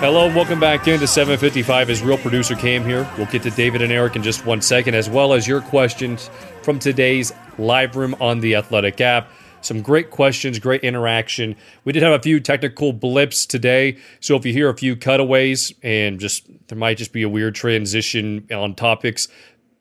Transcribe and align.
Hello, 0.00 0.24
and 0.24 0.34
welcome 0.34 0.58
back 0.58 0.88
into 0.88 1.06
755 1.06 1.90
is 1.90 2.02
real 2.02 2.16
producer 2.16 2.54
Cam 2.54 2.82
here. 2.84 3.06
We'll 3.18 3.26
get 3.26 3.42
to 3.42 3.50
David 3.50 3.82
and 3.82 3.92
Eric 3.92 4.16
in 4.16 4.22
just 4.22 4.46
one 4.46 4.62
second, 4.62 4.94
as 4.94 5.10
well 5.10 5.34
as 5.34 5.46
your 5.46 5.60
questions 5.60 6.30
from 6.62 6.78
today's 6.78 7.34
live 7.58 7.96
room 7.96 8.16
on 8.18 8.40
the 8.40 8.54
Athletic 8.54 8.98
app. 9.02 9.30
Some 9.60 9.82
great 9.82 10.08
questions, 10.08 10.58
great 10.58 10.84
interaction. 10.84 11.54
We 11.84 11.92
did 11.92 12.02
have 12.02 12.18
a 12.18 12.22
few 12.22 12.40
technical 12.40 12.94
blips 12.94 13.44
today, 13.44 13.98
so 14.20 14.36
if 14.36 14.46
you 14.46 14.54
hear 14.54 14.70
a 14.70 14.74
few 14.74 14.96
cutaways 14.96 15.74
and 15.82 16.18
just 16.18 16.46
there 16.68 16.78
might 16.78 16.96
just 16.96 17.12
be 17.12 17.22
a 17.22 17.28
weird 17.28 17.54
transition 17.54 18.48
on 18.50 18.74
topics, 18.76 19.28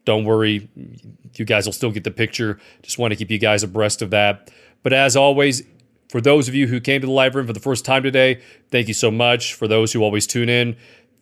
don't 0.03 0.25
worry. 0.25 0.69
You 1.35 1.45
guys 1.45 1.65
will 1.65 1.71
still 1.71 1.91
get 1.91 2.03
the 2.03 2.11
picture. 2.11 2.59
Just 2.81 2.99
want 2.99 3.13
to 3.13 3.15
keep 3.15 3.31
you 3.31 3.39
guys 3.39 3.63
abreast 3.63 4.01
of 4.01 4.09
that. 4.09 4.51
But 4.83 4.91
as 4.91 5.15
always, 5.15 5.63
for 6.09 6.19
those 6.19 6.47
of 6.47 6.55
you 6.55 6.67
who 6.67 6.79
came 6.79 7.01
to 7.01 7.07
the 7.07 7.13
live 7.13 7.35
room 7.35 7.47
for 7.47 7.53
the 7.53 7.59
first 7.59 7.85
time 7.85 8.03
today, 8.03 8.41
thank 8.71 8.87
you 8.87 8.93
so 8.93 9.11
much. 9.11 9.53
For 9.53 9.67
those 9.67 9.93
who 9.93 10.01
always 10.01 10.25
tune 10.25 10.49
in, 10.49 10.75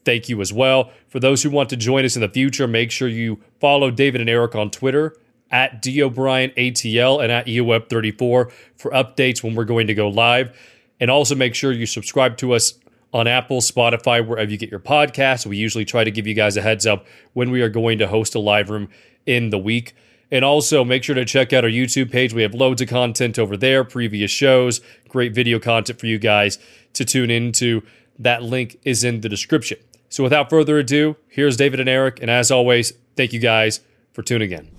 thank 0.05 0.29
you 0.29 0.39
as 0.39 0.53
well. 0.53 0.91
For 1.09 1.19
those 1.19 1.44
who 1.44 1.49
want 1.49 1.69
to 1.69 1.75
join 1.75 2.05
us 2.05 2.16
in 2.16 2.21
the 2.21 2.29
future, 2.29 2.67
make 2.67 2.89
sure 2.89 3.09
you 3.09 3.41
follow 3.59 3.91
David 3.91 4.21
and 4.21 4.29
Eric 4.29 4.55
on 4.55 4.71
Twitter 4.71 5.17
at 5.52 5.81
DOBrienATL 5.83 7.21
and 7.21 7.31
at 7.31 7.45
EOWeb34 7.45 8.51
for 8.78 8.91
updates 8.91 9.44
when 9.44 9.56
we're 9.56 9.66
going 9.66 9.88
to 9.88 9.94
go 9.94 10.07
live. 10.07 10.57
And 11.00 11.12
also 11.12 11.35
make 11.35 11.53
sure 11.53 11.72
you 11.72 11.85
subscribe 11.85 12.38
to 12.38 12.53
us 12.53 12.73
on 13.13 13.28
Apple, 13.28 13.59
Spotify, 13.59 14.25
wherever 14.25 14.50
you 14.50 14.57
get 14.57 14.72
your 14.72 14.79
podcasts. 14.79 15.45
We 15.45 15.57
usually 15.57 15.85
try 15.85 16.03
to 16.03 16.12
give 16.12 16.28
you 16.28 16.33
guys 16.33 16.57
a 16.57 16.62
heads 16.62 16.85
up 16.85 17.06
when 17.33 17.51
we 17.51 17.62
are 17.62 17.69
going 17.69 17.97
to 18.00 18.07
host 18.07 18.35
a 18.35 18.39
live 18.39 18.69
room 18.69 18.89
in 19.25 19.50
the 19.50 19.59
week. 19.59 19.94
And 20.29 20.43
also 20.43 20.83
make 20.83 21.03
sure 21.03 21.15
to 21.15 21.23
check 21.23 21.53
out 21.53 21.63
our 21.63 21.69
YouTube 21.69 22.11
page. 22.11 22.33
We 22.33 22.41
have 22.41 22.53
loads 22.53 22.81
of 22.81 22.89
content 22.89 23.39
over 23.39 23.55
there, 23.55 23.83
previous 23.83 24.29
shows, 24.29 24.81
great 25.07 25.33
video 25.33 25.57
content 25.59 25.99
for 25.99 26.05
you 26.05 26.19
guys 26.19 26.59
to 26.93 27.05
tune 27.05 27.31
into. 27.31 27.81
That 28.19 28.43
link 28.43 28.77
is 28.83 29.03
in 29.03 29.21
the 29.21 29.29
description. 29.29 29.77
So 30.09 30.23
without 30.23 30.49
further 30.49 30.77
ado, 30.77 31.15
here's 31.29 31.55
David 31.57 31.79
and 31.79 31.88
Eric. 31.88 32.19
And 32.21 32.29
as 32.29 32.51
always, 32.51 32.93
thank 33.15 33.31
you 33.33 33.39
guys 33.39 33.79
for 34.13 34.21
tuning 34.21 34.51
in. 34.51 34.69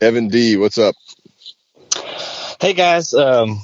Evan 0.00 0.28
D, 0.28 0.56
what's 0.56 0.78
up? 0.78 0.94
Hey 2.60 2.72
guys, 2.72 3.12
um, 3.14 3.60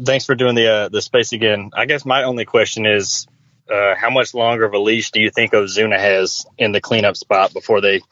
thanks 0.00 0.24
for 0.24 0.34
doing 0.34 0.54
the 0.54 0.68
uh, 0.68 0.88
the 0.88 1.02
space 1.02 1.32
again. 1.32 1.70
I 1.74 1.86
guess 1.86 2.04
my 2.04 2.24
only 2.24 2.44
question 2.44 2.86
is, 2.86 3.26
uh, 3.70 3.94
how 3.96 4.10
much 4.10 4.34
longer 4.34 4.64
of 4.64 4.72
a 4.72 4.78
leash 4.78 5.10
do 5.10 5.20
you 5.20 5.30
think 5.30 5.52
Ozuna 5.52 5.98
has 5.98 6.46
in 6.58 6.72
the 6.72 6.80
cleanup 6.80 7.16
spot 7.16 7.52
before 7.52 7.80
they 7.80 8.02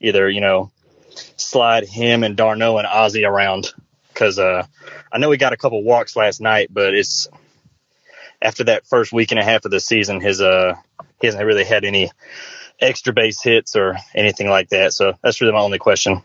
either 0.00 0.28
you 0.28 0.40
know 0.40 0.70
slide 1.36 1.86
him 1.86 2.24
and 2.24 2.36
d'Arnaud 2.36 2.78
and 2.78 2.88
Ozzy 2.88 3.26
around? 3.26 3.72
Because 4.08 4.38
uh, 4.38 4.66
I 5.12 5.18
know 5.18 5.30
he 5.30 5.38
got 5.38 5.52
a 5.52 5.56
couple 5.56 5.82
walks 5.82 6.16
last 6.16 6.40
night, 6.40 6.68
but 6.72 6.94
it's 6.94 7.28
after 8.42 8.64
that 8.64 8.86
first 8.86 9.12
week 9.12 9.30
and 9.30 9.40
a 9.40 9.44
half 9.44 9.64
of 9.64 9.70
the 9.70 9.80
season, 9.80 10.20
his 10.20 10.40
uh 10.40 10.74
he 11.20 11.26
hasn't 11.26 11.44
really 11.44 11.64
had 11.64 11.84
any 11.84 12.10
extra 12.80 13.12
base 13.12 13.42
hits 13.42 13.76
or 13.76 13.96
anything 14.14 14.48
like 14.48 14.70
that. 14.70 14.92
So 14.92 15.14
that's 15.22 15.40
really 15.40 15.52
my 15.52 15.60
only 15.60 15.78
question. 15.78 16.22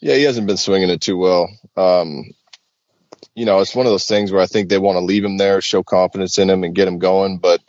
Yeah, 0.00 0.14
he 0.14 0.24
hasn't 0.24 0.46
been 0.46 0.56
swinging 0.56 0.90
it 0.90 1.00
too 1.00 1.16
well. 1.16 1.48
Um, 1.76 2.32
you 3.34 3.44
know, 3.44 3.60
it's 3.60 3.74
one 3.74 3.86
of 3.86 3.92
those 3.92 4.06
things 4.06 4.32
where 4.32 4.42
I 4.42 4.46
think 4.46 4.68
they 4.68 4.78
want 4.78 4.96
to 4.96 5.00
leave 5.00 5.24
him 5.24 5.36
there, 5.36 5.60
show 5.60 5.82
confidence 5.82 6.38
in 6.38 6.50
him, 6.50 6.64
and 6.64 6.74
get 6.74 6.88
him 6.88 6.98
going. 6.98 7.38
But 7.38 7.60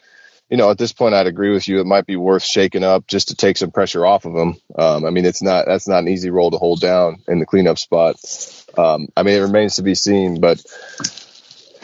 you 0.50 0.58
know, 0.58 0.72
at 0.72 0.78
this 0.78 0.94
point, 0.94 1.14
I'd 1.14 1.28
agree 1.28 1.54
with 1.54 1.68
you. 1.68 1.80
It 1.80 1.86
might 1.86 2.08
be 2.08 2.16
worth 2.16 2.44
shaking 2.44 2.84
up 2.84 3.06
just 3.08 3.28
to 3.28 3.36
take 3.36 3.58
some 3.58 3.72
pressure 3.72 4.06
off 4.06 4.26
of 4.26 4.34
him. 4.34 4.56
Um, 4.76 5.06
I 5.06 5.12
mean, 5.12 5.26
it's 5.26 5.42
not 5.42 5.66
that's 5.68 5.88
not 5.88 6.00
an 6.00 6.08
easy 6.08 6.32
role 6.32 6.52
to 6.52 6.58
hold 6.58 6.82
down 6.82 7.22
in 7.28 7.40
the 7.40 7.46
cleanup 7.46 7.78
spot. 7.78 8.16
Um, 8.78 9.09
I 9.16 9.24
mean, 9.24 9.36
it 9.36 9.42
remains 9.42 9.76
to 9.76 9.84
be 9.84 9.94
seen, 9.96 10.40
but 10.42 10.64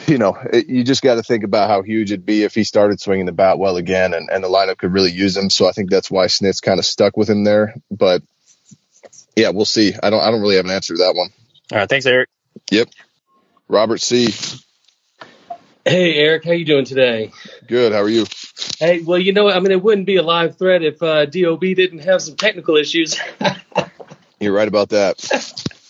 you 0.08 0.18
know, 0.18 0.38
it, 0.52 0.68
you 0.68 0.84
just 0.84 1.04
got 1.04 1.16
to 1.16 1.24
think 1.24 1.44
about 1.44 1.70
how 1.70 1.84
huge 1.84 2.12
it'd 2.12 2.26
be 2.26 2.44
if 2.44 2.56
he 2.56 2.64
started 2.64 3.00
swinging 3.00 3.28
the 3.28 3.32
bat 3.32 3.60
well 3.60 3.78
again, 3.78 4.14
and, 4.14 4.30
and 4.32 4.44
the 4.44 4.50
lineup 4.50 4.78
could 4.78 4.94
really 4.94 5.12
use 5.12 5.38
him. 5.38 5.50
So 5.50 5.68
I 5.68 5.72
think 5.72 5.90
that's 5.92 6.10
why 6.10 6.28
Snit's 6.28 6.62
kind 6.62 6.80
of 6.80 6.86
stuck 6.86 7.18
with 7.18 7.30
him 7.30 7.44
there. 7.44 7.76
But 7.92 8.24
yeah, 9.36 9.50
we'll 9.50 9.66
see. 9.66 9.94
I 10.02 10.10
don't 10.10 10.22
I 10.22 10.32
don't 10.32 10.42
really 10.42 10.56
have 10.56 10.66
an 10.66 10.72
answer 10.72 10.96
to 10.96 11.04
that 11.04 11.16
one. 11.16 11.30
All 11.72 11.78
right, 11.80 11.90
thanks, 11.90 12.06
Eric. 12.08 12.30
Yep. 12.72 12.90
Robert 13.68 14.02
C. 14.02 14.34
Hey 15.88 16.16
Eric, 16.16 16.46
how 16.46 16.52
you 16.52 16.66
doing 16.66 16.86
today? 16.86 17.32
Good. 17.68 17.92
How 17.92 18.02
are 18.02 18.10
you? 18.10 18.26
Hey, 18.80 19.02
well, 19.02 19.20
you 19.20 19.34
know, 19.34 19.50
I 19.50 19.60
mean, 19.60 19.72
it 19.72 19.82
wouldn't 19.84 20.08
be 20.08 20.16
a 20.16 20.24
live 20.24 20.58
thread 20.58 20.84
if 20.84 21.02
uh, 21.04 21.26
Dob 21.26 21.62
didn't 21.62 22.00
have 22.00 22.22
some 22.22 22.36
technical 22.36 22.78
issues. 22.78 23.20
You're 24.40 24.54
right 24.54 24.68
about 24.68 24.90
that. 24.90 25.20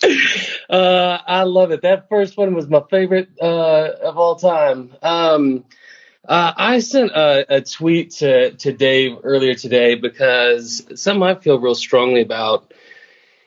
uh, 0.70 1.18
I 1.28 1.44
love 1.44 1.72
it. 1.72 1.82
That 1.82 2.10
first 2.10 2.38
one 2.38 2.56
was 2.56 2.68
my 2.68 2.82
favorite 2.90 3.30
uh, 3.42 3.90
of 4.04 4.18
all 4.18 4.36
time. 4.36 4.96
Um, 5.02 5.66
uh, 6.28 6.54
I 6.56 6.80
sent 6.80 7.12
a, 7.12 7.58
a, 7.58 7.62
tweet 7.62 8.12
to, 8.12 8.52
to 8.52 8.72
Dave 8.72 9.18
earlier 9.24 9.54
today 9.54 9.94
because 9.94 10.84
something 10.96 11.24
I 11.24 11.36
feel 11.36 11.60
real 11.60 11.76
strongly 11.76 12.22
about 12.22 12.74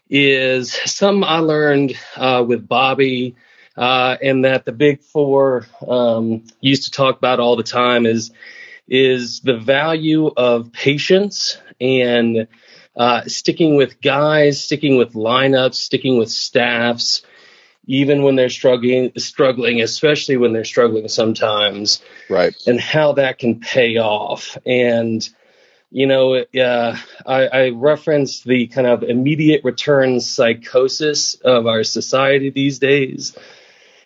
is 0.09 0.73
something 0.73 1.25
I 1.25 1.39
learned 1.39 1.99
uh, 2.17 2.45
with 2.47 2.69
Bobby 2.69 3.35
uh, 3.77 4.17
and 4.23 4.45
that 4.45 4.65
the 4.65 4.73
big 4.73 5.03
four 5.03 5.67
um, 5.87 6.45
used 6.61 6.85
to 6.85 6.91
talk 6.93 7.19
about 7.19 7.41
all 7.41 7.57
the 7.57 7.63
time 7.65 8.07
is 8.07 8.31
is 8.89 9.41
the 9.41 9.57
value 9.57 10.27
of 10.37 10.73
patience 10.73 11.59
and 11.81 12.49
uh, 12.97 13.23
sticking 13.27 13.77
with 13.77 14.01
guys, 14.01 14.63
sticking 14.63 14.97
with 14.97 15.13
lineups, 15.13 15.75
sticking 15.75 16.19
with 16.19 16.31
staffs, 16.31 17.23
even 17.87 18.23
when 18.23 18.37
they're 18.37 18.51
struggling, 18.51 19.13
struggling, 19.17 19.81
especially 19.81 20.37
when 20.37 20.53
they're 20.53 20.65
struggling 20.65 21.09
sometimes, 21.09 22.03
right? 22.29 22.55
And 22.67 22.81
how 22.81 23.13
that 23.13 23.39
can 23.39 23.61
pay 23.61 23.99
off. 23.99 24.59
And 24.67 25.27
you 25.91 26.07
know, 26.07 26.35
uh, 26.35 26.97
I, 27.25 27.47
I 27.47 27.69
referenced 27.71 28.45
the 28.45 28.67
kind 28.67 28.87
of 28.87 29.03
immediate 29.03 29.65
return 29.65 30.21
psychosis 30.21 31.35
of 31.37 31.67
our 31.67 31.83
society 31.83 32.51
these 32.51 32.79
days 32.79 33.37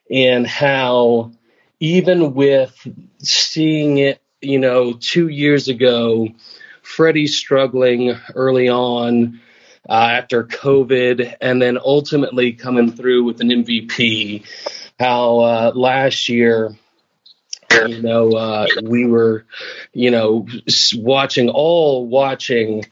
and 0.08 0.46
how 0.46 1.32
even 1.80 2.34
with 2.34 2.86
seeing 3.18 3.98
it, 3.98 4.22
you 4.42 4.58
know, 4.58 4.92
two 4.92 5.28
years 5.28 5.68
ago, 5.68 6.28
Freddie 6.82 7.26
struggling 7.28 8.16
early 8.34 8.68
on 8.68 9.40
uh, 9.88 9.92
after 9.92 10.44
COVID, 10.44 11.36
and 11.40 11.60
then 11.60 11.78
ultimately 11.78 12.52
coming 12.52 12.92
through 12.92 13.24
with 13.24 13.40
an 13.40 13.48
MVP. 13.48 14.44
How 14.98 15.40
uh, 15.40 15.72
last 15.74 16.28
year 16.28 16.76
You 17.88 18.02
know, 18.02 18.32
uh, 18.32 18.66
we 18.82 19.06
were, 19.06 19.46
you 19.92 20.10
know, 20.10 20.46
watching 20.94 21.48
all 21.48 22.06
watching 22.06 22.84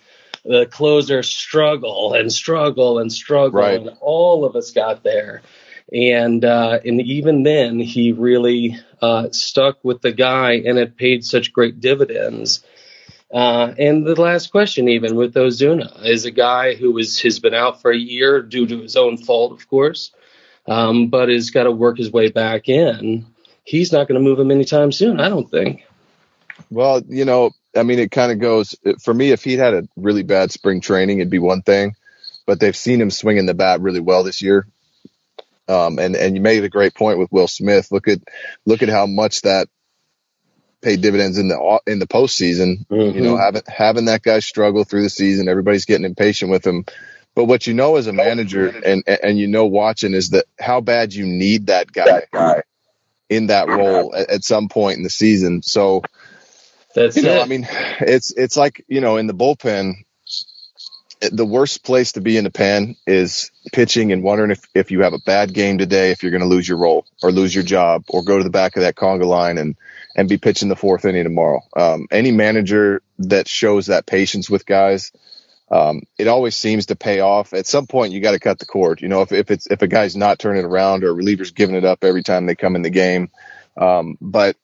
the 0.45 0.67
closer 0.67 1.23
struggle 1.23 2.15
and 2.15 2.33
struggle 2.33 2.99
and 2.99 3.13
struggle, 3.13 3.61
right. 3.61 3.81
and 3.81 3.91
all 4.01 4.45
of 4.45 4.57
us 4.57 4.71
got 4.73 5.03
there. 5.03 5.43
And 5.93 6.45
uh, 6.45 6.79
and 6.85 7.01
even 7.01 7.43
then, 7.43 7.81
he 7.81 8.13
really 8.13 8.79
uh, 9.03 9.31
stuck 9.33 9.79
with 9.83 10.03
the 10.03 10.13
guy, 10.13 10.53
and 10.53 10.79
it 10.79 10.97
paid 10.97 11.25
such 11.25 11.53
great 11.53 11.81
dividends. 11.81 12.65
Uh, 13.33 13.73
and 13.79 14.05
the 14.07 14.21
last 14.21 14.51
question, 14.51 14.89
even 14.89 15.15
with 15.15 15.35
Ozuna, 15.35 16.05
is 16.05 16.25
a 16.25 16.31
guy 16.31 16.75
who 16.75 16.97
has 16.97 17.39
been 17.39 17.55
out 17.55 17.81
for 17.81 17.91
a 17.91 17.97
year 17.97 18.43
due 18.43 18.67
to 18.67 18.81
his 18.81 18.97
own 18.97 19.19
fault, 19.19 19.53
of 19.53 19.69
course, 19.69 20.11
um, 20.67 21.09
but 21.09 21.29
has 21.29 21.51
got 21.51 21.65
to 21.65 21.73
work 21.73 21.99
his 21.99 22.11
way 22.11 22.29
back 22.29 22.69
in. 22.69 23.27
He's 23.63 23.93
not 23.93 24.09
going 24.09 24.21
to 24.21 24.25
move 24.29 24.39
him 24.39 24.51
anytime 24.51 24.91
soon, 24.91 25.21
I 25.21 25.29
don't 25.29 25.49
think. 25.49 25.87
Well, 26.71 27.03
you 27.09 27.25
know, 27.25 27.53
I 27.77 27.85
mean, 27.85 28.01
it 28.01 28.11
kind 28.11 28.33
of 28.33 28.41
goes 28.41 28.75
for 29.03 29.15
me. 29.15 29.31
If 29.31 29.45
he'd 29.45 29.61
had 29.61 29.75
a 29.75 29.89
really 29.97 30.25
bad 30.25 30.51
spring 30.51 30.81
training, 30.81 31.19
it'd 31.19 31.31
be 31.31 31.39
one 31.39 31.63
thing, 31.63 31.95
but 32.47 32.59
they've 32.59 32.77
seen 32.77 33.01
him 33.01 33.11
swinging 33.11 33.47
the 33.47 33.55
bat 33.55 33.81
really 33.81 34.01
well 34.01 34.25
this 34.25 34.43
year. 34.43 34.67
Um, 35.71 35.99
and 35.99 36.17
and 36.17 36.35
you 36.35 36.43
made 36.43 36.65
a 36.65 36.69
great 36.69 36.95
point 36.95 37.19
with 37.19 37.31
Will 37.31 37.49
Smith. 37.49 37.93
Look 37.93 38.09
at 38.09 38.19
look 38.67 38.83
at 38.83 38.89
how 38.89 39.07
much 39.07 39.43
that 39.43 39.69
paid 40.83 41.01
dividends 41.01 41.39
in 41.39 41.49
the 41.49 41.81
in 41.87 41.99
the 41.99 42.07
postseason. 42.07 42.87
Mm-hmm. 42.87 43.17
You 43.17 43.23
know, 43.23 43.37
having 43.37 43.63
having 43.67 44.05
that 44.07 44.23
guy 44.23 44.41
struggle 44.41 44.85
through 44.85 45.03
the 45.03 45.11
season, 45.11 45.49
everybody's 45.49 45.85
getting 45.85 46.07
impatient 46.07 46.51
with 46.51 46.67
him. 46.67 46.85
But 47.35 47.45
what 47.45 47.67
you 47.67 47.75
know 47.75 47.97
as 47.97 48.07
a 48.07 48.13
manager, 48.13 48.69
and 48.69 49.05
and 49.07 49.39
you 49.39 49.47
know 49.47 49.67
watching, 49.67 50.15
is 50.15 50.31
that 50.31 50.47
how 50.59 50.81
bad 50.81 51.15
you 51.15 51.27
need 51.27 51.67
that 51.67 51.93
guy, 51.93 52.23
guy 52.33 52.63
in 53.29 53.47
that 53.47 53.69
role 53.69 54.15
at, 54.15 54.31
at 54.31 54.45
some 54.45 54.69
point 54.69 54.97
in 54.97 55.05
the 55.05 55.11
season. 55.11 55.63
So 55.63 56.03
that's 56.95 57.17
you 57.17 57.23
know, 57.23 57.37
it. 57.37 57.43
I 57.43 57.47
mean, 57.47 57.67
it's 58.01 58.33
it's 58.33 58.57
like 58.57 58.85
you 58.89 59.01
know 59.01 59.17
in 59.17 59.27
the 59.27 59.35
bullpen. 59.35 59.95
The 61.21 61.45
worst 61.45 61.85
place 61.85 62.13
to 62.13 62.21
be 62.21 62.37
in 62.37 62.45
the 62.45 62.51
pen 62.51 62.97
is 63.07 63.51
pitching 63.73 64.11
and 64.11 64.23
wondering 64.23 64.51
if, 64.53 64.65
if 64.75 64.91
you 64.91 65.03
have 65.03 65.13
a 65.13 65.19
bad 65.19 65.53
game 65.53 65.77
today, 65.77 66.13
if 66.13 66.23
you're 66.23 66.31
going 66.31 66.43
to 66.43 66.49
lose 66.49 66.67
your 66.67 66.79
role 66.79 67.05
or 67.23 67.31
lose 67.31 67.55
your 67.55 67.65
job 67.65 68.05
or 68.09 68.23
go 68.23 68.39
to 68.39 68.45
the 68.45 68.51
back 68.51 68.77
of 68.77 68.83
that 68.83 68.95
conga 68.95 69.27
line 69.27 69.59
and 69.59 69.77
and 70.17 70.29
be 70.29 70.39
pitching 70.39 70.69
the 70.69 70.77
fourth 70.77 71.05
inning 71.05 71.25
tomorrow. 71.25 71.61
Um, 71.77 72.09
any 72.11 72.33
manager 72.33 73.03
that 73.19 73.49
shows 73.49 73.87
that 73.87 74.07
patience 74.07 74.51
with 74.51 74.67
guys, 74.67 75.13
um, 75.71 76.03
it 76.19 76.27
always 76.27 76.57
seems 76.57 76.87
to 76.87 76.97
pay 76.97 77.21
off. 77.21 77.53
At 77.53 77.67
some 77.67 77.87
point, 77.87 78.13
you 78.13 78.21
got 78.21 78.33
to 78.33 78.41
cut 78.41 78.59
the 78.59 78.67
cord. 78.67 79.01
You 79.01 79.09
know, 79.09 79.23
if, 79.23 79.31
if 79.31 79.51
it's 79.51 79.67
if 79.69 79.83
a 79.83 79.87
guy's 79.87 80.17
not 80.17 80.39
turning 80.39 80.65
around 80.65 81.05
or 81.05 81.15
relievers 81.15 81.55
giving 81.55 81.77
it 81.77 81.85
up 81.85 82.03
every 82.03 82.23
time 82.23 82.47
they 82.47 82.57
come 82.57 82.77
in 82.77 82.83
the 82.83 82.91
game, 82.91 83.31
um, 83.77 84.17
but 84.21 84.57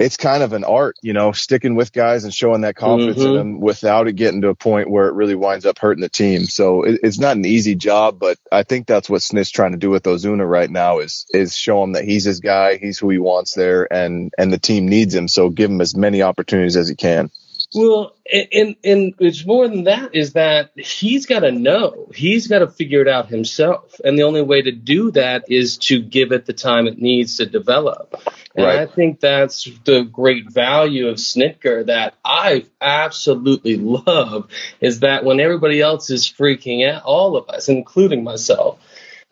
it's 0.00 0.16
kind 0.16 0.42
of 0.42 0.54
an 0.54 0.64
art, 0.64 0.96
you 1.02 1.12
know, 1.12 1.32
sticking 1.32 1.74
with 1.74 1.92
guys 1.92 2.24
and 2.24 2.32
showing 2.32 2.62
that 2.62 2.74
confidence 2.74 3.18
mm-hmm. 3.18 3.28
in 3.28 3.34
them 3.34 3.60
without 3.60 4.08
it 4.08 4.14
getting 4.14 4.40
to 4.40 4.48
a 4.48 4.54
point 4.54 4.90
where 4.90 5.08
it 5.08 5.14
really 5.14 5.34
winds 5.34 5.66
up 5.66 5.78
hurting 5.78 6.00
the 6.00 6.08
team. 6.08 6.46
So 6.46 6.84
it, 6.84 7.00
it's 7.02 7.18
not 7.18 7.36
an 7.36 7.44
easy 7.44 7.74
job, 7.74 8.18
but 8.18 8.38
I 8.50 8.62
think 8.62 8.86
that's 8.86 9.10
what 9.10 9.20
Snit's 9.20 9.50
trying 9.50 9.72
to 9.72 9.78
do 9.78 9.90
with 9.90 10.04
Ozuna 10.04 10.48
right 10.48 10.70
now 10.70 11.00
is 11.00 11.26
is 11.34 11.54
show 11.54 11.84
him 11.84 11.92
that 11.92 12.04
he's 12.04 12.24
his 12.24 12.40
guy, 12.40 12.78
he's 12.78 12.98
who 12.98 13.10
he 13.10 13.18
wants 13.18 13.52
there, 13.52 13.92
and 13.92 14.32
and 14.38 14.50
the 14.50 14.58
team 14.58 14.88
needs 14.88 15.14
him. 15.14 15.28
So 15.28 15.50
give 15.50 15.70
him 15.70 15.82
as 15.82 15.94
many 15.94 16.22
opportunities 16.22 16.78
as 16.78 16.88
he 16.88 16.94
can. 16.94 17.30
Well, 17.72 18.16
and 18.32 18.74
and 18.82 19.14
it's 19.20 19.46
more 19.46 19.68
than 19.68 19.84
that 19.84 20.14
is 20.14 20.32
that 20.32 20.72
he's 20.76 21.26
got 21.26 21.40
to 21.40 21.52
know. 21.52 22.10
He's 22.12 22.48
got 22.48 22.60
to 22.60 22.66
figure 22.66 23.00
it 23.00 23.06
out 23.06 23.28
himself. 23.28 24.00
And 24.04 24.18
the 24.18 24.24
only 24.24 24.42
way 24.42 24.62
to 24.62 24.72
do 24.72 25.12
that 25.12 25.44
is 25.48 25.78
to 25.78 26.02
give 26.02 26.32
it 26.32 26.46
the 26.46 26.52
time 26.52 26.88
it 26.88 26.98
needs 26.98 27.36
to 27.36 27.46
develop. 27.46 28.20
And 28.56 28.66
right. 28.66 28.80
I 28.80 28.86
think 28.86 29.20
that's 29.20 29.68
the 29.84 30.02
great 30.02 30.50
value 30.50 31.08
of 31.08 31.16
Snitker 31.16 31.86
that 31.86 32.14
I 32.24 32.66
absolutely 32.80 33.76
love 33.76 34.50
is 34.80 35.00
that 35.00 35.24
when 35.24 35.38
everybody 35.38 35.80
else 35.80 36.10
is 36.10 36.26
freaking 36.26 36.88
out, 36.90 37.04
all 37.04 37.36
of 37.36 37.48
us, 37.48 37.68
including 37.68 38.24
myself, 38.24 38.80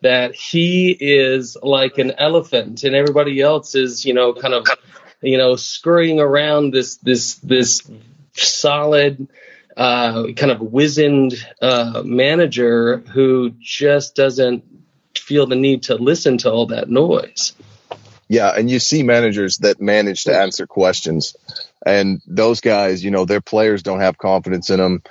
that 0.03 0.37
he 0.37 0.93
is 0.93 1.57
like 1.61 1.99
an 1.99 2.13
elephant 2.19 2.85
and 2.85 2.95
everybody 2.95 3.41
else 3.41 3.75
is, 3.75 4.05
you 4.05 4.15
know, 4.15 4.33
kind 4.33 4.55
of 4.55 4.65
you 5.21 5.39
know, 5.39 5.57
scurrying 5.57 6.21
around 6.21 6.73
this 6.73 6.97
this 6.97 7.37
this 7.37 7.83
solid, 8.47 9.29
uh, 9.77 10.33
kind 10.37 10.53
of 10.53 10.61
wizened 10.61 11.35
uh, 11.61 12.03
manager 12.05 12.99
who 12.99 13.51
just 13.61 14.15
doesn't 14.15 14.65
feel 15.17 15.47
the 15.47 15.57
need 15.57 15.85
to 15.85 15.95
listen 15.95 16.39
to 16.39 16.51
all 16.51 16.67
that 16.67 16.89
noise. 16.89 17.55
Yeah, 18.29 18.51
and 18.55 18.71
you 18.71 18.79
see 18.79 19.03
managers 19.03 19.59
that 19.59 19.81
manage 19.81 20.25
to 20.25 20.39
answer 20.39 20.67
questions, 20.67 21.35
and 21.85 22.21
those 22.27 22.61
guys, 22.61 23.03
you 23.03 23.11
know, 23.11 23.25
their 23.25 23.41
players 23.41 23.83
don't 23.83 24.01
have 24.01 24.19
confidence 24.19 24.69
in 24.69 24.79
them. 24.79 25.03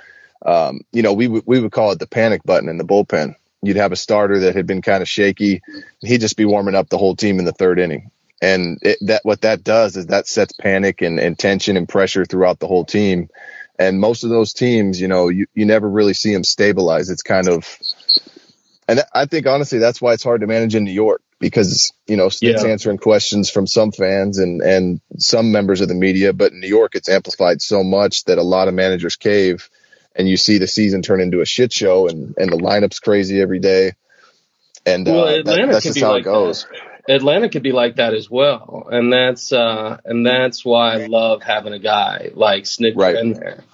Um, 0.46 0.80
you 0.92 1.02
know, 1.02 1.14
we 1.14 1.24
w- 1.26 1.42
we 1.44 1.58
would 1.58 1.72
call 1.72 1.90
it 1.90 1.98
the 1.98 2.06
panic 2.06 2.44
button 2.44 2.68
in 2.68 2.78
the 2.78 2.84
bullpen. 2.84 3.34
You'd 3.60 3.76
have 3.76 3.90
a 3.90 3.96
starter 3.96 4.40
that 4.40 4.54
had 4.54 4.68
been 4.68 4.82
kind 4.82 5.02
of 5.02 5.08
shaky. 5.08 5.62
He'd 6.00 6.20
just 6.20 6.36
be 6.36 6.44
warming 6.44 6.76
up 6.76 6.88
the 6.88 6.98
whole 6.98 7.16
team 7.16 7.40
in 7.40 7.44
the 7.44 7.52
third 7.52 7.80
inning 7.80 8.12
and 8.40 8.78
it, 8.82 8.98
that 9.02 9.24
what 9.24 9.42
that 9.42 9.64
does 9.64 9.96
is 9.96 10.06
that 10.06 10.26
sets 10.26 10.52
panic 10.52 11.02
and, 11.02 11.18
and 11.18 11.38
tension 11.38 11.76
and 11.76 11.88
pressure 11.88 12.24
throughout 12.24 12.58
the 12.58 12.68
whole 12.68 12.84
team. 12.84 13.28
And 13.78 14.00
most 14.00 14.24
of 14.24 14.30
those 14.30 14.52
teams, 14.52 15.00
you 15.00 15.08
know, 15.08 15.28
you, 15.28 15.46
you 15.54 15.64
never 15.64 15.88
really 15.88 16.14
see 16.14 16.32
them 16.32 16.44
stabilize. 16.44 17.10
It's 17.10 17.22
kind 17.22 17.48
of, 17.48 17.78
and 18.88 19.02
I 19.14 19.26
think 19.26 19.46
honestly, 19.46 19.78
that's 19.78 20.00
why 20.00 20.14
it's 20.14 20.24
hard 20.24 20.40
to 20.40 20.46
manage 20.46 20.74
in 20.74 20.84
New 20.84 20.92
York 20.92 21.22
because, 21.38 21.92
you 22.06 22.16
know, 22.16 22.26
it's 22.26 22.42
yeah. 22.42 22.64
answering 22.64 22.98
questions 22.98 23.50
from 23.50 23.66
some 23.66 23.92
fans 23.92 24.38
and, 24.38 24.60
and 24.62 25.00
some 25.18 25.52
members 25.52 25.80
of 25.80 25.88
the 25.88 25.94
media. 25.94 26.32
But 26.32 26.52
in 26.52 26.60
New 26.60 26.68
York, 26.68 26.94
it's 26.94 27.08
amplified 27.08 27.62
so 27.62 27.84
much 27.84 28.24
that 28.24 28.38
a 28.38 28.42
lot 28.42 28.68
of 28.68 28.74
managers 28.74 29.16
cave 29.16 29.68
and 30.16 30.28
you 30.28 30.36
see 30.36 30.58
the 30.58 30.66
season 30.66 31.02
turn 31.02 31.20
into 31.20 31.40
a 31.40 31.46
shit 31.46 31.72
show 31.72 32.08
and, 32.08 32.34
and 32.36 32.50
the 32.50 32.56
lineup's 32.56 32.98
crazy 32.98 33.40
every 33.40 33.60
day. 33.60 33.92
And 34.84 35.06
well, 35.06 35.24
uh, 35.24 35.42
that, 35.42 35.68
that's 35.70 35.84
just 35.84 36.00
how 36.00 36.12
like 36.12 36.22
it 36.22 36.24
goes. 36.24 36.64
That. 36.64 36.87
Atlanta 37.08 37.48
could 37.48 37.62
be 37.62 37.72
like 37.72 37.96
that 37.96 38.14
as 38.14 38.30
well, 38.30 38.86
and 38.90 39.12
that's 39.12 39.52
uh, 39.52 39.98
and 40.04 40.26
that's 40.26 40.64
why 40.64 41.02
I 41.02 41.06
love 41.06 41.42
having 41.42 41.72
a 41.72 41.78
guy 41.78 42.30
like 42.34 42.64
Snitker 42.64 42.96
right. 42.96 43.16
in 43.16 43.32
there. 43.32 43.64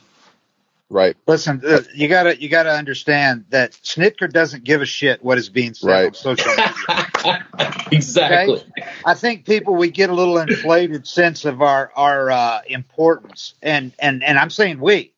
Right. 0.89 1.17
Listen, 1.27 1.61
uh, 1.67 1.81
you 1.95 2.07
gotta 2.07 2.41
you 2.41 2.49
gotta 2.49 2.71
understand 2.71 3.47
that 3.49 3.73
Snitker 3.73 4.31
doesn't 4.33 4.63
give 4.63 4.81
a 4.81 4.87
shit 4.87 5.25
what 5.25 5.39
is 5.39 5.49
being 5.49 5.75
said 5.75 5.91
right. 5.91 6.07
on 6.07 6.15
social 6.15 6.51
media. 6.51 7.47
exactly. 7.91 8.59
Okay? 8.59 8.89
I 9.05 9.15
think 9.15 9.45
people 9.45 9.75
we 9.75 9.91
get 9.91 10.11
a 10.11 10.15
little 10.15 10.39
inflated 10.39 11.09
sense 11.09 11.45
of 11.45 11.63
our 11.63 11.91
our 11.97 12.31
uh, 12.31 12.61
importance, 12.69 13.55
and 13.61 13.93
and 13.99 14.23
and 14.23 14.39
I'm 14.39 14.51
saying 14.51 14.79
we. 14.79 15.13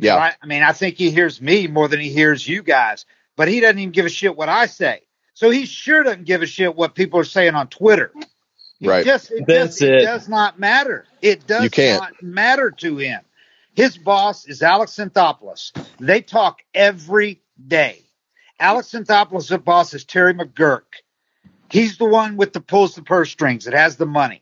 Yeah. 0.00 0.16
I, 0.16 0.34
I 0.42 0.46
mean, 0.46 0.64
I 0.64 0.72
think 0.72 0.96
he 0.96 1.12
hears 1.12 1.40
me 1.40 1.68
more 1.68 1.86
than 1.86 2.00
he 2.00 2.08
hears 2.08 2.46
you 2.46 2.64
guys, 2.64 3.06
but 3.36 3.46
he 3.46 3.60
doesn't 3.60 3.78
even 3.78 3.92
give 3.92 4.06
a 4.06 4.08
shit 4.08 4.36
what 4.36 4.48
I 4.48 4.66
say. 4.66 5.05
So 5.36 5.50
he 5.50 5.66
sure 5.66 6.02
doesn't 6.02 6.24
give 6.24 6.40
a 6.40 6.46
shit 6.46 6.74
what 6.74 6.94
people 6.94 7.20
are 7.20 7.24
saying 7.24 7.54
on 7.54 7.68
Twitter. 7.68 8.10
He 8.78 8.88
right. 8.88 9.04
Just, 9.04 9.30
it, 9.30 9.44
That's 9.46 9.78
just, 9.78 9.82
it. 9.82 9.96
it 9.96 10.04
does 10.04 10.30
not 10.30 10.58
matter. 10.58 11.04
It 11.20 11.46
does 11.46 11.70
not 11.76 12.22
matter 12.22 12.70
to 12.70 12.96
him. 12.96 13.20
His 13.74 13.98
boss 13.98 14.46
is 14.46 14.62
Alex 14.62 14.92
Anthopoulos. 14.96 15.72
They 16.00 16.22
talk 16.22 16.62
every 16.72 17.42
day. 17.68 18.02
Alex 18.58 18.92
Anthopoulos' 18.92 19.62
boss 19.62 19.92
is 19.92 20.06
Terry 20.06 20.32
McGuirk. 20.32 21.02
He's 21.70 21.98
the 21.98 22.06
one 22.06 22.38
with 22.38 22.54
the 22.54 22.60
pulls 22.62 22.94
the 22.94 23.02
purse 23.02 23.30
strings 23.30 23.66
It 23.66 23.74
has 23.74 23.96
the 23.96 24.06
money 24.06 24.40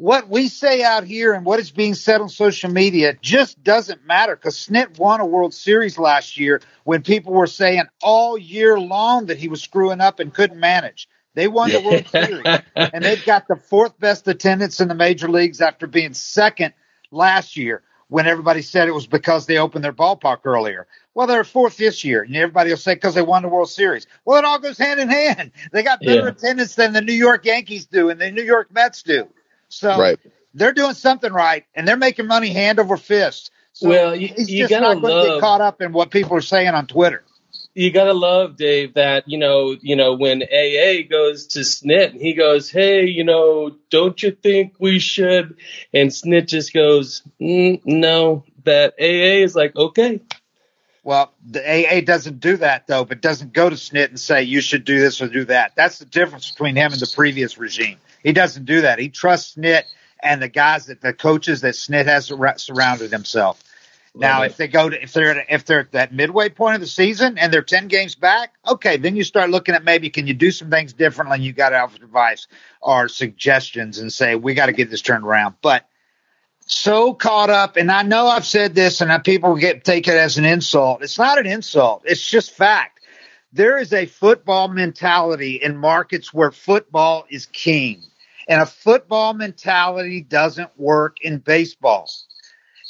what 0.00 0.30
we 0.30 0.48
say 0.48 0.82
out 0.82 1.04
here 1.04 1.34
and 1.34 1.44
what 1.44 1.60
is 1.60 1.70
being 1.70 1.92
said 1.92 2.22
on 2.22 2.30
social 2.30 2.70
media 2.70 3.12
just 3.20 3.62
doesn't 3.62 4.06
matter 4.06 4.34
because 4.34 4.56
Snit 4.56 4.98
won 4.98 5.20
a 5.20 5.26
World 5.26 5.52
Series 5.52 5.98
last 5.98 6.38
year 6.38 6.62
when 6.84 7.02
people 7.02 7.34
were 7.34 7.46
saying 7.46 7.82
all 8.02 8.38
year 8.38 8.80
long 8.80 9.26
that 9.26 9.36
he 9.36 9.48
was 9.48 9.62
screwing 9.62 10.00
up 10.00 10.18
and 10.18 10.32
couldn't 10.32 10.58
manage. 10.58 11.06
They 11.34 11.48
won 11.48 11.70
the 11.70 11.82
World 11.82 12.08
Series 12.08 12.62
and 12.74 13.04
they've 13.04 13.24
got 13.26 13.46
the 13.46 13.56
fourth 13.56 14.00
best 14.00 14.26
attendance 14.26 14.80
in 14.80 14.88
the 14.88 14.94
major 14.94 15.28
leagues 15.28 15.60
after 15.60 15.86
being 15.86 16.14
second 16.14 16.72
last 17.10 17.58
year 17.58 17.82
when 18.08 18.26
everybody 18.26 18.62
said 18.62 18.88
it 18.88 18.94
was 18.94 19.06
because 19.06 19.44
they 19.44 19.58
opened 19.58 19.84
their 19.84 19.92
ballpark 19.92 20.38
earlier. 20.46 20.86
Well, 21.12 21.26
they're 21.26 21.44
fourth 21.44 21.76
this 21.76 22.04
year, 22.04 22.22
and 22.22 22.34
everybody 22.34 22.70
will 22.70 22.78
say 22.78 22.94
because 22.94 23.14
they 23.14 23.22
won 23.22 23.42
the 23.42 23.48
World 23.48 23.68
Series. 23.68 24.06
Well, 24.24 24.38
it 24.38 24.46
all 24.46 24.58
goes 24.60 24.78
hand 24.78 24.98
in 24.98 25.10
hand. 25.10 25.52
They 25.72 25.82
got 25.82 26.00
better 26.00 26.22
yeah. 26.22 26.28
attendance 26.28 26.74
than 26.74 26.94
the 26.94 27.02
New 27.02 27.12
York 27.12 27.44
Yankees 27.44 27.84
do 27.84 28.08
and 28.08 28.18
the 28.18 28.30
New 28.30 28.42
York 28.42 28.72
Mets 28.72 29.02
do. 29.02 29.28
So 29.70 29.98
right. 29.98 30.18
they're 30.52 30.72
doing 30.72 30.94
something 30.94 31.32
right, 31.32 31.64
and 31.74 31.88
they're 31.88 31.96
making 31.96 32.26
money 32.26 32.50
hand 32.50 32.78
over 32.78 32.96
fist. 32.96 33.50
So 33.72 33.88
well, 33.88 34.16
you, 34.16 34.28
he's 34.28 34.50
you 34.50 34.58
just 34.58 34.70
gotta 34.70 34.94
not 34.94 35.00
going 35.00 35.14
love, 35.14 35.26
to 35.26 35.32
get 35.34 35.40
caught 35.40 35.60
up 35.60 35.80
in 35.80 35.92
what 35.92 36.10
people 36.10 36.36
are 36.36 36.42
saying 36.42 36.68
on 36.68 36.86
Twitter. 36.86 37.24
You 37.72 37.92
gotta 37.92 38.12
love 38.12 38.56
Dave 38.56 38.94
that 38.94 39.28
you 39.28 39.38
know 39.38 39.76
you 39.80 39.96
know 39.96 40.14
when 40.14 40.42
AA 40.42 41.06
goes 41.08 41.46
to 41.48 41.60
Snit, 41.60 42.10
and 42.10 42.20
he 42.20 42.34
goes, 42.34 42.68
"Hey, 42.68 43.06
you 43.06 43.24
know, 43.24 43.76
don't 43.90 44.20
you 44.22 44.32
think 44.32 44.74
we 44.78 44.98
should?" 44.98 45.56
And 45.94 46.10
Snit 46.10 46.48
just 46.48 46.74
goes, 46.74 47.22
mm, 47.40 47.80
"No." 47.84 48.44
That 48.64 48.94
AA 49.00 49.42
is 49.42 49.54
like, 49.54 49.74
"Okay." 49.74 50.20
Well, 51.02 51.32
the 51.46 51.62
AA 51.62 52.02
doesn't 52.02 52.40
do 52.40 52.58
that 52.58 52.86
though, 52.86 53.04
but 53.04 53.22
doesn't 53.22 53.52
go 53.52 53.70
to 53.70 53.76
SNIT 53.76 54.10
and 54.10 54.20
say 54.20 54.42
you 54.42 54.60
should 54.60 54.84
do 54.84 55.00
this 55.00 55.22
or 55.22 55.28
do 55.28 55.44
that. 55.46 55.72
That's 55.74 55.98
the 55.98 56.04
difference 56.04 56.50
between 56.50 56.76
him 56.76 56.92
and 56.92 57.00
the 57.00 57.10
previous 57.14 57.56
regime. 57.56 57.96
He 58.22 58.32
doesn't 58.32 58.64
do 58.64 58.82
that. 58.82 58.98
He 58.98 59.08
trusts 59.08 59.56
SNIT 59.56 59.84
and 60.22 60.42
the 60.42 60.48
guys 60.48 60.86
that 60.86 61.00
the 61.00 61.12
coaches 61.12 61.62
that 61.62 61.74
Snit 61.74 62.06
has 62.06 62.32
surrounded 62.62 63.10
himself. 63.10 63.62
Now, 64.14 64.42
if 64.42 64.56
they 64.56 64.66
go 64.66 64.88
to 64.88 65.00
if 65.00 65.12
they're 65.12 65.38
at, 65.38 65.46
if 65.48 65.64
they're 65.64 65.80
at 65.80 65.92
that 65.92 66.12
midway 66.12 66.48
point 66.48 66.74
of 66.74 66.80
the 66.80 66.86
season 66.86 67.38
and 67.38 67.52
they're 67.52 67.62
ten 67.62 67.86
games 67.86 68.16
back, 68.16 68.54
okay, 68.66 68.96
then 68.96 69.14
you 69.14 69.22
start 69.22 69.50
looking 69.50 69.74
at 69.74 69.84
maybe 69.84 70.10
can 70.10 70.26
you 70.26 70.34
do 70.34 70.50
some 70.50 70.68
things 70.68 70.92
differently? 70.92 71.36
And 71.36 71.44
you 71.44 71.52
got 71.52 71.68
to 71.70 71.78
offer 71.78 71.96
advice 71.96 72.48
or 72.80 73.08
suggestions 73.08 73.98
and 73.98 74.12
say 74.12 74.34
we 74.34 74.54
got 74.54 74.66
to 74.66 74.72
get 74.72 74.90
this 74.90 75.00
turned 75.00 75.24
around. 75.24 75.54
But 75.62 75.86
so 76.66 77.14
caught 77.14 77.50
up, 77.50 77.76
and 77.76 77.90
I 77.90 78.02
know 78.02 78.26
I've 78.26 78.44
said 78.44 78.74
this, 78.74 79.00
and 79.00 79.24
people 79.24 79.54
get 79.56 79.84
take 79.84 80.08
it 80.08 80.14
as 80.14 80.38
an 80.38 80.44
insult. 80.44 81.02
It's 81.02 81.18
not 81.18 81.38
an 81.38 81.46
insult; 81.46 82.02
it's 82.04 82.28
just 82.28 82.50
fact. 82.52 82.98
There 83.52 83.78
is 83.78 83.92
a 83.92 84.06
football 84.06 84.68
mentality 84.68 85.56
in 85.56 85.76
markets 85.76 86.34
where 86.34 86.50
football 86.50 87.26
is 87.30 87.46
king, 87.46 88.02
and 88.48 88.60
a 88.60 88.66
football 88.66 89.34
mentality 89.34 90.20
doesn't 90.20 90.78
work 90.78 91.18
in 91.20 91.38
baseball. 91.38 92.10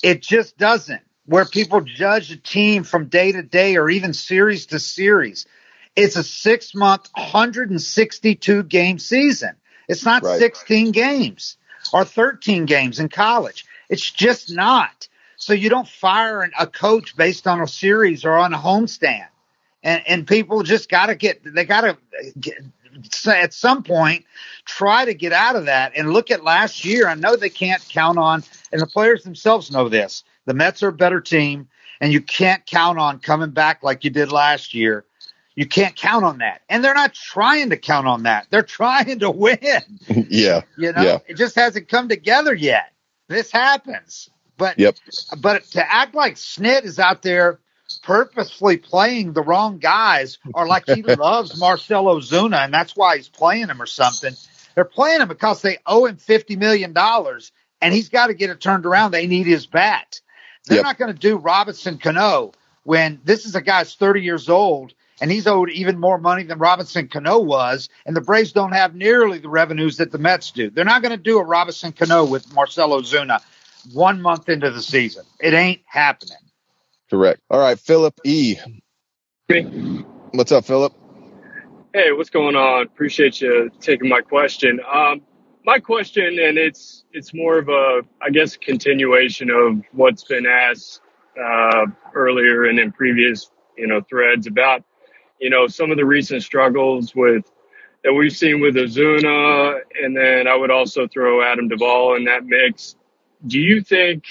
It 0.03 0.23
just 0.23 0.57
doesn't 0.57 1.03
where 1.27 1.45
people 1.45 1.81
judge 1.81 2.33
a 2.33 2.37
team 2.37 2.83
from 2.83 3.07
day 3.07 3.33
to 3.33 3.43
day 3.43 3.77
or 3.77 3.89
even 3.89 4.13
series 4.13 4.67
to 4.67 4.79
series. 4.81 5.47
It's 5.95 6.17
a 6.17 6.25
six 6.25 6.75
month, 6.75 7.09
162 7.15 8.63
game 8.65 8.99
season. 8.99 9.51
It's 9.89 10.05
not 10.05 10.23
right. 10.23 10.39
16 10.39 10.93
games 10.93 11.57
or 11.93 12.05
13 12.05 12.67
games 12.67 13.01
in 13.01 13.09
college. 13.09 13.65
It's 13.89 14.09
just 14.11 14.53
not. 14.53 15.09
So 15.37 15.53
you 15.53 15.71
don't 15.71 15.89
fire 15.89 16.49
a 16.59 16.67
coach 16.67 17.17
based 17.17 17.47
on 17.47 17.61
a 17.61 17.67
series 17.67 18.25
or 18.25 18.33
on 18.33 18.53
a 18.53 18.59
homestand. 18.59 19.27
And, 19.83 20.03
and 20.07 20.27
people 20.27 20.63
just 20.63 20.89
got 20.89 21.07
to 21.07 21.15
get, 21.15 21.43
they 21.43 21.65
got 21.65 21.83
to 21.83 21.97
at 23.27 23.55
some 23.55 23.83
point 23.83 24.25
try 24.65 25.05
to 25.05 25.15
get 25.15 25.33
out 25.33 25.57
of 25.57 25.67
that 25.67 25.93
and 25.97 26.13
look 26.13 26.31
at 26.31 26.45
last 26.45 26.85
year. 26.85 27.09
I 27.09 27.15
know 27.15 27.37
they 27.37 27.51
can't 27.51 27.87
count 27.89 28.19
on, 28.19 28.43
and 28.73 28.81
the 28.81 28.87
players 28.87 29.23
themselves 29.23 29.71
know 29.71 29.89
this. 29.89 30.25
The 30.47 30.55
Mets 30.55 30.83
are 30.83 30.89
a 30.89 30.93
better 30.93 31.21
team, 31.21 31.69
and 32.01 32.13
you 32.13 32.21
can't 32.21 32.65
count 32.67 32.99
on 32.99 33.19
coming 33.19 33.51
back 33.51 33.83
like 33.83 34.05
you 34.05 34.11
did 34.11 34.33
last 34.33 34.75
year. 34.75 35.05
You 35.55 35.67
can't 35.67 35.95
count 35.95 36.25
on 36.25 36.39
that. 36.39 36.63
And 36.69 36.83
they're 36.83 36.95
not 36.95 37.13
trying 37.13 37.71
to 37.71 37.77
count 37.77 38.07
on 38.07 38.23
that. 38.23 38.47
They're 38.51 38.63
trying 38.63 39.19
to 39.19 39.31
win. 39.31 39.59
yeah. 40.31 40.63
You 40.79 40.93
know, 40.93 41.03
yeah. 41.03 41.19
it 41.27 41.37
just 41.37 41.57
hasn't 41.57 41.89
come 41.89 42.09
together 42.09 42.55
yet. 42.55 42.93
This 43.29 43.51
happens. 43.51 44.31
But 44.57 44.79
yep. 44.79 44.97
but 45.39 45.65
to 45.71 45.95
act 45.95 46.15
like 46.15 46.35
Snit 46.35 46.85
is 46.85 46.99
out 46.99 47.23
there 47.23 47.61
purposefully 47.99 48.77
playing 48.77 49.33
the 49.33 49.43
wrong 49.43 49.79
guys 49.79 50.39
or 50.55 50.67
like 50.67 50.87
he 50.87 51.03
loves 51.03 51.59
Marcell 51.59 52.05
Ozuna 52.07 52.65
and 52.65 52.73
that's 52.73 52.97
why 52.97 53.17
he's 53.17 53.29
playing 53.29 53.69
him 53.69 53.81
or 53.81 53.87
something. 53.87 54.35
They're 54.75 54.85
playing 54.85 55.21
him 55.21 55.29
because 55.29 55.63
they 55.63 55.79
owe 55.87 56.07
him 56.07 56.17
$50 56.17 56.57
million 56.59 56.95
and 56.97 57.95
he's 57.95 58.09
got 58.09 58.29
to 58.29 58.35
get 58.35 58.51
it 58.51 58.61
turned 58.61 58.87
around. 58.87 59.11
They 59.11 59.27
need 59.27 59.47
his 59.47 59.67
bat. 59.67 60.21
They're 60.67 60.77
yep. 60.77 60.85
not 60.85 60.99
going 60.99 61.13
to 61.13 61.19
do 61.19 61.37
Robinson 61.37 61.99
Cano 61.99 62.53
when 62.85 63.21
this 63.25 63.47
is 63.47 63.55
a 63.55 63.61
guy 63.61 63.81
guy's 63.81 63.95
30 63.95 64.23
years 64.23 64.49
old 64.49 64.95
and 65.21 65.31
he's 65.31 65.47
owed 65.47 65.71
even 65.71 65.99
more 65.99 66.19
money 66.19 66.45
than 66.45 66.59
Robinson 66.59 67.09
Cano 67.09 67.41
was, 67.41 67.89
and 68.07 68.17
the 68.17 68.21
Braves 68.21 68.53
don't 68.53 68.73
have 68.73 68.95
nearly 68.95 69.39
the 69.39 69.51
revenues 69.51 69.99
that 69.99 70.11
the 70.11 70.19
Mets 70.19 70.51
do. 70.51 70.71
They're 70.71 70.85
not 70.85 71.03
going 71.03 71.17
to 71.17 71.23
do 71.23 71.39
a 71.39 71.45
Robinson 71.45 71.93
Cano 71.93 72.25
with 72.25 72.53
Marcell 72.55 72.91
Ozuna 72.91 73.43
one 73.93 74.21
month 74.23 74.49
into 74.49 74.71
the 74.71 74.83
season. 74.83 75.25
It 75.39 75.53
ain't 75.53 75.83
happening. 75.85 76.39
Correct. 77.11 77.41
All 77.51 77.59
right, 77.59 77.79
Philip 77.79 78.15
E. 78.25 78.57
Hey. 79.49 79.63
What's 80.31 80.53
up, 80.53 80.65
Philip? 80.65 80.95
Hey, 81.93 82.13
what's 82.13 82.31
going 82.31 82.55
on? 82.55 82.87
Appreciate 82.87 83.41
you 83.41 83.69
taking 83.81 84.09
my 84.09 84.21
question. 84.21 84.79
Um, 84.93 85.23
my 85.65 85.81
question, 85.81 86.39
and 86.39 86.57
it's 86.57 87.05
it's 87.13 87.35
more 87.35 87.59
of 87.59 87.69
a, 87.69 88.03
I 88.23 88.31
guess, 88.31 88.57
continuation 88.57 89.51
of 89.51 89.83
what's 89.91 90.23
been 90.23 90.47
asked 90.47 91.01
uh, 91.37 91.87
earlier 92.15 92.67
and 92.67 92.79
in 92.79 92.93
previous, 92.93 93.51
you 93.77 93.89
know, 93.89 94.01
threads 94.09 94.47
about, 94.47 94.85
you 95.41 95.51
know, 95.51 95.67
some 95.67 95.91
of 95.91 95.97
the 95.97 96.07
recent 96.07 96.45
struggles 96.45 97.13
with 97.15 97.45
that 98.05 98.13
we've 98.13 98.37
seen 98.37 98.61
with 98.61 98.77
Ozuna, 98.77 99.81
and 100.01 100.17
then 100.17 100.47
I 100.47 100.55
would 100.55 100.71
also 100.71 101.09
throw 101.09 101.43
Adam 101.43 101.67
Duvall 101.67 102.15
in 102.15 102.25
that 102.25 102.45
mix. 102.45 102.95
Do 103.47 103.59
you 103.59 103.83
think? 103.83 104.25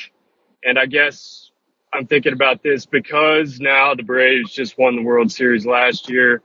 And 0.64 0.80
I 0.80 0.88
guess 0.88 1.49
I'm 1.92 2.06
thinking 2.08 2.34
about 2.34 2.62
this 2.64 2.86
because 2.86 3.60
now 3.60 3.96
the 3.96 4.04
Braves 4.04 4.52
just 4.52 4.78
won 4.78 4.96
the 4.96 5.02
World 5.02 5.32
Series 5.32 5.66
last 5.66 6.10
year 6.10 6.44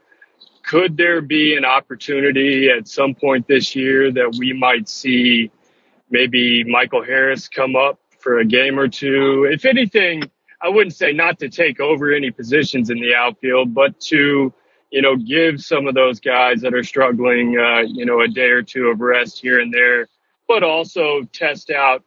could 0.65 0.97
there 0.97 1.21
be 1.21 1.55
an 1.55 1.63
opportunity 1.63 2.69
at 2.69 2.87
some 2.87 3.13
point 3.13 3.47
this 3.47 3.75
year 3.75 4.11
that 4.11 4.35
we 4.37 4.51
might 4.51 4.89
see 4.89 5.51
maybe 6.09 6.63
Michael 6.63 7.03
Harris 7.03 7.47
come 7.47 7.75
up 7.75 7.99
for 8.19 8.39
a 8.39 8.45
game 8.45 8.79
or 8.79 8.87
two? 8.87 9.47
If 9.49 9.65
anything, 9.65 10.23
I 10.61 10.69
wouldn't 10.69 10.95
say 10.95 11.13
not 11.13 11.39
to 11.39 11.49
take 11.49 11.79
over 11.79 12.11
any 12.11 12.31
positions 12.31 12.89
in 12.89 12.99
the 12.99 13.13
outfield, 13.13 13.73
but 13.75 13.99
to, 14.01 14.51
you 14.89 15.01
know, 15.01 15.15
give 15.15 15.61
some 15.61 15.87
of 15.87 15.93
those 15.93 16.19
guys 16.19 16.61
that 16.61 16.73
are 16.73 16.83
struggling, 16.83 17.57
uh, 17.59 17.81
you 17.81 18.05
know, 18.05 18.21
a 18.21 18.27
day 18.27 18.49
or 18.49 18.63
two 18.63 18.87
of 18.87 18.99
rest 18.99 19.39
here 19.39 19.59
and 19.59 19.71
there, 19.71 20.07
but 20.47 20.63
also 20.63 21.23
test 21.31 21.69
out 21.69 22.03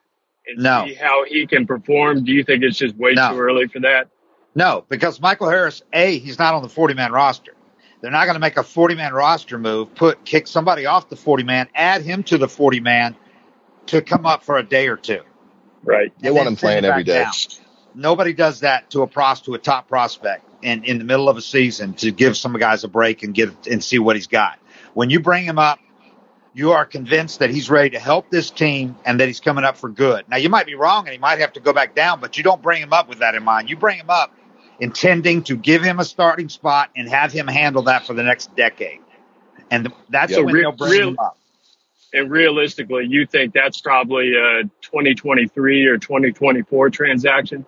and 0.49 0.59
no. 0.59 0.87
see 0.87 0.95
how 0.95 1.25
he 1.25 1.47
can 1.47 1.67
perform. 1.67 2.25
Do 2.25 2.33
you 2.33 2.43
think 2.43 2.65
it's 2.65 2.79
just 2.79 2.97
way 2.97 3.15
no. 3.15 3.33
too 3.33 3.39
early 3.39 3.69
for 3.69 3.81
that? 3.81 4.09
No, 4.55 4.85
because 4.89 5.21
Michael 5.21 5.49
Harris, 5.49 5.83
A, 5.93 6.19
he's 6.19 6.39
not 6.39 6.55
on 6.55 6.63
the 6.63 6.69
40 6.69 6.95
man 6.95 7.13
roster. 7.13 7.55
They're 8.01 8.11
not 8.11 8.25
going 8.25 8.35
to 8.35 8.41
make 8.41 8.57
a 8.57 8.63
40 8.63 8.95
man 8.95 9.13
roster 9.13 9.59
move, 9.59 9.95
put 9.95 10.25
kick 10.25 10.47
somebody 10.47 10.87
off 10.87 11.09
the 11.09 11.17
40 11.17 11.45
man, 11.45 11.69
add 11.75 12.03
him 12.03 12.23
to 12.25 12.39
the 12.39 12.49
40 12.49 12.81
man 12.81 13.17
to 13.87 14.03
come 14.03 14.27
up 14.27 14.43
for 14.43 14.59
a 14.59 14.63
day 14.63 14.89
or 14.89 14.97
two. 14.97 15.21
Right. 15.83 16.13
They 16.21 16.31
want 16.31 16.49
him 16.49 16.57
playing 16.57 16.85
every 16.85 17.05
day. 17.05 17.25
Down. 17.25 17.33
Nobody 17.95 18.33
does 18.33 18.61
that 18.61 18.91
to 18.91 19.03
a 19.03 19.07
pros 19.07 19.41
to 19.43 19.55
a 19.55 19.59
top 19.59 19.89
prospect 19.89 20.45
in, 20.63 20.85
in 20.85 20.99
the 20.99 21.05
middle 21.05 21.29
of 21.29 21.37
a 21.37 21.41
season 21.41 21.95
to 21.95 22.11
give 22.11 22.37
some 22.37 22.53
guys 22.55 22.85
a 22.85 22.89
break 22.89 23.23
and 23.23 23.35
get 23.35 23.67
and 23.67 23.83
see 23.83 23.99
what 23.99 24.17
he's 24.17 24.27
got. 24.27 24.59
When 24.95 25.11
you 25.11 25.21
bring 25.21 25.45
him 25.45 25.59
up, 25.59 25.79
you 26.59 26.73
are 26.73 26.85
convinced 26.85 27.39
that 27.39 27.51
he's 27.51 27.71
ready 27.71 27.91
to 27.91 28.01
help 28.01 28.31
this 28.31 28.51
team 28.51 28.97
and 29.05 29.21
that 29.21 29.29
he's 29.29 29.39
coming 29.39 29.63
up 29.63 29.77
for 29.77 29.89
good. 29.89 30.29
Now 30.29 30.39
you 30.39 30.49
might 30.49 30.67
be 30.67 30.75
wrong 30.75 31.07
and 31.07 31.13
he 31.13 31.19
might 31.19 31.39
have 31.39 31.53
to 31.53 31.61
go 31.61 31.73
back 31.73 31.95
down, 31.95 32.21
but 32.21 32.37
you 32.37 32.43
don't 32.43 32.61
bring 32.61 32.83
him 32.83 32.93
up 32.93 33.09
with 33.09 33.21
that 33.21 33.37
in 33.37 33.45
mind. 33.45 33.71
You 33.71 33.77
bring 33.77 33.97
him 33.97 34.11
up 34.11 34.35
intending 34.81 35.45
to 35.45 35.57
give 35.57 35.85
him 35.85 36.01
a 36.01 36.05
starting 36.05 36.49
spot 36.49 36.91
and 36.97 37.09
have 37.09 37.33
him 37.33 37.47
handle 37.47 37.83
that 37.83 38.07
for 38.07 38.15
the 38.15 38.25
next 38.25 38.57
decade. 38.57 38.99
And 39.71 39.93
that's 40.09 40.33
yeah, 40.33 40.41
when 40.41 40.53
re- 40.53 40.63
they'll 40.63 40.73
bring 40.73 40.91
real, 40.91 41.09
him 41.11 41.19
up. 41.21 41.39
And 42.13 42.29
realistically, 42.29 43.07
you 43.07 43.25
think 43.25 43.55
that's 43.55 43.81
probably 43.81 44.35
a 44.35 44.65
2023 44.83 45.87
or 45.87 45.99
2024 45.99 46.91
transaction? 46.91 47.67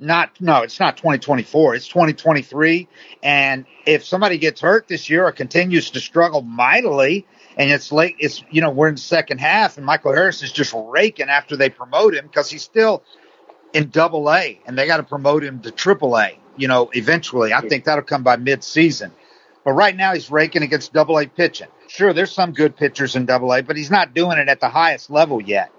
Not, 0.00 0.40
no, 0.40 0.62
it's 0.62 0.80
not 0.80 0.96
2024. 0.96 1.76
It's 1.76 1.86
2023. 1.86 2.88
And 3.22 3.64
if 3.86 4.04
somebody 4.04 4.38
gets 4.38 4.60
hurt 4.60 4.88
this 4.88 5.08
year 5.08 5.24
or 5.24 5.30
continues 5.30 5.90
to 5.90 6.00
struggle 6.00 6.42
mightily, 6.42 7.24
and 7.58 7.72
it's 7.72 7.90
late, 7.90 8.16
it's, 8.20 8.42
you 8.50 8.60
know, 8.60 8.70
we're 8.70 8.88
in 8.88 8.94
the 8.94 9.00
second 9.00 9.38
half 9.38 9.76
and 9.76 9.84
Michael 9.84 10.12
Harris 10.12 10.42
is 10.42 10.52
just 10.52 10.72
raking 10.74 11.28
after 11.28 11.56
they 11.56 11.68
promote 11.68 12.14
him 12.14 12.26
because 12.26 12.48
he's 12.48 12.62
still 12.62 13.02
in 13.72 13.90
double 13.90 14.30
A 14.32 14.60
and 14.64 14.78
they 14.78 14.86
got 14.86 14.98
to 14.98 15.02
promote 15.02 15.42
him 15.42 15.60
to 15.62 15.72
triple 15.72 16.16
A, 16.16 16.38
you 16.56 16.68
know, 16.68 16.88
eventually. 16.92 17.52
I 17.52 17.60
think 17.62 17.84
that'll 17.84 18.04
come 18.04 18.22
by 18.22 18.36
mid 18.36 18.62
season. 18.62 19.10
But 19.64 19.72
right 19.72 19.94
now 19.94 20.14
he's 20.14 20.30
raking 20.30 20.62
against 20.62 20.92
double 20.92 21.18
A 21.18 21.26
pitching. 21.26 21.66
Sure, 21.88 22.12
there's 22.12 22.32
some 22.32 22.52
good 22.52 22.76
pitchers 22.76 23.16
in 23.16 23.26
double 23.26 23.52
A, 23.52 23.62
but 23.62 23.76
he's 23.76 23.90
not 23.90 24.14
doing 24.14 24.38
it 24.38 24.48
at 24.48 24.60
the 24.60 24.68
highest 24.68 25.10
level 25.10 25.42
yet. 25.42 25.72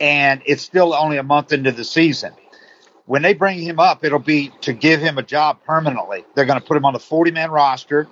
And 0.00 0.42
it's 0.46 0.62
still 0.62 0.92
only 0.92 1.16
a 1.16 1.22
month 1.22 1.52
into 1.52 1.70
the 1.70 1.84
season. 1.84 2.32
When 3.06 3.22
they 3.22 3.34
bring 3.34 3.60
him 3.60 3.78
up, 3.78 4.04
it'll 4.04 4.18
be 4.18 4.50
to 4.62 4.72
give 4.72 5.00
him 5.00 5.16
a 5.16 5.22
job 5.22 5.62
permanently. 5.64 6.24
They're 6.34 6.44
going 6.44 6.60
to 6.60 6.66
put 6.66 6.76
him 6.76 6.84
on 6.84 6.92
the 6.92 6.98
40 6.98 7.30
man 7.30 7.50
roster. 7.50 8.08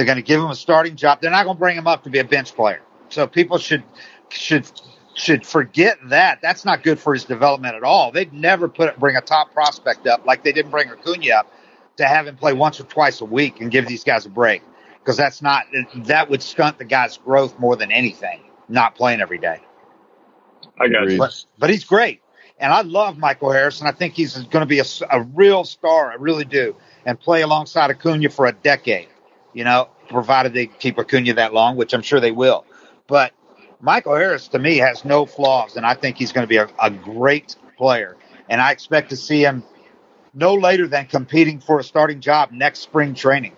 They're 0.00 0.06
going 0.06 0.16
to 0.16 0.22
give 0.22 0.40
him 0.40 0.48
a 0.48 0.54
starting 0.54 0.96
job. 0.96 1.20
They're 1.20 1.30
not 1.30 1.44
going 1.44 1.56
to 1.56 1.60
bring 1.60 1.76
him 1.76 1.86
up 1.86 2.04
to 2.04 2.10
be 2.10 2.20
a 2.20 2.24
bench 2.24 2.54
player. 2.54 2.80
So 3.10 3.26
people 3.26 3.58
should 3.58 3.84
should 4.30 4.64
should 5.12 5.46
forget 5.46 5.98
that. 6.06 6.38
That's 6.40 6.64
not 6.64 6.82
good 6.82 6.98
for 6.98 7.12
his 7.12 7.24
development 7.24 7.74
at 7.74 7.82
all. 7.82 8.10
They'd 8.10 8.32
never 8.32 8.66
put 8.66 8.98
bring 8.98 9.16
a 9.16 9.20
top 9.20 9.52
prospect 9.52 10.06
up 10.06 10.24
like 10.24 10.42
they 10.42 10.52
didn't 10.52 10.70
bring 10.70 10.88
Acuna 10.88 11.34
up 11.34 11.52
to 11.98 12.06
have 12.06 12.26
him 12.26 12.38
play 12.38 12.54
once 12.54 12.80
or 12.80 12.84
twice 12.84 13.20
a 13.20 13.26
week 13.26 13.60
and 13.60 13.70
give 13.70 13.86
these 13.86 14.02
guys 14.02 14.24
a 14.24 14.30
break 14.30 14.62
because 15.00 15.18
that's 15.18 15.42
not 15.42 15.66
that 16.06 16.30
would 16.30 16.40
stunt 16.40 16.78
the 16.78 16.86
guy's 16.86 17.18
growth 17.18 17.58
more 17.58 17.76
than 17.76 17.92
anything. 17.92 18.40
Not 18.70 18.94
playing 18.94 19.20
every 19.20 19.36
day. 19.36 19.60
I 20.80 20.88
got 20.88 21.10
you. 21.10 21.18
But, 21.18 21.44
but 21.58 21.68
he's 21.68 21.84
great, 21.84 22.22
and 22.58 22.72
I 22.72 22.80
love 22.80 23.18
Michael 23.18 23.52
Harrison. 23.52 23.86
I 23.86 23.92
think 23.92 24.14
he's 24.14 24.32
going 24.34 24.62
to 24.62 24.66
be 24.66 24.78
a, 24.78 24.84
a 25.10 25.20
real 25.20 25.64
star. 25.64 26.10
I 26.10 26.14
really 26.14 26.46
do, 26.46 26.74
and 27.04 27.20
play 27.20 27.42
alongside 27.42 27.90
Acuna 27.90 28.30
for 28.30 28.46
a 28.46 28.52
decade. 28.52 29.09
You 29.52 29.64
know, 29.64 29.88
provided 30.08 30.54
they 30.54 30.66
keep 30.66 30.98
Acuna 30.98 31.34
that 31.34 31.52
long, 31.52 31.76
which 31.76 31.92
I'm 31.92 32.02
sure 32.02 32.20
they 32.20 32.32
will. 32.32 32.64
But 33.06 33.32
Michael 33.80 34.14
Harris 34.14 34.48
to 34.48 34.58
me 34.58 34.76
has 34.78 35.04
no 35.04 35.26
flaws, 35.26 35.76
and 35.76 35.86
I 35.86 35.94
think 35.94 36.16
he's 36.16 36.32
going 36.32 36.44
to 36.44 36.48
be 36.48 36.56
a, 36.56 36.68
a 36.80 36.90
great 36.90 37.56
player. 37.76 38.16
And 38.48 38.60
I 38.60 38.72
expect 38.72 39.10
to 39.10 39.16
see 39.16 39.42
him 39.42 39.62
no 40.34 40.54
later 40.54 40.86
than 40.86 41.06
competing 41.06 41.60
for 41.60 41.80
a 41.80 41.84
starting 41.84 42.20
job 42.20 42.52
next 42.52 42.80
spring 42.80 43.14
training. 43.14 43.56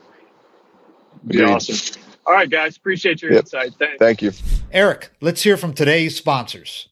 Be 1.27 1.43
awesome. 1.43 2.01
All 2.27 2.35
right, 2.35 2.49
guys. 2.49 2.77
Appreciate 2.77 3.23
your 3.23 3.33
yep. 3.33 3.43
insight. 3.43 3.75
Thanks. 3.79 3.99
Thank 3.99 4.23
you. 4.23 4.33
Eric, 4.71 5.11
let's 5.21 5.43
hear 5.43 5.57
from 5.57 5.73
today's 5.73 6.17
sponsors. 6.17 6.89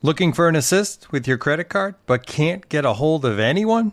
Looking 0.00 0.32
for 0.32 0.48
an 0.48 0.56
assist 0.56 1.12
with 1.12 1.28
your 1.28 1.38
credit 1.38 1.68
card 1.68 1.94
but 2.06 2.26
can't 2.26 2.68
get 2.68 2.84
a 2.84 2.94
hold 2.94 3.24
of 3.24 3.38
anyone? 3.38 3.92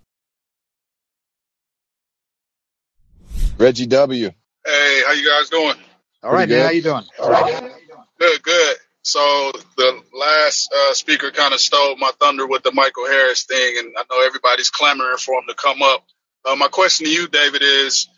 Reggie 3.61 3.87
W. 3.87 4.31
Hey, 4.65 5.03
how 5.07 5.13
you 5.13 5.29
guys 5.29 5.49
doing? 5.49 5.75
All 6.23 6.33
right, 6.33 6.49
man. 6.49 6.65
How 6.65 6.71
you 6.71 6.83
doing? 6.83 7.05
All 7.21 7.29
right. 7.31 7.71
Good, 8.19 8.43
good. 8.43 8.77
So 9.03 9.51
the 9.77 10.01
last 10.13 10.73
uh, 10.75 10.93
speaker 10.95 11.31
kind 11.31 11.53
of 11.53 11.61
stole 11.61 11.97
my 11.97 12.11
thunder 12.19 12.47
with 12.47 12.63
the 12.63 12.71
Michael 12.73 13.07
Harris 13.07 13.45
thing, 13.45 13.77
and 13.79 13.93
I 13.97 14.03
know 14.11 14.25
everybody's 14.25 14.71
clamoring 14.71 15.17
for 15.17 15.35
him 15.35 15.45
to 15.49 15.55
come 15.55 15.83
up. 15.83 16.05
Uh, 16.45 16.55
my 16.55 16.69
question 16.69 17.07
to 17.07 17.11
you, 17.11 17.27
David, 17.29 17.61
is: 17.63 18.09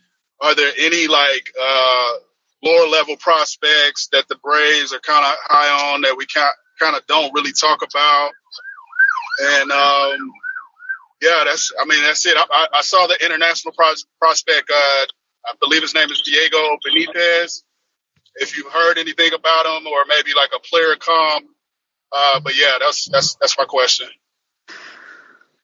Are 0.42 0.56
there 0.56 0.72
any 0.80 1.08
like 1.08 1.54
uh, 1.62 2.12
lower 2.64 2.88
level 2.90 3.18
prospects 3.18 4.10
that 4.14 4.28
the 4.30 4.38
Braves 4.44 4.94
are 4.94 5.00
kind 5.02 5.26
of 5.26 5.36
high 5.44 5.94
on 5.94 6.02
that 6.04 6.18
we 6.18 6.26
kind 6.80 6.98
of 6.98 7.06
don't 7.08 7.34
really 7.34 7.54
talk 7.54 7.82
about? 7.84 8.32
And 9.42 9.72
um, 9.72 10.32
yeah, 11.22 11.44
that's. 11.46 11.74
I 11.82 11.86
mean, 11.86 12.04
that's 12.04 12.26
it. 12.28 12.38
I, 12.38 12.46
I, 12.52 12.68
I 12.80 12.82
saw 12.84 13.08
the 13.08 13.18
international 13.26 13.74
pros- 13.74 14.06
prospect 14.22 14.72
uh, 14.74 15.06
I 15.46 15.54
believe 15.60 15.82
his 15.82 15.94
name 15.94 16.10
is 16.10 16.22
Diego 16.22 16.78
Benitez. 16.86 17.64
If 18.36 18.58
you've 18.58 18.72
heard 18.72 18.98
anything 18.98 19.34
about 19.34 19.66
him, 19.66 19.88
or 19.88 20.06
maybe 20.08 20.32
like 20.36 20.50
a 20.56 20.60
player 20.60 20.96
comp, 20.96 21.46
uh, 22.12 22.40
but 22.40 22.54
yeah, 22.56 22.78
that's 22.80 23.08
that's 23.12 23.36
that's 23.36 23.58
my 23.58 23.66
question. 23.66 24.08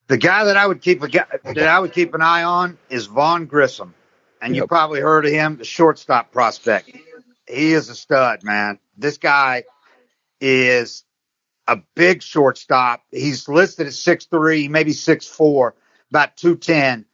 The 0.08 0.18
guy 0.18 0.46
that 0.46 0.58
I 0.58 0.66
would 0.68 0.82
keep 0.82 1.02
a 1.04 1.08
that 1.08 1.58
I 1.68 1.80
would 1.80 1.94
keep 1.94 2.14
an 2.14 2.22
eye 2.22 2.44
on 2.44 2.78
is 2.90 3.06
Vaughn 3.08 3.46
Grissom, 3.46 3.96
and 4.42 4.56
you 4.56 4.68
probably 4.68 5.02
heard 5.02 5.26
of 5.26 5.32
him, 5.32 5.58
the 5.58 5.66
shortstop 5.66 6.32
prospect. 6.32 6.92
He 7.48 7.74
is 7.74 7.90
a 7.90 7.96
stud, 7.96 8.44
man. 8.44 8.80
This 8.98 9.18
guy 9.18 9.64
is 10.40 11.04
a 11.68 11.78
big 11.96 12.22
shortstop. 12.22 13.04
He's 13.12 13.48
listed 13.48 13.88
at 13.88 13.94
six 13.94 14.26
three, 14.26 14.68
maybe 14.68 14.94
six 14.94 15.28
four, 15.28 15.76
about 16.12 16.38
two 16.38 16.56
ten 16.56 17.06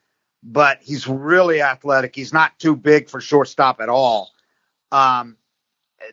but 0.46 0.78
he's 0.82 1.08
really 1.08 1.62
athletic. 1.62 2.16
He's 2.16 2.32
not 2.32 2.58
too 2.60 2.76
big 2.76 3.10
for 3.10 3.20
shortstop 3.20 3.82
at 3.82 3.90
all. 3.90 4.32
Um, 4.92 5.38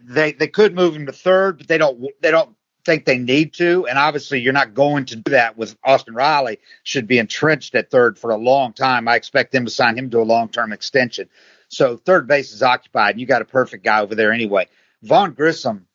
they 0.03 0.33
they 0.33 0.49
could 0.49 0.75
move 0.75 0.97
him 0.97 1.07
to 1.07 1.13
third, 1.13 1.59
but 1.59 1.69
they 1.69 1.77
don't 1.77 2.03
they 2.23 2.31
don't 2.31 2.57
think 2.85 3.05
they 3.05 3.19
need 3.19 3.53
to. 3.55 3.87
And 3.87 3.99
obviously, 3.99 4.41
you're 4.41 4.55
not 4.55 4.73
going 4.73 5.05
to 5.07 5.17
do 5.17 5.33
that 5.33 5.59
with 5.59 5.77
Austin 5.85 6.15
Riley. 6.15 6.59
Should 6.83 7.07
be 7.07 7.19
entrenched 7.19 7.75
at 7.75 7.91
third 7.91 8.19
for 8.19 8.31
a 8.31 8.37
long 8.37 8.73
time. 8.73 9.07
I 9.07 9.17
expect 9.17 9.53
them 9.53 9.67
to 9.67 9.71
sign 9.71 9.99
him 9.99 10.09
to 10.11 10.21
a 10.21 10.25
long 10.25 10.49
term 10.49 10.73
extension. 10.73 11.29
So 11.69 11.99
third 11.99 12.27
base 12.27 12.53
is 12.55 12.63
occupied. 12.63 13.13
And 13.13 13.21
you 13.21 13.27
got 13.27 13.43
a 13.43 13.47
perfect 13.47 13.85
guy 13.85 14.01
over 14.01 14.15
there 14.15 14.33
anyway. 14.33 14.69
Vaughn 15.03 15.33
Grissom, 15.33 15.87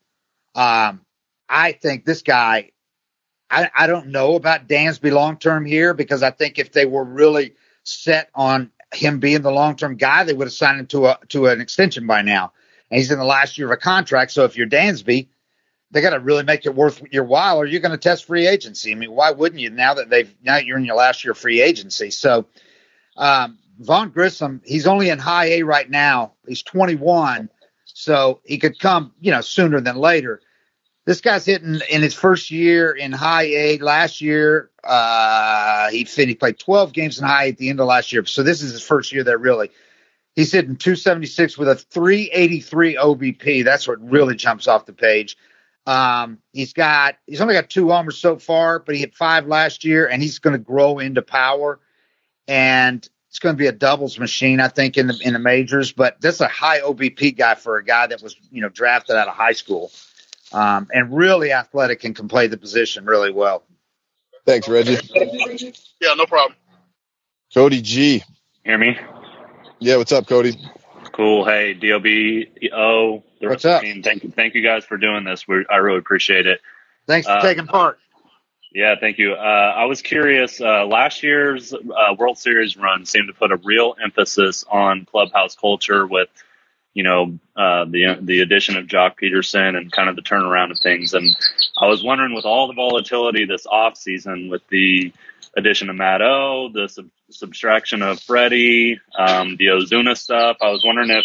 um, 0.54 1.02
I 1.50 1.72
think 1.72 2.06
this 2.06 2.22
guy. 2.22 2.72
I, 3.50 3.70
I 3.74 3.88
don't 3.88 4.08
know 4.08 4.36
about 4.36 4.68
Dansby 4.68 5.10
long 5.10 5.38
term 5.38 5.66
here 5.66 5.94
because 5.94 6.22
I 6.22 6.32
think 6.32 6.60
if 6.60 6.74
they 6.74 6.86
were 6.86 7.06
really 7.06 7.54
set 7.88 8.30
on 8.36 8.72
him 8.94 9.20
being 9.20 9.42
the 9.42 9.52
long 9.52 9.76
term 9.76 9.96
guy, 9.96 10.24
they 10.24 10.34
would 10.34 10.48
have 10.48 10.54
signed 10.54 10.80
him 10.80 10.88
to 10.88 11.08
a 11.08 11.20
to 11.30 11.48
an 11.48 11.62
extension 11.62 12.08
by 12.08 12.22
now. 12.22 12.54
And 12.90 12.98
he's 12.98 13.12
in 13.12 13.20
the 13.20 13.26
last 13.26 13.58
year 13.58 13.68
of 13.68 13.72
a 13.72 13.78
contract. 13.78 14.32
So 14.32 14.46
if 14.46 14.56
you're 14.56 14.68
Dansby, 14.68 15.28
they 15.92 16.02
got 16.02 16.12
to 16.12 16.20
really 16.20 16.44
make 16.44 16.66
it 16.66 16.76
worth 16.76 17.02
your 17.12 17.26
while, 17.26 17.58
or 17.58 17.66
you're 17.66 17.82
going 17.82 17.92
to 17.92 17.98
test 17.98 18.26
free 18.26 18.48
agency. 18.48 18.92
I 18.92 18.96
mean, 18.96 19.12
why 19.12 19.32
wouldn't 19.32 19.62
you 19.62 19.70
now 19.70 19.96
that 19.96 20.10
they've 20.10 20.34
now 20.42 20.58
you're 20.58 20.78
in 20.78 20.86
your 20.86 20.96
last 20.96 21.24
year 21.24 21.32
of 21.32 21.38
free 21.38 21.62
agency? 21.62 22.12
So 22.12 22.46
um, 23.18 23.58
Vaughn 23.80 24.10
Grissom, 24.10 24.62
he's 24.66 24.88
only 24.88 25.10
in 25.10 25.20
high 25.20 25.46
A 25.46 25.64
right 25.64 25.90
now. 25.90 26.34
He's 26.48 26.64
21, 26.64 27.50
so 27.86 28.42
he 28.44 28.58
could 28.58 28.80
come, 28.80 29.14
you 29.20 29.32
know, 29.32 29.42
sooner 29.42 29.82
than 29.82 29.98
later 29.98 30.42
this 31.08 31.22
guy's 31.22 31.46
hitting 31.46 31.80
in 31.90 32.02
his 32.02 32.14
first 32.14 32.52
year 32.52 32.92
in 32.92 33.14
high 33.14 33.46
A 33.46 33.78
last 33.78 34.20
year. 34.20 34.70
Uh, 34.84 35.90
he 35.90 36.04
he 36.04 36.36
played 36.36 36.60
12 36.60 36.92
games 36.92 37.18
in 37.18 37.26
high 37.26 37.48
at 37.48 37.58
the 37.58 37.70
end 37.70 37.80
of 37.80 37.88
last 37.88 38.12
year. 38.12 38.26
So 38.26 38.44
this 38.44 38.62
is 38.62 38.74
his 38.74 38.84
first 38.84 39.14
year 39.14 39.24
there 39.24 39.38
really. 39.38 39.72
He's 40.36 40.52
hitting 40.52 40.76
276 40.76 41.58
with 41.58 41.70
a 41.70 41.76
383 41.76 42.96
OBP. 42.98 43.64
That's 43.64 43.88
what 43.88 44.02
really 44.02 44.36
jumps 44.36 44.68
off 44.68 44.86
the 44.86 44.92
page. 44.92 45.38
Um, 45.86 46.40
he's 46.52 46.74
got 46.74 47.16
he's 47.26 47.40
only 47.40 47.54
got 47.54 47.70
two 47.70 47.88
homers 47.88 48.18
so 48.18 48.38
far, 48.38 48.80
but 48.80 48.94
he 48.94 49.00
hit 49.00 49.16
five 49.16 49.48
last 49.48 49.86
year, 49.86 50.10
and 50.10 50.22
he's 50.22 50.40
going 50.40 50.58
to 50.58 50.60
grow 50.60 51.00
into 51.00 51.22
power. 51.22 51.80
And 52.50 53.08
it's 53.30 53.40
going 53.40 53.56
to 53.56 53.58
be 53.58 53.68
a 53.68 53.72
doubles 53.72 54.20
machine, 54.20 54.60
I 54.60 54.68
think, 54.68 54.98
in 54.98 55.08
the 55.08 55.18
in 55.24 55.32
the 55.32 55.40
majors. 55.40 55.94
But 55.94 56.20
that's 56.20 56.42
a 56.42 56.50
high 56.50 56.82
OBP 56.82 57.38
guy 57.38 57.56
for 57.56 57.78
a 57.78 57.86
guy 57.86 58.08
that 58.08 58.22
was 58.22 58.36
you 58.52 58.62
know 58.62 58.68
drafted 58.68 59.16
out 59.16 59.30
of 59.30 59.34
high 59.34 59.54
school 59.54 59.90
um, 60.52 60.88
and 60.94 61.16
really 61.16 61.52
athletic 61.52 62.04
and 62.04 62.16
can 62.16 62.28
play 62.28 62.48
the 62.48 62.58
position 62.58 63.06
really 63.06 63.32
well. 63.32 63.64
Thanks, 64.46 64.68
Reggie. 64.68 64.98
Yeah, 66.00 66.14
no 66.16 66.26
problem. 66.26 66.56
Cody 67.54 67.82
G. 67.82 68.24
Hear 68.64 68.78
me? 68.78 68.98
Yeah, 69.80 69.98
what's 69.98 70.12
up, 70.12 70.28
Cody? 70.28 70.58
Cool. 71.12 71.46
Hey, 71.46 71.74
DOB. 71.74 73.20
what's 73.42 73.66
up? 73.66 73.82
Team, 73.82 74.04
thank 74.04 74.24
you, 74.24 74.32
thank 74.32 74.54
you 74.54 74.64
guys 74.64 74.86
for 74.86 74.98
doing 74.98 75.24
this. 75.24 75.48
we 75.48 75.66
I 75.70 75.78
really 75.78 75.98
appreciate 75.98 76.46
it. 76.46 76.62
Thanks 77.08 77.28
for 77.28 77.34
uh, 77.34 77.42
taking 77.42 77.68
part. 77.68 78.00
Yeah, 78.74 78.96
thank 79.00 79.18
you. 79.18 79.34
Uh, 79.34 79.74
I 79.76 79.86
was 79.86 80.02
curious. 80.02 80.62
Uh, 80.62 80.86
last 80.86 81.24
year's 81.24 81.74
uh, 81.74 82.16
World 82.18 82.38
Series 82.38 82.78
run 82.78 83.06
seemed 83.06 83.28
to 83.28 83.34
put 83.34 83.52
a 83.52 83.58
real 83.58 83.96
emphasis 84.04 84.64
on 84.70 85.06
clubhouse 85.06 85.56
culture 85.56 86.06
with 86.06 86.30
you 86.98 87.04
know, 87.04 87.38
uh, 87.56 87.86
the 87.86 88.18
the 88.20 88.40
addition 88.40 88.76
of 88.76 88.88
Joc 88.88 89.20
Pederson 89.22 89.78
and 89.78 89.92
kind 89.92 90.10
of 90.10 90.16
the 90.16 90.24
turnaround 90.24 90.72
of 90.72 90.80
things. 90.80 91.14
And 91.14 91.38
I 91.80 91.86
was 91.86 92.04
wondering, 92.04 92.34
with 92.34 92.46
all 92.46 92.66
the 92.66 92.74
volatility 92.74 93.46
this 93.46 93.68
off 93.68 93.96
season, 93.96 94.50
with 94.50 94.68
the 94.70 95.14
addition 95.56 95.92
of 95.92 95.96
Matt 95.96 96.24
O, 96.24 96.72
the 96.74 96.90
sub- 96.90 97.12
subtraction 97.30 98.02
of 98.02 98.20
Freddie, 98.20 99.00
um, 99.16 99.58
the 99.58 99.68
Ozuna 99.68 100.18
stuff, 100.18 100.58
I 100.60 100.72
was 100.72 100.84
wondering 100.84 101.12
if, 101.12 101.24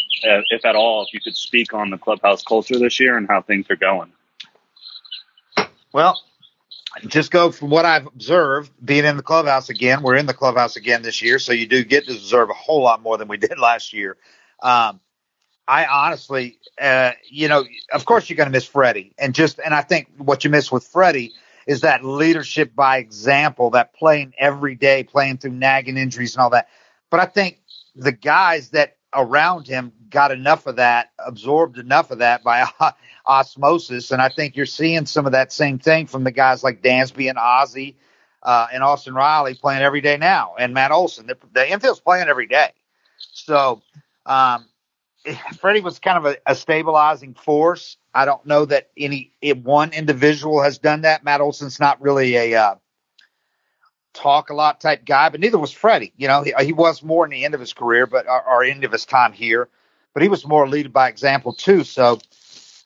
if 0.50 0.64
at 0.66 0.76
all, 0.76 1.06
if 1.06 1.14
you 1.14 1.20
could 1.20 1.36
speak 1.36 1.72
on 1.72 1.88
the 1.88 1.96
clubhouse 1.96 2.42
culture 2.42 2.78
this 2.78 3.00
year 3.00 3.16
and 3.16 3.26
how 3.26 3.40
things 3.40 3.64
are 3.70 3.76
going. 3.76 4.12
Well, 5.90 6.20
just 7.06 7.30
go 7.30 7.50
from 7.50 7.70
what 7.70 7.86
I've 7.86 8.06
observed, 8.08 8.70
being 8.84 9.06
in 9.06 9.16
the 9.16 9.22
clubhouse 9.22 9.70
again. 9.70 10.02
We're 10.02 10.16
in 10.16 10.26
the 10.26 10.34
clubhouse 10.34 10.76
again 10.76 11.00
this 11.00 11.22
year, 11.22 11.38
so 11.38 11.54
you 11.54 11.66
do 11.66 11.82
get 11.82 12.04
to 12.08 12.12
observe 12.12 12.50
a 12.50 12.54
whole 12.54 12.82
lot 12.82 13.00
more 13.00 13.16
than 13.16 13.28
we 13.28 13.38
did 13.38 13.58
last 13.58 13.94
year. 13.94 14.18
Um, 14.62 15.00
I 15.72 15.86
honestly, 15.86 16.58
uh, 16.78 17.12
you 17.30 17.48
know, 17.48 17.64
of 17.94 18.04
course 18.04 18.28
you're 18.28 18.36
going 18.36 18.48
to 18.48 18.52
miss 18.52 18.66
Freddie, 18.66 19.14
and 19.18 19.34
just 19.34 19.58
and 19.58 19.72
I 19.72 19.80
think 19.80 20.08
what 20.18 20.44
you 20.44 20.50
miss 20.50 20.70
with 20.70 20.86
Freddie 20.86 21.32
is 21.66 21.80
that 21.80 22.04
leadership 22.04 22.74
by 22.74 22.98
example, 22.98 23.70
that 23.70 23.94
playing 23.94 24.34
every 24.36 24.74
day, 24.74 25.02
playing 25.02 25.38
through 25.38 25.52
nagging 25.52 25.96
injuries 25.96 26.34
and 26.34 26.42
all 26.42 26.50
that. 26.50 26.68
But 27.08 27.20
I 27.20 27.24
think 27.24 27.58
the 27.96 28.12
guys 28.12 28.68
that 28.70 28.98
around 29.14 29.66
him 29.66 29.92
got 30.10 30.30
enough 30.30 30.66
of 30.66 30.76
that, 30.76 31.12
absorbed 31.18 31.78
enough 31.78 32.10
of 32.10 32.18
that 32.18 32.44
by 32.44 32.66
osmosis, 33.26 34.10
and 34.10 34.20
I 34.20 34.28
think 34.28 34.56
you're 34.56 34.66
seeing 34.66 35.06
some 35.06 35.24
of 35.24 35.32
that 35.32 35.54
same 35.54 35.78
thing 35.78 36.06
from 36.06 36.22
the 36.22 36.32
guys 36.32 36.62
like 36.62 36.82
Dansby 36.82 37.30
and 37.30 37.38
Ozzy 37.38 37.94
uh, 38.42 38.66
and 38.70 38.82
Austin 38.82 39.14
Riley 39.14 39.54
playing 39.54 39.80
every 39.80 40.02
day 40.02 40.18
now, 40.18 40.54
and 40.58 40.74
Matt 40.74 40.90
Olson. 40.90 41.28
The, 41.28 41.38
the 41.54 41.72
infield's 41.72 42.00
playing 42.00 42.28
every 42.28 42.46
day, 42.46 42.72
so. 43.16 43.80
Um, 44.26 44.66
Freddie 45.60 45.80
was 45.80 45.98
kind 45.98 46.18
of 46.18 46.26
a, 46.26 46.36
a, 46.46 46.54
stabilizing 46.54 47.34
force. 47.34 47.96
I 48.14 48.24
don't 48.24 48.44
know 48.46 48.64
that 48.64 48.90
any 48.96 49.32
one 49.62 49.92
individual 49.92 50.62
has 50.62 50.78
done 50.78 51.02
that. 51.02 51.24
Matt 51.24 51.40
Olson's 51.40 51.80
not 51.80 52.00
really 52.00 52.36
a 52.36 52.54
uh, 52.54 52.74
talk 54.14 54.50
a 54.50 54.54
lot 54.54 54.80
type 54.80 55.04
guy, 55.04 55.28
but 55.28 55.40
neither 55.40 55.58
was 55.58 55.72
Freddie. 55.72 56.12
You 56.16 56.28
know, 56.28 56.42
he, 56.42 56.52
he 56.60 56.72
was 56.72 57.02
more 57.02 57.24
in 57.24 57.30
the 57.30 57.44
end 57.44 57.54
of 57.54 57.60
his 57.60 57.72
career, 57.72 58.06
but 58.06 58.26
or, 58.26 58.42
or 58.42 58.64
end 58.64 58.84
of 58.84 58.92
his 58.92 59.04
time 59.04 59.32
here, 59.32 59.68
but 60.14 60.22
he 60.22 60.28
was 60.28 60.46
more 60.46 60.68
lead 60.68 60.92
by 60.92 61.08
example 61.08 61.52
too. 61.52 61.84
So, 61.84 62.18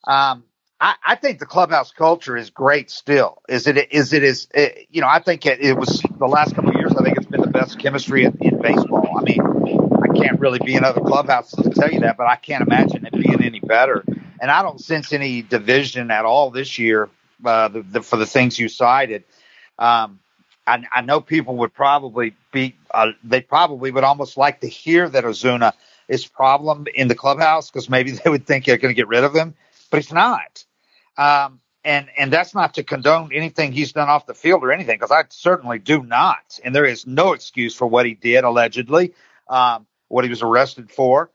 um, 0.07 0.44
I, 0.79 0.94
I 1.05 1.14
think 1.16 1.38
the 1.38 1.46
clubhouse 1.46 1.90
culture 1.90 2.37
is 2.37 2.51
great. 2.51 2.90
Still, 2.90 3.42
is 3.49 3.66
it? 3.66 3.92
Is 3.92 4.12
it? 4.12 4.22
Is 4.22 4.46
it, 4.55 4.87
you 4.90 5.01
know? 5.01 5.09
I 5.09 5.20
think 5.20 5.46
it, 5.46 5.61
it 5.61 5.77
was 5.77 6.03
the 6.18 6.27
last 6.27 6.55
couple 6.55 6.70
of 6.70 6.77
years. 6.77 6.92
I 6.94 7.03
think 7.03 7.16
it's 7.16 7.27
been 7.27 7.40
the 7.40 7.49
best 7.49 7.79
chemistry 7.79 8.25
in, 8.25 8.37
in 8.40 8.61
baseball. 8.61 9.18
I 9.18 9.22
mean, 9.22 9.40
can't 10.18 10.40
really 10.40 10.59
be 10.59 10.74
in 10.74 10.85
other 10.85 11.00
clubhouses 11.00 11.62
to 11.62 11.70
tell 11.70 11.90
you 11.90 12.00
that, 12.00 12.16
but 12.16 12.26
I 12.26 12.37
can't 12.37 12.62
imagine 12.62 13.07
it 13.07 13.12
being 13.12 13.42
any 13.42 13.61
better. 13.61 14.05
And 14.40 14.50
I 14.50 14.62
don't 14.62 14.81
sense 14.81 15.12
any 15.12 15.42
division 15.42 16.11
at 16.11 16.24
all 16.24 16.50
this 16.50 16.79
year 16.79 17.09
uh, 17.44 17.68
the, 17.68 17.83
the, 17.83 18.02
for 18.02 18.16
the 18.16 18.26
things 18.26 18.59
you 18.59 18.68
cited. 18.68 19.24
Um, 19.79 20.20
I, 20.66 20.85
I 20.92 21.00
know 21.02 21.20
people 21.20 21.57
would 21.59 21.74
probably 21.74 22.35
be, 22.52 22.76
uh, 22.92 23.12
they 23.22 23.40
probably 23.40 23.90
would 23.90 24.05
almost 24.05 24.37
like 24.37 24.61
to 24.61 24.68
hear 24.68 25.09
that 25.09 25.24
Ozuna 25.24 25.72
is 26.09 26.26
problem 26.26 26.87
in 26.94 27.09
the 27.09 27.14
clubhouse 27.14 27.70
because 27.70 27.88
maybe 27.88 28.11
they 28.24 28.31
would 28.31 28.46
think 28.46 28.64
they're 28.64 28.79
going 28.79 28.94
to 28.94 28.96
get 28.96 29.09
rid 29.09 29.24
of 29.24 29.35
him, 29.35 29.55
but 29.90 29.98
he's 29.98 30.12
not. 30.12 30.64
Um, 31.16 31.61
and 31.85 32.09
and 32.18 32.33
that's 32.33 32.52
not 32.52 32.74
to 32.74 32.83
condone 32.83 33.31
anything 33.33 33.70
he's 33.70 33.92
done 33.92 34.09
off 34.09 34.26
the 34.26 34.35
field 34.35 34.64
or 34.64 34.72
anything 34.72 34.96
because 34.96 35.12
I 35.12 35.22
certainly 35.29 35.79
do 35.79 36.02
not. 36.02 36.59
And 36.64 36.74
there 36.74 36.85
is 36.85 37.07
no 37.07 37.33
excuse 37.33 37.76
for 37.76 37.87
what 37.87 38.07
he 38.07 38.14
did 38.14 38.42
allegedly, 38.42 39.14
um, 39.48 39.87
what 40.09 40.25
he 40.25 40.31
was 40.31 40.42
arrested 40.42 40.90
for. 40.90 41.31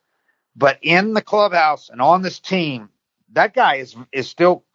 But 0.56 0.80
in 0.82 1.14
the 1.14 1.22
clubhouse 1.22 1.90
and 1.90 2.02
on 2.02 2.22
this 2.22 2.40
team, 2.40 2.90
that 3.34 3.54
guy 3.54 3.76
is 3.76 3.96
is 4.12 4.30
still 4.30 4.66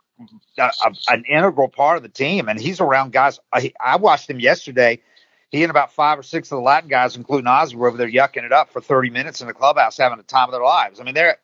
a, 0.59 0.63
a, 0.63 0.95
an 1.09 1.25
integral 1.29 1.69
part 1.69 1.97
of 1.97 2.03
the 2.03 2.09
team, 2.09 2.49
and 2.49 2.59
he's 2.61 2.81
around 2.81 3.13
guys. 3.13 3.39
I, 3.53 3.73
I 3.81 3.97
watched 3.97 4.31
him 4.31 4.41
yesterday. 4.41 5.03
He 5.51 5.63
and 5.63 5.71
about 5.71 5.93
five 5.93 6.19
or 6.19 6.23
six 6.23 6.51
of 6.51 6.57
the 6.57 6.63
Latin 6.63 6.89
guys, 6.89 7.17
including 7.17 7.47
Ozzy, 7.47 7.75
were 7.75 7.89
over 7.89 7.97
there 7.97 8.11
yucking 8.11 8.45
it 8.45 8.53
up 8.53 8.73
for 8.73 8.81
30 8.81 9.11
minutes 9.11 9.41
in 9.41 9.47
the 9.47 9.55
clubhouse, 9.55 9.97
having 9.97 10.19
the 10.19 10.25
time 10.25 10.49
of 10.49 10.53
their 10.53 10.63
lives. 10.63 10.99
I 10.99 11.05
mean, 11.05 11.15
they're 11.15 11.39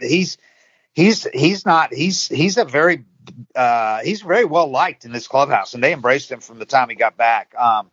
he's 0.00 0.38
he's 0.94 1.24
he's 1.24 1.66
not 1.66 1.92
he's 1.92 2.28
he's 2.28 2.56
a 2.56 2.64
very 2.64 3.04
uh, 3.54 4.00
he's 4.02 4.22
very 4.22 4.44
well 4.44 4.68
liked 4.68 5.04
in 5.04 5.12
this 5.12 5.28
clubhouse, 5.28 5.74
and 5.74 5.82
they 5.82 5.92
embraced 5.92 6.30
him 6.30 6.40
from 6.40 6.58
the 6.58 6.64
time 6.64 6.88
he 6.88 6.94
got 6.94 7.16
back. 7.16 7.54
Um, 7.58 7.90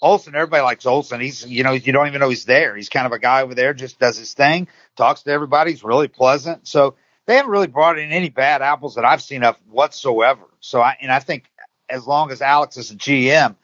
Olson, 0.00 0.34
everybody 0.34 0.62
likes 0.62 0.86
Olson. 0.86 1.20
He's 1.20 1.46
you 1.46 1.62
know 1.62 1.72
you 1.72 1.92
don't 1.92 2.06
even 2.06 2.20
know 2.20 2.28
he's 2.28 2.44
there. 2.44 2.76
He's 2.76 2.88
kind 2.88 3.06
of 3.06 3.12
a 3.12 3.18
guy 3.18 3.42
over 3.42 3.54
there, 3.54 3.74
just 3.74 3.98
does 3.98 4.16
his 4.18 4.34
thing, 4.34 4.68
talks 4.96 5.22
to 5.22 5.30
everybody. 5.30 5.70
He's 5.70 5.84
really 5.84 6.08
pleasant. 6.08 6.66
So 6.68 6.94
they 7.26 7.36
haven't 7.36 7.50
really 7.50 7.66
brought 7.66 7.98
in 7.98 8.12
any 8.12 8.28
bad 8.28 8.62
apples 8.62 8.94
that 8.94 9.04
I've 9.04 9.22
seen 9.22 9.42
of 9.42 9.56
whatsoever. 9.70 10.44
So 10.60 10.80
I 10.80 10.96
and 11.00 11.12
I 11.12 11.18
think 11.20 11.50
as 11.88 12.06
long 12.06 12.30
as 12.30 12.42
Alex 12.42 12.76
is 12.76 12.90
a 12.90 12.96
GM, 12.96 13.56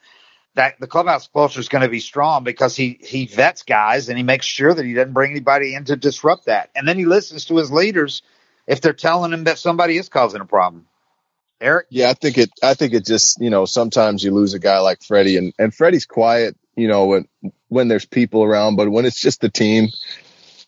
that 0.55 0.79
the 0.81 0.87
clubhouse 0.87 1.29
culture 1.29 1.61
is 1.61 1.69
going 1.69 1.83
to 1.83 1.89
be 1.89 2.01
strong 2.01 2.45
because 2.45 2.77
he 2.77 2.99
he 3.01 3.27
vets 3.27 3.63
guys 3.63 4.09
and 4.09 4.19
he 4.19 4.25
makes 4.25 4.47
sure 4.47 4.73
that 4.73 4.85
he 4.85 4.95
doesn't 4.95 5.13
bring 5.13 5.31
anybody 5.31 5.75
in 5.75 5.85
to 5.85 5.97
disrupt 5.97 6.47
that. 6.47 6.71
And 6.75 6.87
then 6.87 6.99
he 6.99 7.05
listens 7.05 7.47
to 7.47 7.57
his 7.57 7.71
leaders 7.71 8.23
if 8.67 8.81
they're 8.81 8.93
telling 8.93 9.33
him 9.33 9.45
that 9.45 9.59
somebody 9.59 9.97
is 9.97 10.09
causing 10.09 10.41
a 10.41 10.47
problem. 10.47 10.87
Eric? 11.63 11.87
Yeah, 11.91 12.11
I 12.11 12.15
think 12.15 12.39
it 12.39 12.51
I 12.63 12.75
think 12.75 12.93
it 12.93 13.07
just, 13.07 13.41
you 13.41 13.51
know, 13.51 13.65
sometimes 13.65 14.23
you 14.23 14.33
lose 14.33 14.55
a 14.55 14.59
guy 14.59 14.81
like 14.81 15.03
Freddie 15.03 15.37
and, 15.37 15.55
and 15.59 15.75
Freddie's 15.75 16.07
quiet, 16.07 16.57
you 16.77 16.89
know, 16.89 17.07
when 17.07 17.29
when 17.69 17.89
there's 17.89 18.05
people 18.05 18.43
around, 18.43 18.77
but 18.77 18.91
when 18.91 19.05
it's 19.05 19.21
just 19.21 19.41
the 19.41 19.49
team, 19.49 19.89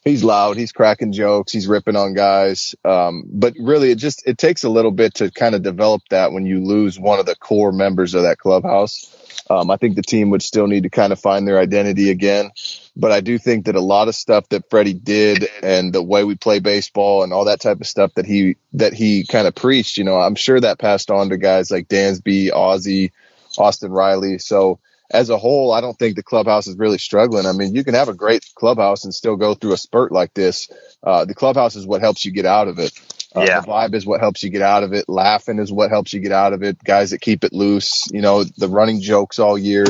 he's 0.05 0.23
loud, 0.23 0.57
he's 0.57 0.73
cracking 0.73 1.13
jokes, 1.13 1.53
he's 1.53 1.67
ripping 1.67 1.97
on 1.97 2.15
guys. 2.15 2.75
Um, 2.85 3.25
but 3.27 3.55
really, 3.59 3.91
it 3.91 3.99
just 3.99 4.27
it 4.27 4.39
takes 4.39 4.65
a 4.65 4.69
little 4.69 4.91
bit 4.91 5.15
to 5.15 5.31
kind 5.31 5.55
of 5.55 5.63
develop 5.63 6.03
that 6.11 6.33
when 6.33 6.47
you 6.47 6.65
lose 6.65 6.99
one 6.99 7.19
of 7.19 7.27
the 7.27 7.35
core 7.35 7.73
members 7.73 8.15
of 8.15 8.23
that 8.23 8.39
clubhouse. 8.39 9.11
Um, 9.51 9.71
I 9.71 9.77
think 9.77 9.97
the 9.97 10.03
team 10.03 10.31
would 10.31 10.43
still 10.43 10.67
need 10.67 10.85
to 10.85 10.91
kind 10.91 11.13
of 11.13 11.21
find 11.21 11.47
their 11.47 11.59
identity 11.59 12.11
again. 12.11 12.51
But 12.97 13.13
I 13.13 13.21
do 13.21 13.39
think 13.39 13.67
that 13.67 13.75
a 13.75 13.81
lot 13.81 14.09
of 14.09 14.15
stuff 14.15 14.49
that 14.51 14.71
Freddie 14.71 14.95
did 14.95 15.49
and 15.63 15.93
the 15.93 16.03
way 16.03 16.25
we 16.25 16.37
play 16.37 16.61
baseball 16.61 17.25
and 17.25 17.33
all 17.33 17.47
that 17.47 17.61
type 17.61 17.81
of 17.81 17.87
stuff 17.87 18.15
that 18.15 18.25
he 18.25 18.57
that 18.75 18.95
he 18.95 19.27
kind 19.27 19.47
of 19.47 19.55
preached, 19.55 19.99
you 19.99 20.05
know, 20.05 20.19
I'm 20.19 20.37
sure 20.37 20.61
that 20.61 20.79
passed 20.79 21.11
on 21.11 21.31
to 21.31 21.37
guys 21.37 21.71
like 21.71 21.89
Dansby, 21.89 22.51
Ozzy, 22.53 23.11
Austin 23.59 23.91
Riley. 23.91 24.39
So 24.39 24.79
as 25.11 25.31
a 25.31 25.39
whole, 25.39 25.73
I 25.73 25.81
don't 25.81 25.99
think 25.99 26.17
the 26.17 26.23
clubhouse 26.23 26.67
is 26.67 26.77
really 26.79 26.99
struggling. 26.99 27.47
I 27.47 27.53
mean, 27.53 27.75
you 27.75 27.85
can 27.85 27.95
have 27.95 28.09
a 28.09 28.15
great 28.15 28.45
clubhouse 28.55 29.05
and 29.05 29.15
still 29.15 29.37
go 29.37 29.55
through 29.55 29.73
a 29.73 29.77
spurt 29.77 30.13
like 30.13 30.33
this. 30.35 30.71
Uh, 31.03 31.25
the 31.25 31.35
clubhouse 31.35 31.77
is 31.77 31.87
what 31.87 32.01
helps 32.01 32.25
you 32.25 32.33
get 32.33 32.47
out 32.47 32.69
of 32.69 32.79
it. 32.79 32.93
Uh, 33.37 33.45
yeah. 33.47 33.61
The 33.61 33.67
vibe 33.67 33.95
is 33.95 34.07
what 34.07 34.21
helps 34.21 34.43
you 34.43 34.51
get 34.51 34.63
out 34.63 34.83
of 34.83 34.93
it. 34.93 35.09
Laughing 35.09 35.59
is 35.59 35.71
what 35.73 35.91
helps 35.91 36.13
you 36.13 36.21
get 36.21 36.33
out 36.33 36.53
of 36.53 36.63
it. 36.63 36.83
Guys 36.83 37.11
that 37.11 37.21
keep 37.21 37.45
it 37.45 37.53
loose, 37.53 38.11
you 38.13 38.23
know, 38.23 38.45
the 38.45 38.69
running 38.69 39.01
jokes 39.01 39.39
all 39.39 39.59
year. 39.59 39.85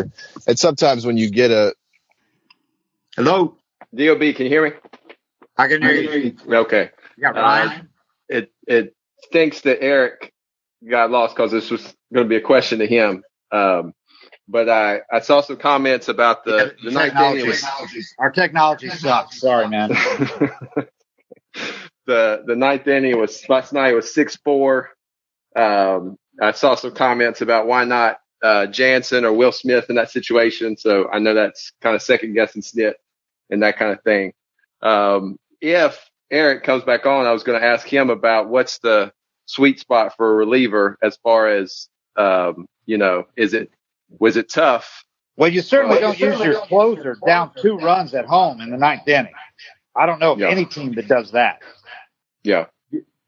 And 0.46 0.58
sometimes 0.58 1.06
when 1.06 1.16
you 1.16 1.30
get 1.30 1.50
a. 1.50 1.74
Hello? 3.16 3.56
DOB, 3.94 4.18
can 4.18 4.44
you 4.44 4.48
hear 4.48 4.64
me? 4.64 4.72
I 5.56 5.68
can 5.68 5.82
hear 5.82 5.94
you. 5.94 6.36
Okay. 6.48 6.90
Yeah, 7.16 7.28
Ryan. 7.28 7.68
Uh, 7.68 7.82
it, 8.28 8.52
it 8.66 8.96
stinks 9.22 9.60
that 9.60 9.82
Eric 9.82 10.32
got 10.88 11.10
lost 11.10 11.36
because 11.36 11.52
this 11.52 11.70
was 11.70 11.82
going 12.12 12.24
to 12.24 12.28
be 12.28 12.36
a 12.36 12.40
question 12.40 12.80
to 12.80 12.86
him. 12.86 13.22
Um, 13.52 13.94
but 14.48 14.68
I, 14.68 15.00
I 15.10 15.20
saw 15.20 15.40
some 15.40 15.56
comments 15.56 16.08
about 16.08 16.44
the, 16.44 16.74
yeah, 16.82 16.90
the 16.90 16.98
technology. 16.98 17.48
Was, 17.48 18.14
Our 18.18 18.30
technology 18.30 18.90
sucks. 18.90 19.40
Sorry, 19.40 19.68
man. 19.68 19.88
the 22.06 22.42
the 22.46 22.56
ninth 22.56 22.86
inning 22.86 23.18
was 23.18 23.48
last 23.48 23.72
night 23.72 23.94
was 23.94 24.14
six 24.14 24.36
four. 24.36 24.90
Um, 25.56 26.16
I 26.40 26.52
saw 26.52 26.74
some 26.74 26.92
comments 26.92 27.40
about 27.40 27.66
why 27.66 27.84
not 27.84 28.18
uh, 28.42 28.66
Jansen 28.66 29.24
or 29.24 29.32
Will 29.32 29.52
Smith 29.52 29.86
in 29.88 29.96
that 29.96 30.10
situation. 30.10 30.76
So 30.76 31.08
I 31.10 31.18
know 31.18 31.34
that's 31.34 31.72
kind 31.80 31.96
of 31.96 32.02
second 32.02 32.34
guessing 32.34 32.62
Snit 32.62 32.94
and 33.50 33.62
that 33.62 33.78
kind 33.78 33.92
of 33.92 34.02
thing. 34.02 34.32
Um, 34.82 35.38
if 35.60 36.10
Eric 36.30 36.64
comes 36.64 36.84
back 36.84 37.06
on, 37.06 37.26
I 37.26 37.32
was 37.32 37.44
going 37.44 37.60
to 37.60 37.66
ask 37.66 37.86
him 37.86 38.10
about 38.10 38.48
what's 38.48 38.78
the 38.78 39.12
sweet 39.46 39.78
spot 39.78 40.16
for 40.16 40.30
a 40.30 40.34
reliever 40.34 40.98
as 41.02 41.16
far 41.18 41.48
as 41.48 41.88
um, 42.16 42.66
you 42.86 42.98
know, 42.98 43.26
is 43.36 43.54
it 43.54 43.70
was 44.18 44.36
it 44.36 44.48
tough? 44.48 45.04
Well, 45.36 45.50
you 45.50 45.62
certainly 45.62 45.98
well, 45.98 46.12
don't 46.12 46.20
you 46.20 46.26
use 46.26 46.38
certainly 46.38 46.56
your 46.56 46.66
closer 46.66 47.16
down 47.26 47.50
two 47.60 47.76
runs 47.76 48.14
at 48.14 48.24
home 48.24 48.60
in 48.60 48.70
the 48.70 48.76
ninth 48.76 49.06
inning. 49.08 49.32
I 49.96 50.06
don't 50.06 50.20
know 50.20 50.32
of 50.32 50.38
yeah. 50.38 50.48
any 50.48 50.64
team 50.64 50.94
that 50.94 51.08
does 51.08 51.32
that. 51.32 51.60
Yeah. 52.42 52.66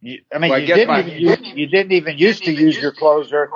You, 0.01 0.21
I 0.33 0.39
mean, 0.39 0.51
well, 0.51 0.61
you, 0.61 0.73
I 0.73 0.77
didn't 0.77 0.89
my, 0.89 1.01
even 1.01 1.21
use, 1.21 1.39
you 1.43 1.67
didn't 1.67 1.93
even 1.93 2.19
used 2.19 2.45
to 2.45 2.53
use 2.53 2.77
your 2.77 2.93
closer 2.93 3.51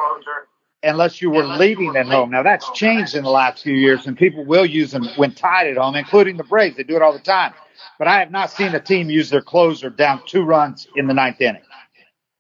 unless 0.83 1.21
you 1.21 1.31
were 1.31 1.45
leading 1.45 1.95
at 1.97 2.07
home. 2.07 2.31
Now 2.31 2.43
that's 2.43 2.69
changed 2.73 3.15
in 3.15 3.23
the 3.23 3.31
last 3.31 3.63
few 3.63 3.75
years, 3.75 4.07
and 4.07 4.17
people 4.17 4.45
will 4.45 4.67
use 4.67 4.91
them 4.91 5.07
when 5.17 5.33
tied 5.33 5.69
at 5.69 5.77
home, 5.77 5.95
including 5.95 6.37
the 6.37 6.45
Braves. 6.45 6.77
They 6.77 6.83
do 6.83 6.97
it 6.97 7.03
all 7.03 7.13
the 7.13 7.19
time. 7.19 7.53
But 7.99 8.09
I 8.09 8.19
have 8.19 8.31
not 8.31 8.51
seen 8.51 8.75
a 8.75 8.81
team 8.81 9.11
use 9.11 9.31
their 9.31 9.43
closer 9.43 9.91
down 9.91 10.23
two 10.27 10.43
runs 10.43 10.89
in 10.97 11.07
the 11.07 11.15
ninth 11.15 11.41
inning. 11.41 11.63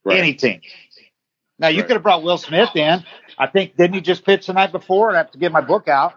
Right. 0.04 0.18
Any 0.18 0.34
team. 0.34 0.60
Now 1.58 1.68
you 1.68 1.80
right. 1.80 1.86
could 1.86 1.96
have 1.96 2.02
brought 2.02 2.22
Will 2.22 2.38
Smith 2.38 2.74
in. 2.74 3.04
I 3.40 3.46
think 3.46 3.74
didn't 3.74 3.94
he 3.94 4.02
just 4.02 4.26
pitch 4.26 4.46
the 4.46 4.52
night 4.52 4.70
before? 4.70 5.12
I 5.12 5.16
have 5.16 5.30
to 5.30 5.38
get 5.38 5.50
my 5.50 5.62
book 5.62 5.88
out. 5.88 6.12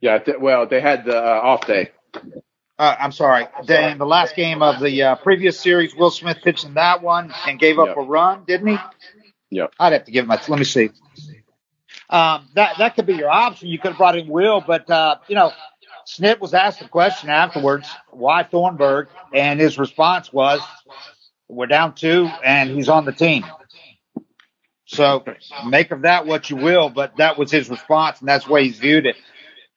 Yeah, 0.00 0.18
th- 0.18 0.38
well, 0.40 0.66
they 0.66 0.80
had 0.80 1.04
the 1.04 1.16
uh, 1.16 1.40
off 1.40 1.68
day. 1.68 1.92
Uh, 2.76 2.96
I'm 2.98 3.12
sorry. 3.12 3.46
Then 3.64 3.96
the 3.96 4.06
last 4.06 4.34
game 4.34 4.60
of 4.60 4.80
the 4.80 5.02
uh, 5.02 5.14
previous 5.14 5.60
series, 5.60 5.94
Will 5.94 6.10
Smith 6.10 6.38
pitched 6.42 6.64
in 6.64 6.74
that 6.74 7.00
one 7.00 7.32
and 7.46 7.60
gave 7.60 7.78
up 7.78 7.86
yep. 7.88 7.96
a 7.96 8.00
run, 8.00 8.42
didn't 8.44 8.66
he? 8.66 8.78
Yeah. 9.50 9.68
I'd 9.78 9.92
have 9.92 10.06
to 10.06 10.10
give 10.10 10.24
him 10.24 10.32
a. 10.32 10.40
Let 10.48 10.58
me 10.58 10.64
see. 10.64 10.90
Um, 12.10 12.48
that 12.54 12.78
that 12.78 12.96
could 12.96 13.06
be 13.06 13.14
your 13.14 13.30
option. 13.30 13.68
You 13.68 13.78
could 13.78 13.92
have 13.92 13.98
brought 13.98 14.18
in 14.18 14.26
Will, 14.26 14.60
but 14.60 14.90
uh, 14.90 15.18
you 15.28 15.36
know, 15.36 15.52
Snit 16.08 16.40
was 16.40 16.54
asked 16.54 16.82
a 16.82 16.88
question 16.88 17.30
afterwards, 17.30 17.88
why 18.10 18.42
Thornburg, 18.42 19.08
and 19.32 19.60
his 19.60 19.78
response 19.78 20.32
was, 20.32 20.60
"We're 21.48 21.66
down 21.66 21.94
two, 21.94 22.28
and 22.44 22.68
he's 22.68 22.88
on 22.88 23.04
the 23.04 23.12
team." 23.12 23.44
So 24.92 25.24
make 25.66 25.90
of 25.90 26.02
that 26.02 26.26
what 26.26 26.50
you 26.50 26.56
will, 26.56 26.90
but 26.90 27.16
that 27.16 27.38
was 27.38 27.50
his 27.50 27.70
response, 27.70 28.20
and 28.20 28.28
that's 28.28 28.44
the 28.44 28.52
way 28.52 28.64
he's 28.64 28.78
viewed 28.78 29.06
it. 29.06 29.16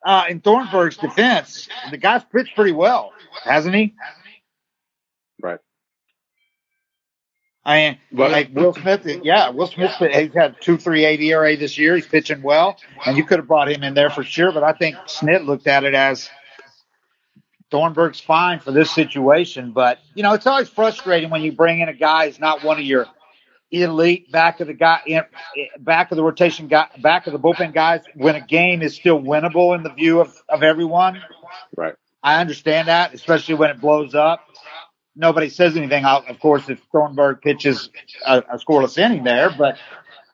Uh, 0.06 0.26
in 0.30 0.42
Thornburg's 0.42 0.98
defense, 0.98 1.70
the 1.90 1.98
guy's 1.98 2.24
pitched 2.26 2.54
pretty 2.54 2.74
well, 2.74 3.14
hasn't 3.44 3.74
he? 3.74 3.94
Right. 5.42 5.60
I 7.64 7.78
mean, 7.78 7.98
but, 8.12 8.32
like 8.32 8.50
Will 8.54 8.74
Smith, 8.74 9.08
yeah, 9.24 9.50
Will 9.50 9.68
Smith, 9.68 9.92
he's 9.98 10.34
had 10.34 10.62
two, 10.62 10.78
three, 10.78 11.06
eight 11.06 11.22
ERA 11.22 11.56
this 11.56 11.78
year. 11.78 11.96
He's 11.96 12.06
pitching 12.06 12.44
well, 12.44 12.78
and 13.06 13.16
you 13.16 13.24
could 13.24 13.40
have 13.40 13.48
brought 13.48 13.72
him 13.72 13.84
in 13.84 13.94
there 13.94 14.10
for 14.10 14.24
sure. 14.24 14.52
But 14.52 14.64
I 14.64 14.74
think 14.74 14.98
Snit 15.08 15.46
looked 15.46 15.66
at 15.66 15.86
it 15.86 15.96
as 15.96 16.30
Thornburg's 17.72 18.20
fine 18.20 18.60
for 18.60 18.72
this 18.72 18.92
situation. 18.94 19.72
But 19.72 20.00
you 20.14 20.24
know, 20.24 20.34
it's 20.34 20.46
always 20.46 20.68
frustrating 20.68 21.30
when 21.30 21.42
you 21.42 21.54
bring 21.54 21.80
in 21.80 21.88
a 21.88 21.94
guy 21.94 22.28
who's 22.28 22.40
not 22.40 22.64
one 22.66 22.78
of 22.78 22.86
your 22.86 23.08
elite 23.72 24.32
back 24.32 24.60
of 24.60 24.68
the 24.68 24.74
guy, 24.74 25.00
back 25.80 26.12
of 26.12 26.16
the 26.18 26.24
rotation 26.24 26.68
guy, 26.68 26.88
back 27.02 27.28
of 27.28 27.34
the 27.34 27.40
bullpen 27.40 27.74
guys 27.74 28.02
when 28.16 28.36
a 28.36 28.42
game 28.42 28.82
is 28.82 28.96
still 28.96 29.20
winnable 29.20 29.76
in 29.76 29.84
the 29.84 29.90
view 29.92 30.22
of, 30.22 30.36
of 30.48 30.64
everyone. 30.64 31.22
Right. 31.76 31.96
I 32.24 32.40
understand 32.42 32.88
that, 32.88 33.14
especially 33.14 33.56
when 33.56 33.70
it 33.70 33.82
blows 33.82 34.16
up. 34.16 34.46
Nobody 35.16 35.50
says 35.50 35.78
anything, 35.78 36.06
of 36.06 36.40
course, 36.40 36.68
if 36.70 36.80
Thornburg 36.92 37.42
pitches 37.42 37.90
a, 38.26 38.40
a 38.40 38.58
scoreless 38.58 38.98
inning 38.98 39.24
there, 39.24 39.50
but 39.50 39.78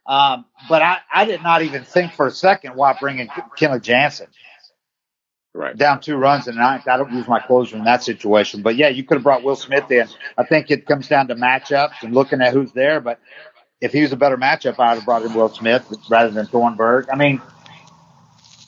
Um, 0.04 0.46
but 0.68 0.82
I, 0.82 0.98
I 1.14 1.26
did 1.26 1.44
not 1.44 1.62
even 1.62 1.84
think 1.84 2.14
for 2.14 2.26
a 2.26 2.32
second 2.32 2.76
why 2.76 2.98
bringing 3.00 3.28
Kenley 3.58 3.82
Jansen. 3.82 4.28
Right. 5.54 5.76
Down 5.76 6.00
two 6.00 6.16
runs 6.16 6.48
in 6.48 6.56
the 6.56 6.62
ninth. 6.62 6.88
I 6.88 6.96
don't 6.96 7.12
use 7.12 7.28
my 7.28 7.40
closer 7.40 7.76
in 7.76 7.84
that 7.84 8.04
situation. 8.04 8.62
But 8.62 8.78
yeah, 8.78 8.88
you 8.88 9.04
could 9.04 9.16
have 9.16 9.24
brought 9.24 9.44
Will 9.44 9.58
Smith 9.58 9.92
in. 9.92 10.08
I 10.38 10.44
think 10.44 10.72
it 10.72 10.86
comes 10.86 11.10
down 11.10 11.28
to 11.28 11.36
matchups 11.36 12.04
and 12.04 12.14
looking 12.14 12.42
at 12.42 12.54
who's 12.54 12.72
there. 12.72 13.02
But 13.02 13.20
if 13.82 13.92
he 13.92 14.02
was 14.02 14.14
a 14.14 14.16
better 14.16 14.38
matchup, 14.38 14.80
I'd 14.80 14.96
have 14.96 15.06
brought 15.06 15.24
in 15.24 15.34
Will 15.34 15.50
Smith 15.50 15.86
rather 16.10 16.32
than 16.32 16.46
Thornburg. 16.46 17.10
I 17.12 17.18
mean, 17.18 17.42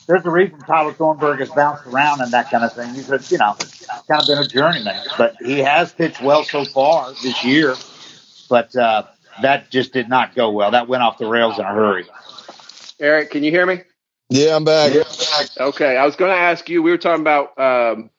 there's 0.08 0.26
a 0.26 0.30
reason 0.30 0.60
Tyler 0.60 0.92
Thornburg 0.92 1.40
has 1.40 1.50
bounced 1.52 1.88
around 1.88 2.20
and 2.20 2.32
that 2.34 2.52
kind 2.52 2.66
of 2.66 2.74
thing. 2.74 2.94
He's 2.94 3.10
a, 3.10 3.20
you 3.30 3.38
know, 3.38 3.56
kind 4.10 4.22
of 4.22 4.28
been 4.28 4.40
a 4.40 4.48
journeyman, 4.48 5.02
but 5.18 5.36
he 5.40 5.60
has 5.60 5.94
pitched 5.94 6.22
well 6.22 6.44
so 6.44 6.66
far 6.66 7.14
this 7.24 7.46
year. 7.46 7.76
But 8.50 8.76
uh, 8.76 9.04
that 9.42 9.72
just 9.72 9.94
did 9.94 10.10
not 10.10 10.36
go 10.36 10.52
well. 10.52 10.72
That 10.72 10.90
went 10.90 11.04
off 11.04 11.18
the 11.18 11.28
rails 11.28 11.58
in 11.58 11.66
a 11.66 11.74
hurry. 11.74 12.06
Eric, 13.00 13.32
can 13.32 13.44
you 13.44 13.52
hear 13.52 13.66
me? 13.66 13.84
Yeah, 14.30 14.56
I'm 14.56 14.66
back. 14.66 14.94
Okay, 15.60 15.98
I 15.98 16.06
was 16.06 16.16
going 16.18 16.32
to 16.32 16.38
ask 16.38 16.70
you. 16.70 16.84
We 16.84 16.92
were 16.92 16.98
talking 16.98 17.22
about 17.22 17.60
um, 17.60 18.10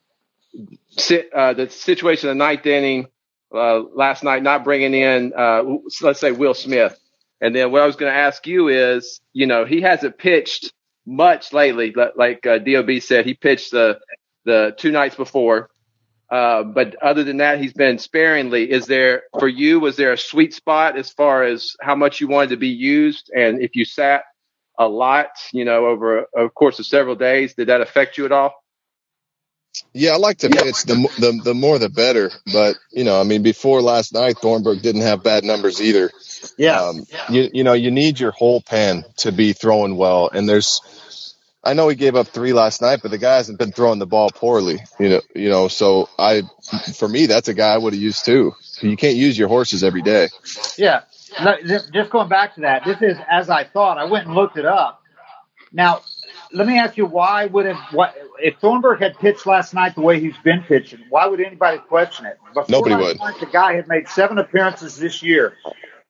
sit, 0.91 1.33
uh, 1.33 1.55
the 1.55 1.71
situation 1.71 2.31
in 2.31 2.39
the 2.39 2.45
ninth 2.45 2.67
inning 2.67 3.09
uh, 3.55 3.81
last 3.95 4.25
night, 4.25 4.43
not 4.43 4.65
bringing 4.65 4.95
in, 4.95 5.33
uh, 5.37 5.63
let's 6.03 6.21
say, 6.21 6.33
Will 6.33 6.55
Smith. 6.55 6.99
And 7.41 7.55
then 7.55 7.73
what 7.73 7.83
I 7.83 7.87
was 7.87 7.97
going 7.97 8.13
to 8.13 8.19
ask 8.19 8.47
you 8.47 8.69
is, 8.69 9.21
you 9.33 9.47
know, 9.47 9.65
he 9.67 9.83
hasn't 9.83 10.19
pitched 10.19 10.73
much 11.07 11.53
lately. 11.53 11.95
Like 12.17 12.47
uh, 12.47 12.59
Dob 12.59 12.91
said, 13.01 13.27
he 13.27 13.35
pitched 13.35 13.73
the 13.73 14.01
the 14.45 14.75
two 14.79 14.93
nights 14.93 15.17
before. 15.17 15.71
Uh, 16.31 16.65
but 16.65 16.97
other 17.03 17.25
than 17.25 17.39
that, 17.39 17.61
he's 17.61 17.75
been 17.75 17.99
sparingly. 17.99 18.71
Is 18.71 18.87
there 18.87 19.25
for 19.39 19.49
you? 19.49 19.81
Was 19.81 19.97
there 19.97 20.13
a 20.13 20.19
sweet 20.19 20.55
spot 20.55 20.97
as 20.99 21.11
far 21.13 21.45
as 21.45 21.77
how 21.81 21.95
much 21.95 22.21
you 22.21 22.29
wanted 22.29 22.51
to 22.51 22.57
be 22.57 22.69
used, 22.69 23.31
and 23.35 23.63
if 23.63 23.77
you 23.77 23.85
sat 23.85 24.25
a 24.79 24.87
lot, 24.87 25.29
you 25.53 25.65
know, 25.65 25.87
over 25.87 26.21
a, 26.21 26.47
a 26.47 26.51
course 26.51 26.79
of 26.79 26.87
several 26.87 27.15
days, 27.15 27.55
did 27.55 27.69
that 27.69 27.81
affect 27.81 28.19
you 28.19 28.25
at 28.25 28.33
all? 28.33 28.55
Yeah, 29.93 30.13
I 30.13 30.17
like 30.17 30.39
to 30.39 30.49
pitch. 30.49 30.85
The, 30.85 30.95
the 31.19 31.41
the 31.45 31.55
more 31.55 31.79
the 31.79 31.89
better. 31.89 32.31
But 32.53 32.77
you 32.93 33.05
know, 33.05 33.21
I 33.21 33.25
mean, 33.25 33.43
before 33.43 33.83
last 33.83 34.13
night, 34.13 34.39
Thornburg 34.39 34.83
didn't 34.83 35.03
have 35.03 35.23
bad 35.23 35.45
numbers 35.45 35.81
either. 35.83 36.11
Yeah. 36.57 36.81
Um, 36.81 37.05
you 37.29 37.51
you 37.53 37.65
know, 37.65 37.73
you 37.73 37.91
need 37.91 38.21
your 38.21 38.31
whole 38.31 38.61
pen 38.61 39.05
to 39.19 39.33
be 39.33 39.53
throwing 39.53 39.97
well, 39.97 40.31
and 40.33 40.49
there's. 40.49 40.81
I 41.67 41.73
know 41.73 41.89
he 41.89 41.97
gave 41.97 42.15
up 42.15 42.29
three 42.29 42.53
last 42.53 42.83
night, 42.83 43.01
but 43.01 43.11
the 43.11 43.17
guy 43.17 43.37
hasn't 43.37 43.59
been 43.59 43.73
throwing 43.73 43.99
the 43.99 44.07
ball 44.07 44.29
poorly. 44.29 44.81
You 45.01 45.09
know, 45.09 45.21
you 45.35 45.49
know. 45.49 45.69
So 45.69 46.11
I, 46.19 46.43
for 46.95 47.09
me, 47.09 47.27
that's 47.27 47.49
a 47.49 47.55
guy 47.55 47.73
I 47.73 47.79
would 47.79 47.95
have 47.95 48.03
used 48.03 48.25
too. 48.27 48.53
You 48.83 48.97
can't 48.97 49.17
use 49.17 49.39
your 49.39 49.49
horses 49.49 49.83
every 49.83 50.03
day. 50.03 50.29
Yeah. 50.77 51.03
Just 51.93 52.11
going 52.11 52.29
back 52.29 52.55
to 52.57 52.63
that, 52.63 52.85
this 52.85 53.01
is 53.03 53.19
as 53.31 53.51
I 53.51 53.65
thought. 53.65 53.99
I 53.99 54.05
went 54.05 54.27
and 54.27 54.35
looked 54.35 54.57
it 54.57 54.67
up. 54.67 55.03
Now, 55.73 56.03
let 56.53 56.69
me 56.69 56.79
ask 56.79 56.97
you, 56.97 57.05
why 57.07 57.47
would 57.47 57.67
have 57.67 57.79
what 57.93 58.15
if 58.41 58.59
Thornburg 58.61 59.01
had 59.01 59.19
pitched 59.19 59.45
last 59.47 59.75
night 59.75 59.95
the 59.97 60.01
way 60.01 60.21
he's 60.21 60.37
been 60.45 60.63
pitching? 60.63 61.01
Why 61.11 61.27
would 61.27 61.41
anybody 61.41 61.79
question 61.79 62.27
it? 62.27 62.39
Before 62.55 62.67
Nobody 62.69 62.95
would. 62.95 63.19
Night, 63.19 63.41
the 63.41 63.47
guy 63.47 63.75
had 63.75 63.89
made 63.89 64.09
seven 64.09 64.39
appearances 64.39 64.97
this 64.97 65.23
year. 65.23 65.55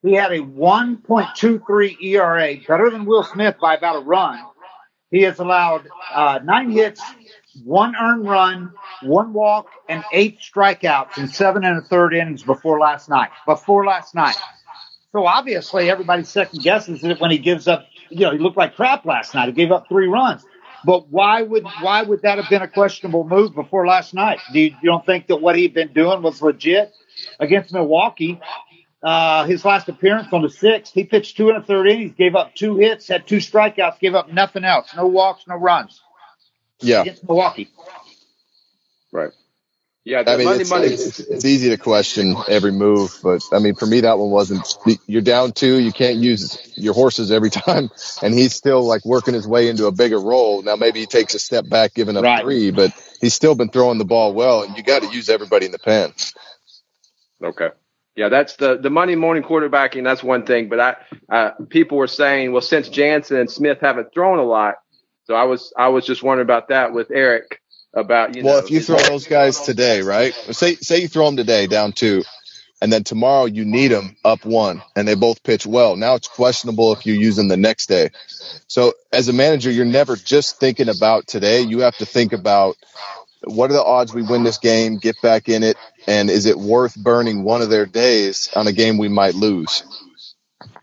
He 0.03 0.13
had 0.13 0.33
a 0.33 0.41
1.23 0.41 2.03
ERA, 2.03 2.57
better 2.69 2.91
than 2.91 3.07
Will 3.07 3.23
Smith 3.23 3.57
by 3.59 3.75
about 3.75 3.97
a 3.97 4.01
run. 4.01 4.39
He 5.11 5.23
has 5.23 5.39
allowed 5.39 5.89
uh, 6.13 6.41
nine 6.45 6.71
hits, 6.71 7.01
one 7.65 7.95
earned 7.97 8.29
run, 8.29 8.73
one 9.03 9.33
walk, 9.33 9.69
and 9.89 10.05
eight 10.13 10.41
strikeouts 10.41 11.17
in 11.17 11.29
seven 11.29 11.65
and 11.65 11.79
a 11.79 11.81
third 11.81 12.13
innings 12.13 12.43
before 12.43 12.79
last 12.79 13.09
night. 13.09 13.31
Before 13.47 13.87
last 13.87 14.15
night. 14.15 14.37
So 15.15 15.27
obviously, 15.27 15.89
everybody 15.91 16.25
second 16.25 16.63
guesses 16.63 17.05
it 17.05 17.21
when 17.21 17.31
he 17.31 17.39
gives 17.39 17.69
up 17.69 17.87
you 18.11 18.21
know, 18.21 18.33
he 18.33 18.39
looked 18.39 18.57
like 18.57 18.77
crap 18.77 19.05
last 19.05 19.35
night. 19.35 19.47
He 19.47 19.53
gave 19.53 19.73
up 19.73 19.89
three 19.89 20.07
runs. 20.07 20.45
But 20.85 21.09
why 21.09 21.43
would 21.43 21.65
why 21.81 22.03
would 22.03 22.23
that 22.23 22.39
have 22.39 22.51
been 22.51 22.63
a 22.63 22.69
questionable 22.69 23.25
move 23.27 23.55
before 23.55 23.87
last 23.87 24.13
night? 24.13 24.39
Do 24.53 24.61
you, 24.61 24.75
you 24.83 24.91
don't 24.91 25.05
think 25.07 25.29
that 25.29 25.37
what 25.37 25.57
he'd 25.57 25.73
been 25.73 25.93
doing 25.93 26.21
was 26.23 26.43
legit 26.43 26.93
against 27.41 27.73
Milwaukee? 27.73 28.41
Uh, 29.03 29.45
his 29.45 29.65
last 29.65 29.89
appearance 29.89 30.33
on 30.33 30.43
the 30.43 30.49
sixth, 30.49 30.93
he 30.93 31.05
pitched 31.05 31.37
two 31.37 31.49
and 31.49 31.59
a 31.59 31.63
third 31.63 31.87
innings, 31.87 32.15
gave 32.17 32.35
up 32.35 32.55
two 32.55 32.77
hits, 32.77 33.09
had 33.09 33.27
two 33.27 33.37
strikeouts, 33.37 33.99
gave 33.99 34.15
up 34.15 34.33
nothing 34.33 34.65
else, 34.65 34.89
no 34.97 35.07
walks, 35.07 35.45
no 35.47 35.57
runs. 35.57 36.01
Yeah, 36.81 37.03
against 37.03 37.23
Milwaukee. 37.27 37.71
Yeah, 40.07 40.23
I 40.27 40.37
mean, 40.37 40.49
it's, 40.61 40.71
it's, 40.71 41.19
it's, 41.21 41.45
easy 41.47 41.71
to 41.71 41.79
question 41.79 42.37
every 42.47 42.73
move, 42.73 43.19
but 43.23 43.43
I 43.53 43.59
mean, 43.59 43.75
for 43.75 43.87
me, 43.87 44.03
that 44.03 44.19
one 44.19 44.29
wasn't. 44.29 44.77
You're 45.07 45.23
down 45.23 45.53
two, 45.53 45.79
you 45.79 45.93
can't 45.93 46.17
use 46.17 46.59
your 46.77 46.93
horses 46.93 47.33
every 47.33 47.49
time, 47.67 47.89
and 48.23 48.35
he's 48.35 48.55
still 48.55 48.85
like 48.85 49.03
working 49.07 49.33
his 49.33 49.49
way 49.49 49.67
into 49.69 49.87
a 49.87 49.93
bigger 49.93 50.21
role. 50.21 50.61
Now, 50.61 50.77
maybe 50.77 51.01
he 51.01 51.07
takes 51.07 51.35
a 51.35 51.39
step 51.39 51.67
back, 51.71 51.95
giving 51.95 52.19
up 52.19 52.25
right. 52.25 52.43
three, 52.43 52.71
but 52.71 52.93
he's 53.23 53.33
still 53.33 53.55
been 53.55 53.71
throwing 53.71 53.97
the 53.97 54.05
ball 54.05 54.35
well, 54.35 54.63
and 54.63 54.77
you 54.77 54.83
got 54.83 55.01
to 55.03 55.09
use 55.09 55.31
everybody 55.31 55.65
in 55.65 55.73
the 55.73 55.79
pen. 55.79 56.13
Okay. 57.43 57.71
Yeah, 58.15 58.29
that's 58.29 58.57
the 58.57 58.77
the 58.77 58.91
Monday 58.91 59.17
morning 59.17 59.43
quarterbacking. 59.43 60.05
That's 60.05 60.23
one 60.23 60.45
thing, 60.45 60.69
but 60.69 60.81
I 60.81 60.97
uh, 61.31 61.51
people 61.71 61.97
were 61.97 62.09
saying, 62.09 62.53
well, 62.53 62.61
since 62.61 62.91
Jansen 62.91 63.39
and 63.39 63.51
Smith 63.51 63.79
haven't 63.81 64.13
thrown 64.13 64.39
a 64.39 64.45
lot, 64.45 64.75
so 65.25 65.35
I 65.35 65.45
was 65.45 65.73
I 65.79 65.89
was 65.89 66.05
just 66.05 66.23
wondering 66.23 66.45
about 66.45 66.69
that 66.69 66.93
with 66.93 67.11
Eric 67.11 67.63
about 67.95 68.35
you 68.35 68.43
well, 68.43 68.55
know, 68.55 68.65
if 68.65 68.71
you 68.71 68.81
throw 68.81 68.99
those 68.99 69.27
guys 69.27 69.61
today, 69.61 70.03
right? 70.03 70.35
Say 70.35 70.75
say 70.77 71.01
you 71.03 71.09
throw 71.09 71.27
them 71.27 71.37
today 71.37 71.67
down 71.67 71.93
two, 71.93 72.23
and 72.83 72.93
then 72.93 73.05
tomorrow 73.05 73.45
you 73.47 73.65
need 73.65 73.89
them 73.89 74.17
up 74.25 74.45
one, 74.45 74.83
and 74.97 75.07
they 75.07 75.15
both 75.15 75.43
pitch 75.43 75.67
well. 75.67 75.97
Now 75.97 76.15
it's 76.15 76.29
questionable 76.29 76.93
if 76.93 77.07
you 77.07 77.15
use 77.15 77.37
them 77.37 77.49
the 77.49 77.57
next 77.57 77.87
day. 77.87 78.11
So 78.67 78.93
as 79.13 79.29
a 79.29 79.33
manager, 79.33 79.71
you're 79.71 79.85
never 79.85 80.17
just 80.17 80.59
thinking 80.59 80.89
about 80.89 81.27
today. 81.27 81.61
You 81.61 81.81
have 81.81 81.97
to 81.99 82.07
think 82.07 82.33
about 82.33 82.77
what 83.45 83.71
are 83.71 83.75
the 83.75 83.85
odds 83.85 84.13
we 84.13 84.23
win 84.23 84.43
this 84.43 84.59
game, 84.59 84.99
get 84.99 85.17
back 85.23 85.49
in 85.49 85.63
it, 85.63 85.77
and 86.07 86.31
is 86.31 86.47
it 86.47 86.59
worth 86.59 86.97
burning 86.97 87.45
one 87.45 87.63
of 87.63 87.71
their 87.71 87.87
days 87.87 88.51
on 88.57 88.67
a 88.67 88.73
game 88.73 88.99
we 88.99 89.09
might 89.09 89.35
lose? 89.35 89.85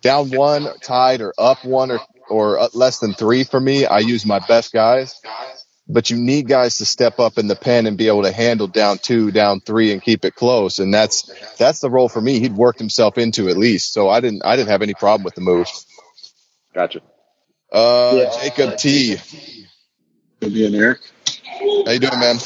Down 0.02 0.30
one, 0.32 0.68
tied, 0.82 1.22
or 1.22 1.34
up 1.38 1.66
one, 1.66 1.92
or 1.92 2.00
or 2.30 2.70
less 2.74 3.00
than 3.00 3.14
three 3.14 3.44
for 3.44 3.60
me, 3.60 3.86
I 3.86 4.00
use 4.00 4.26
my 4.26 4.40
best 4.40 4.72
guys 4.72 5.20
but 5.92 6.10
you 6.10 6.18
need 6.18 6.48
guys 6.48 6.78
to 6.78 6.86
step 6.86 7.20
up 7.20 7.38
in 7.38 7.48
the 7.48 7.56
pen 7.56 7.86
and 7.86 7.98
be 7.98 8.08
able 8.08 8.24
to 8.24 8.32
handle 8.32 8.68
down 8.68 8.98
two, 8.98 9.32
down 9.32 9.60
three, 9.60 9.92
and 9.92 10.02
keep 10.02 10.26
it 10.26 10.36
close. 10.36 10.80
And 10.80 10.94
that's 10.94 11.32
that's 11.58 11.80
the 11.80 11.90
role 11.90 12.10
for 12.10 12.22
me. 12.22 12.40
He'd 12.40 12.56
worked 12.56 12.80
himself 12.80 13.18
into 13.18 13.50
at 13.50 13.58
least, 13.58 13.94
so 13.94 14.10
I 14.10 14.22
didn't 14.22 14.44
I 14.46 14.56
didn't 14.56 14.70
have 14.70 14.82
any 14.82 14.94
problem 14.94 15.24
with 15.24 15.36
the 15.36 15.42
move. 15.42 15.68
Gotcha. 16.74 17.02
Uh, 17.72 18.12
yeah. 18.16 18.32
Jacob 18.42 18.78
T. 18.78 19.18
Good 20.40 20.54
being 20.54 20.76
Eric. 20.76 21.00
How 21.86 21.92
you 21.92 22.00
doing, 22.00 22.20
man? 22.20 22.38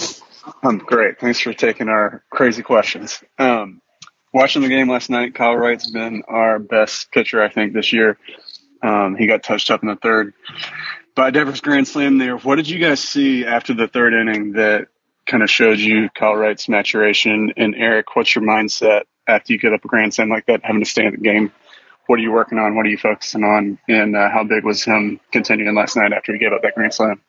I'm 0.63 0.77
great. 0.77 1.19
Thanks 1.19 1.39
for 1.39 1.53
taking 1.53 1.89
our 1.89 2.23
crazy 2.29 2.61
questions. 2.61 3.23
Um, 3.39 3.81
watching 4.33 4.61
the 4.61 4.67
game 4.67 4.89
last 4.89 5.09
night, 5.09 5.33
Kyle 5.33 5.55
Wright's 5.55 5.89
been 5.89 6.23
our 6.27 6.59
best 6.59 7.11
pitcher, 7.11 7.41
I 7.41 7.49
think, 7.49 7.73
this 7.73 7.93
year. 7.93 8.17
Um, 8.83 9.15
he 9.15 9.25
got 9.25 9.43
touched 9.43 9.71
up 9.71 9.81
in 9.81 9.89
the 9.89 9.95
third 9.95 10.33
by 11.15 11.31
Devers 11.31 11.61
Grand 11.61 11.87
Slam 11.87 12.17
there. 12.17 12.37
What 12.37 12.57
did 12.57 12.69
you 12.69 12.77
guys 12.77 12.99
see 12.99 13.45
after 13.45 13.73
the 13.73 13.87
third 13.87 14.13
inning 14.13 14.53
that 14.53 14.87
kind 15.25 15.41
of 15.41 15.49
showed 15.49 15.79
you 15.79 16.09
Kyle 16.09 16.35
Wright's 16.35 16.69
maturation? 16.69 17.53
And 17.57 17.73
Eric, 17.75 18.15
what's 18.15 18.35
your 18.35 18.43
mindset 18.43 19.03
after 19.27 19.53
you 19.53 19.59
get 19.59 19.73
up 19.73 19.83
a 19.83 19.87
Grand 19.87 20.13
Slam 20.13 20.29
like 20.29 20.45
that, 20.47 20.61
having 20.63 20.83
to 20.83 20.89
stay 20.89 21.05
in 21.05 21.11
the 21.11 21.17
game? 21.17 21.51
What 22.07 22.19
are 22.19 22.21
you 22.21 22.31
working 22.31 22.59
on? 22.59 22.75
What 22.75 22.85
are 22.85 22.89
you 22.89 22.97
focusing 22.97 23.43
on? 23.43 23.79
And 23.87 24.15
uh, 24.15 24.29
how 24.29 24.43
big 24.43 24.63
was 24.63 24.83
him 24.83 25.19
continuing 25.31 25.75
last 25.75 25.95
night 25.95 26.13
after 26.13 26.33
he 26.33 26.39
gave 26.39 26.51
up 26.51 26.61
that 26.61 26.75
Grand 26.75 26.93
Slam? 26.93 27.21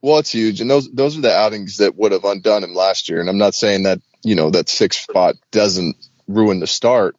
Well, 0.00 0.18
it's 0.18 0.30
huge, 0.30 0.60
and 0.60 0.70
those 0.70 0.90
those 0.92 1.18
are 1.18 1.22
the 1.22 1.34
outings 1.34 1.78
that 1.78 1.96
would 1.96 2.12
have 2.12 2.24
undone 2.24 2.62
him 2.62 2.74
last 2.74 3.08
year. 3.08 3.18
And 3.18 3.28
I'm 3.28 3.38
not 3.38 3.54
saying 3.54 3.84
that 3.84 4.00
you 4.22 4.34
know 4.34 4.50
that 4.50 4.68
sixth 4.68 5.00
spot 5.00 5.34
doesn't 5.50 5.96
ruin 6.28 6.60
the 6.60 6.66
start, 6.66 7.16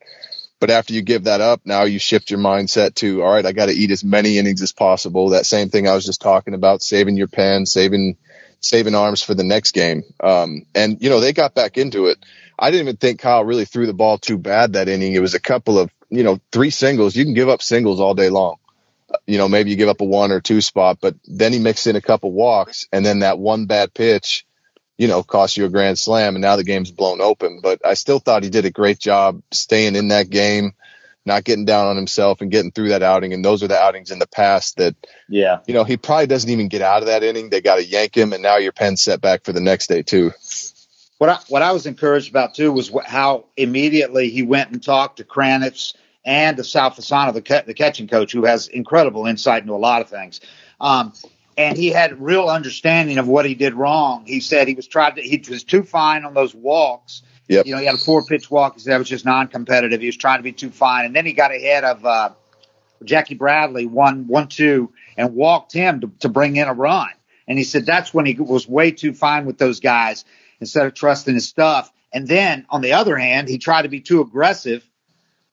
but 0.60 0.70
after 0.70 0.94
you 0.94 1.02
give 1.02 1.26
that 1.26 1.42
up, 1.42 1.62
now 1.66 1.84
you 1.84 2.00
shift 2.00 2.32
your 2.32 2.40
mindset 2.40 2.96
to, 2.96 3.22
all 3.24 3.34
right, 3.34 3.46
I 3.46 3.52
got 3.52 3.68
to 3.68 3.74
eat 3.74 3.92
as 3.92 4.04
many 4.04 4.38
innings 4.38 4.62
as 4.62 4.72
possible. 4.72 5.30
That 5.30 5.46
same 5.46 5.70
thing 5.70 5.88
I 5.88 5.94
was 5.94 6.06
just 6.06 6.22
talking 6.22 6.54
about, 6.54 6.82
saving 6.82 7.18
your 7.18 7.28
pen, 7.28 7.66
saving, 7.66 8.18
saving 8.60 8.96
arms 8.96 9.22
for 9.22 9.36
the 9.36 9.44
next 9.44 9.74
game. 9.74 10.04
Um, 10.20 10.66
and 10.74 11.02
you 11.02 11.10
know, 11.10 11.20
they 11.20 11.34
got 11.34 11.54
back 11.54 11.78
into 11.78 12.08
it. 12.08 12.18
I 12.58 12.72
didn't 12.72 12.88
even 12.88 12.98
think 12.98 13.20
Kyle 13.20 13.46
really 13.46 13.66
threw 13.66 13.86
the 13.86 13.94
ball 13.94 14.18
too 14.18 14.38
bad 14.40 14.74
that 14.74 14.90
inning. 14.90 15.14
It 15.14 15.22
was 15.22 15.36
a 15.36 15.40
couple 15.40 15.78
of, 15.78 15.92
you 16.10 16.24
know, 16.24 16.40
three 16.52 16.72
singles. 16.72 17.16
You 17.16 17.24
can 17.24 17.36
give 17.36 17.50
up 17.50 17.62
singles 17.62 18.00
all 18.00 18.16
day 18.16 18.30
long. 18.30 18.56
You 19.28 19.38
know, 19.38 19.48
maybe 19.48 19.70
you 19.70 19.76
give 19.76 19.90
up 19.90 20.02
a 20.02 20.06
one 20.06 20.32
or 20.32 20.42
two 20.42 20.60
spot, 20.62 20.98
but 21.00 21.16
then 21.26 21.54
he 21.54 21.60
mixed 21.60 21.88
in 21.88 21.96
a 21.96 22.02
couple 22.02 22.32
walks 22.32 22.88
and 22.92 23.06
then 23.06 23.20
that 23.20 23.38
one 23.38 23.68
bad 23.68 23.94
pitch 23.94 24.47
you 24.98 25.08
know, 25.08 25.24
cost 25.24 25.58
you 25.58 25.66
a 25.66 25.70
grand 25.70 26.00
slam 26.00 26.36
and 26.36 26.42
now 26.42 26.56
the 26.56 26.64
game's 26.64 26.92
blown 26.92 27.22
open. 27.22 27.60
But 27.62 27.86
I 27.86 27.94
still 27.94 28.20
thought 28.20 28.44
he 28.44 28.50
did 28.50 28.66
a 28.66 28.72
great 28.72 29.00
job 29.00 29.42
staying 29.52 29.96
in 29.96 30.08
that 30.10 30.30
game, 30.30 30.74
not 31.26 31.44
getting 31.44 31.66
down 31.66 31.86
on 31.88 31.96
himself 31.96 32.42
and 32.42 32.52
getting 32.52 32.72
through 32.72 32.90
that 32.90 33.04
outing. 33.04 33.34
And 33.34 33.46
those 33.46 33.62
are 33.62 33.68
the 33.68 33.80
outings 33.80 34.12
in 34.12 34.20
the 34.20 34.28
past 34.28 34.78
that, 34.78 34.96
yeah, 35.30 35.60
you 35.68 35.74
know, 35.74 35.84
he 35.84 35.98
probably 35.98 36.28
doesn't 36.28 36.50
even 36.50 36.68
get 36.68 36.82
out 36.82 37.04
of 37.04 37.08
that 37.08 37.24
inning. 37.24 37.50
They 37.50 37.62
got 37.62 37.76
to 37.76 37.86
yank 37.86 38.18
him 38.18 38.34
and 38.34 38.42
now 38.42 38.58
your 38.58 38.72
pen 38.72 38.98
set 38.98 39.22
back 39.22 39.46
for 39.46 39.54
the 39.54 39.62
next 39.62 39.88
day 39.88 40.02
too. 40.02 40.32
What 41.20 41.30
I, 41.30 41.40
what 41.48 41.62
I 41.62 41.72
was 41.72 41.86
encouraged 41.86 42.30
about 42.30 42.56
too 42.56 42.72
was 42.72 42.92
how 43.06 43.46
immediately 43.56 44.30
he 44.30 44.44
went 44.44 44.72
and 44.72 44.82
talked 44.82 45.18
to 45.18 45.24
Kranitz 45.24 45.96
and 46.26 46.58
to 46.58 46.64
Sal 46.64 46.92
Fasano, 46.92 47.34
the, 47.34 47.64
the 47.66 47.74
catching 47.74 48.08
coach, 48.08 48.34
who 48.34 48.46
has 48.46 48.68
incredible 48.68 49.26
insight 49.26 49.62
into 49.62 49.74
a 49.74 49.78
lot 49.78 50.02
of 50.02 50.10
things. 50.10 50.42
Um, 50.80 51.14
and 51.58 51.78
he 51.78 51.90
had 51.90 52.22
real 52.22 52.48
understanding 52.48 53.18
of 53.18 53.28
what 53.28 53.46
he 53.46 53.56
did 53.56 53.74
wrong. 53.74 54.26
He 54.26 54.40
said 54.40 54.68
he 54.68 54.76
was 54.76 54.88
tried 54.88 55.16
to, 55.16 55.22
he 55.22 55.44
was 55.50 55.64
too 55.64 55.84
fine 55.84 56.24
on 56.24 56.34
those 56.34 56.54
walks. 56.54 57.24
Yep. 57.48 57.66
You 57.66 57.74
know, 57.74 57.80
he 57.80 57.86
had 57.86 57.96
a 57.96 58.00
four 58.00 58.24
pitch 58.24 58.52
walk. 58.52 58.76
He 58.76 58.82
said 58.82 58.94
that 58.94 59.00
was 59.00 59.10
just 59.10 59.26
non 59.26 59.48
competitive. 59.48 60.02
He 60.02 60.08
was 60.08 60.18
trying 60.18 60.40
to 60.40 60.44
be 60.44 60.52
too 60.52 60.70
fine. 60.70 61.06
And 61.06 61.16
then 61.16 61.26
he 61.26 61.34
got 61.34 61.52
ahead 61.52 61.84
of, 61.84 62.06
uh, 62.06 62.30
Jackie 63.04 63.36
Bradley 63.36 63.86
one, 63.86 64.28
one, 64.28 64.48
two 64.48 64.92
and 65.18 65.36
walked 65.36 65.74
him 65.74 66.02
to, 66.02 66.12
to 66.20 66.30
bring 66.30 66.56
in 66.56 66.68
a 66.68 66.74
run. 66.74 67.10
And 67.48 67.58
he 67.58 67.64
said 67.64 67.86
that's 67.86 68.14
when 68.14 68.26
he 68.26 68.36
was 68.36 68.68
way 68.68 68.92
too 68.92 69.14
fine 69.14 69.46
with 69.46 69.58
those 69.58 69.80
guys 69.80 70.26
instead 70.60 70.86
of 70.86 70.94
trusting 70.94 71.34
his 71.34 71.48
stuff. 71.48 71.92
And 72.14 72.28
then 72.28 72.66
on 72.70 72.82
the 72.82 72.94
other 72.94 73.18
hand, 73.18 73.48
he 73.48 73.58
tried 73.58 73.84
to 73.84 73.90
be 73.90 74.02
too 74.02 74.22
aggressive 74.22 74.88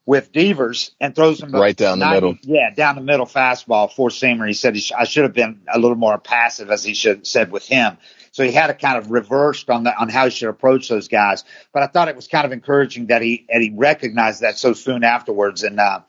with 0.05 0.31
Devers 0.31 0.91
and 0.99 1.15
throws 1.15 1.41
him 1.41 1.51
right 1.51 1.75
down 1.75 1.99
90, 1.99 2.13
the 2.13 2.15
middle. 2.15 2.37
Yeah, 2.43 2.73
down 2.73 2.95
the 2.95 3.01
middle 3.01 3.25
fastball, 3.25 3.91
four 3.91 4.09
seamer. 4.09 4.47
He 4.47 4.53
said 4.53 4.75
he 4.75 4.81
sh- 4.81 4.91
I 4.91 5.05
should 5.05 5.23
have 5.23 5.33
been 5.33 5.61
a 5.71 5.79
little 5.79 5.97
more 5.97 6.17
passive, 6.17 6.69
as 6.69 6.83
he 6.83 6.93
should 6.93 7.25
said 7.25 7.51
with 7.51 7.65
him. 7.65 7.97
So 8.31 8.43
he 8.43 8.51
had 8.51 8.69
a 8.69 8.73
kind 8.73 8.97
of 8.97 9.11
reversed 9.11 9.69
on 9.69 9.83
the 9.83 9.97
on 9.97 10.09
how 10.09 10.25
he 10.25 10.31
should 10.31 10.49
approach 10.49 10.89
those 10.89 11.07
guys. 11.07 11.43
But 11.73 11.83
I 11.83 11.87
thought 11.87 12.09
it 12.09 12.15
was 12.15 12.27
kind 12.27 12.45
of 12.45 12.51
encouraging 12.51 13.07
that 13.07 13.21
he 13.21 13.45
that 13.49 13.61
he 13.61 13.71
recognized 13.73 14.41
that 14.41 14.57
so 14.57 14.73
soon 14.73 15.03
afterwards, 15.03 15.63
and 15.63 15.79
uh, 15.79 16.01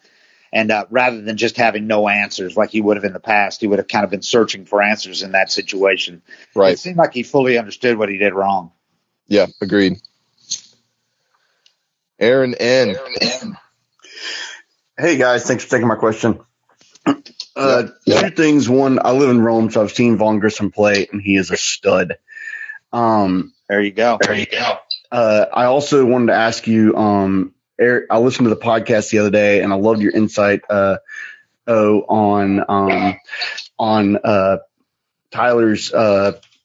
and 0.52 0.70
uh, 0.70 0.87
rather 0.90 1.22
than 1.22 1.37
just 1.37 1.56
having 1.56 1.87
no 1.87 2.09
answers 2.09 2.56
like 2.56 2.70
he 2.70 2.80
would 2.80 2.96
have 2.96 3.04
in 3.04 3.12
the 3.12 3.20
past, 3.20 3.61
he 3.61 3.66
would 3.66 3.78
have 3.78 3.88
kind 3.88 4.04
of 4.04 4.11
been 4.11 4.22
searching 4.22 4.66
for 4.66 4.82
answers 4.82 5.22
in 5.22 5.32
that 5.32 5.50
situation. 5.50 6.22
Right. 6.54 6.72
It 6.72 6.78
seemed 6.78 6.96
like 6.96 7.14
he 7.14 7.22
fully 7.22 7.59
understood 7.59 7.96
what 7.96 8.09
he 8.09 8.18
did 8.18 8.35
wrong. 8.35 8.72
Yeah, 9.28 9.46
agreed. 9.61 9.98
Aaron 12.18 12.54
N. 12.54 12.96
Aaron 12.96 13.14
N. 13.20 13.59
Hey 14.98 15.18
guys, 15.18 15.44
thanks 15.44 15.62
for 15.62 15.70
taking 15.70 15.88
my 15.88 15.94
question. 15.94 16.40
Uh, 17.54 17.88
yeah. 18.06 18.22
Two 18.22 18.30
things. 18.30 18.66
One, 18.66 18.98
I 19.04 19.11
live 19.12 19.28
in 19.28 19.42
Rome, 19.42 19.70
so 19.70 19.82
I've 19.82 19.90
seen 19.90 20.16
Vaughn 20.16 20.38
Grissom 20.38 20.70
play, 20.72 21.06
and 21.12 21.20
he 21.20 21.37
is 21.37 21.50
a 21.50 21.56
stud. 21.59 22.16
Um, 22.94 23.52
there 23.68 23.82
you 23.82 23.92
go. 23.92 24.18
There 24.18 24.35
you 24.35 24.46
go. 24.46 24.78
Uh, 25.12 25.44
I 25.52 25.66
also 25.66 26.06
wanted 26.06 26.28
to 26.28 26.35
ask 26.35 26.66
you, 26.66 26.96
um, 26.96 27.54
Eric, 27.78 28.06
I 28.11 28.18
listened 28.18 28.46
to 28.46 28.54
the 28.54 28.61
podcast 28.61 29.11
the 29.11 29.18
other 29.18 29.30
day, 29.30 29.61
and 29.61 29.70
I 29.70 29.76
loved 29.76 30.00
your 30.00 30.12
insight, 30.12 30.62
uh, 30.70 30.96
oh, 31.66 32.00
on 32.00 32.64
um, 32.66 33.16
on 33.78 34.16
uh, 34.16 34.59
Tyler's 35.30 35.92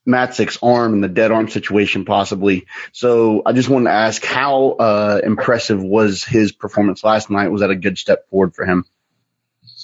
Matzek's 0.08 0.58
arm 0.64 0.94
and 0.94 1.04
the 1.04 1.08
dead 1.08 1.32
arm 1.32 1.48
situation, 1.48 2.06
possibly. 2.06 2.66
So 2.92 3.44
I 3.46 3.54
just 3.54 3.70
wanted 3.70 3.86
to 3.86 3.96
ask, 3.96 4.24
how 4.24 4.72
uh, 4.72 5.22
impressive 5.24 5.82
was 5.82 6.24
his 6.24 6.52
performance 6.52 7.04
last 7.04 7.30
night? 7.30 7.50
Was 7.50 7.62
that 7.62 7.70
a 7.70 7.76
good 7.76 7.98
step 7.98 8.28
forward 8.30 8.56
for 8.56 8.66
him? 8.66 8.86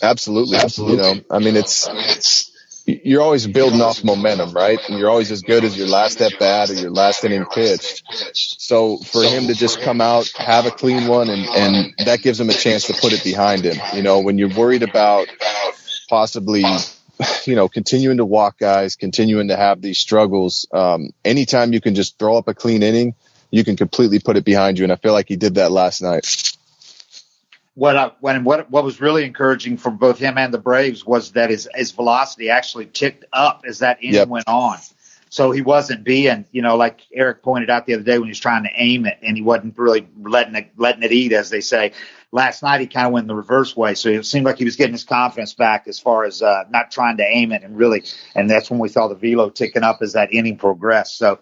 Absolutely, 0.02 0.58
absolutely. 0.58 0.98
You 0.98 1.16
know, 1.16 1.22
I 1.30 1.40
mean, 1.40 1.56
it's 1.56 1.88
it's 1.90 2.52
you're 2.86 3.22
always 3.22 3.46
building 3.48 3.82
off 3.82 4.04
momentum, 4.04 4.54
right? 4.54 4.80
And 4.88 4.98
you're 4.98 5.10
always 5.10 5.32
as 5.32 5.42
good 5.42 5.64
as 5.64 5.78
your 5.78 5.88
last 5.88 6.22
at 6.22 6.40
bat 6.40 6.70
or 6.70 6.74
your 6.74 6.92
last 6.92 7.24
inning 7.26 7.46
pitched. 7.46 8.04
So 8.34 8.98
for 8.98 9.24
him 9.24 9.48
to 9.48 9.54
just 9.54 9.82
come 9.82 10.00
out, 10.00 10.32
have 10.38 10.66
a 10.66 10.72
clean 10.72 11.08
one, 11.08 11.30
and 11.30 11.46
and 11.46 11.94
that 12.08 12.22
gives 12.22 12.40
him 12.40 12.50
a 12.50 12.54
chance 12.54 12.86
to 12.88 12.94
put 12.94 13.14
it 13.14 13.24
behind 13.24 13.66
him. 13.66 13.78
You 13.94 14.04
know, 14.04 14.22
when 14.22 14.38
you're 14.38 14.56
worried 14.56 14.84
about 14.84 15.28
possibly 16.08 16.64
you 17.46 17.56
know, 17.56 17.68
continuing 17.68 18.18
to 18.18 18.26
walk 18.26 18.60
guys, 18.60 18.96
continuing 18.96 19.50
to 19.50 19.56
have 19.56 19.82
these 19.82 19.98
struggles. 19.98 20.68
Um, 20.72 21.12
anytime 21.24 21.74
you 21.74 21.82
can 21.82 21.96
just 21.96 22.18
throw 22.20 22.38
up 22.38 22.48
a 22.48 22.54
clean 22.54 22.84
inning, 22.84 23.16
you 23.52 23.64
can 23.64 23.76
completely 23.76 24.20
put 24.20 24.38
it 24.38 24.46
behind 24.46 24.78
you. 24.78 24.84
And 24.84 24.92
I 24.92 24.98
feel 24.98 25.14
like 25.14 25.28
he 25.28 25.36
did 25.36 25.56
that 25.56 25.72
last 25.72 26.02
night. 26.02 26.54
What 27.76 27.96
I, 27.96 28.12
when 28.22 28.44
what 28.44 28.72
what 28.72 28.84
was 28.84 29.00
really 29.00 29.24
encouraging 29.24 29.78
for 29.78 29.92
both 29.92 30.18
him 30.18 30.38
and 30.38 30.52
the 30.52 30.58
Braves 30.58 31.06
was 31.06 31.34
that 31.34 31.52
his 31.52 31.70
his 31.76 31.92
velocity 31.92 32.50
actually 32.50 32.88
ticked 32.88 33.26
up 33.32 33.64
as 33.68 33.80
that 33.80 34.02
inning 34.02 34.16
yep. 34.16 34.28
went 34.28 34.48
on. 34.48 34.80
So 35.38 35.52
he 35.52 35.62
wasn't 35.62 36.04
being, 36.04 36.48
you 36.52 36.64
know, 36.64 36.78
like 36.78 37.02
Eric 37.14 37.44
pointed 37.44 37.70
out 37.70 37.86
the 37.86 37.94
other 37.94 38.02
day 38.02 38.18
when 38.18 38.26
he 38.26 38.32
was 38.32 38.40
trying 38.40 38.64
to 38.64 38.72
aim 38.74 39.06
it 39.06 39.20
and 39.22 39.38
he 39.38 39.44
wasn't 39.44 39.78
really 39.78 40.08
letting 40.20 40.56
it 40.56 40.72
letting 40.78 41.04
it 41.04 41.12
eat, 41.12 41.32
as 41.32 41.52
they 41.52 41.62
say 41.62 41.92
last 42.32 42.64
night 42.64 42.82
he 42.82 42.88
kind 42.88 43.06
of 43.06 43.14
went 43.14 43.28
the 43.28 43.36
reverse 43.36 43.78
way. 43.78 43.94
So 43.94 44.10
it 44.10 44.26
seemed 44.26 44.48
like 44.48 44.58
he 44.58 44.66
was 44.66 44.78
getting 44.78 44.94
his 44.94 45.04
confidence 45.04 45.54
back 45.54 45.88
as 45.88 46.00
far 46.00 46.24
as 46.24 46.42
uh, 46.42 46.64
not 46.72 46.90
trying 46.90 47.18
to 47.18 47.24
aim 47.24 47.52
it 47.52 47.62
and 47.62 47.78
really, 47.78 48.04
and 48.34 48.50
that's 48.50 48.72
when 48.72 48.80
we 48.80 48.90
saw 48.90 49.08
the 49.10 49.14
velo 49.14 49.52
ticking 49.52 49.84
up 49.84 50.00
as 50.02 50.14
that 50.14 50.34
inning 50.34 50.58
progressed. 50.58 51.20
So 51.20 51.38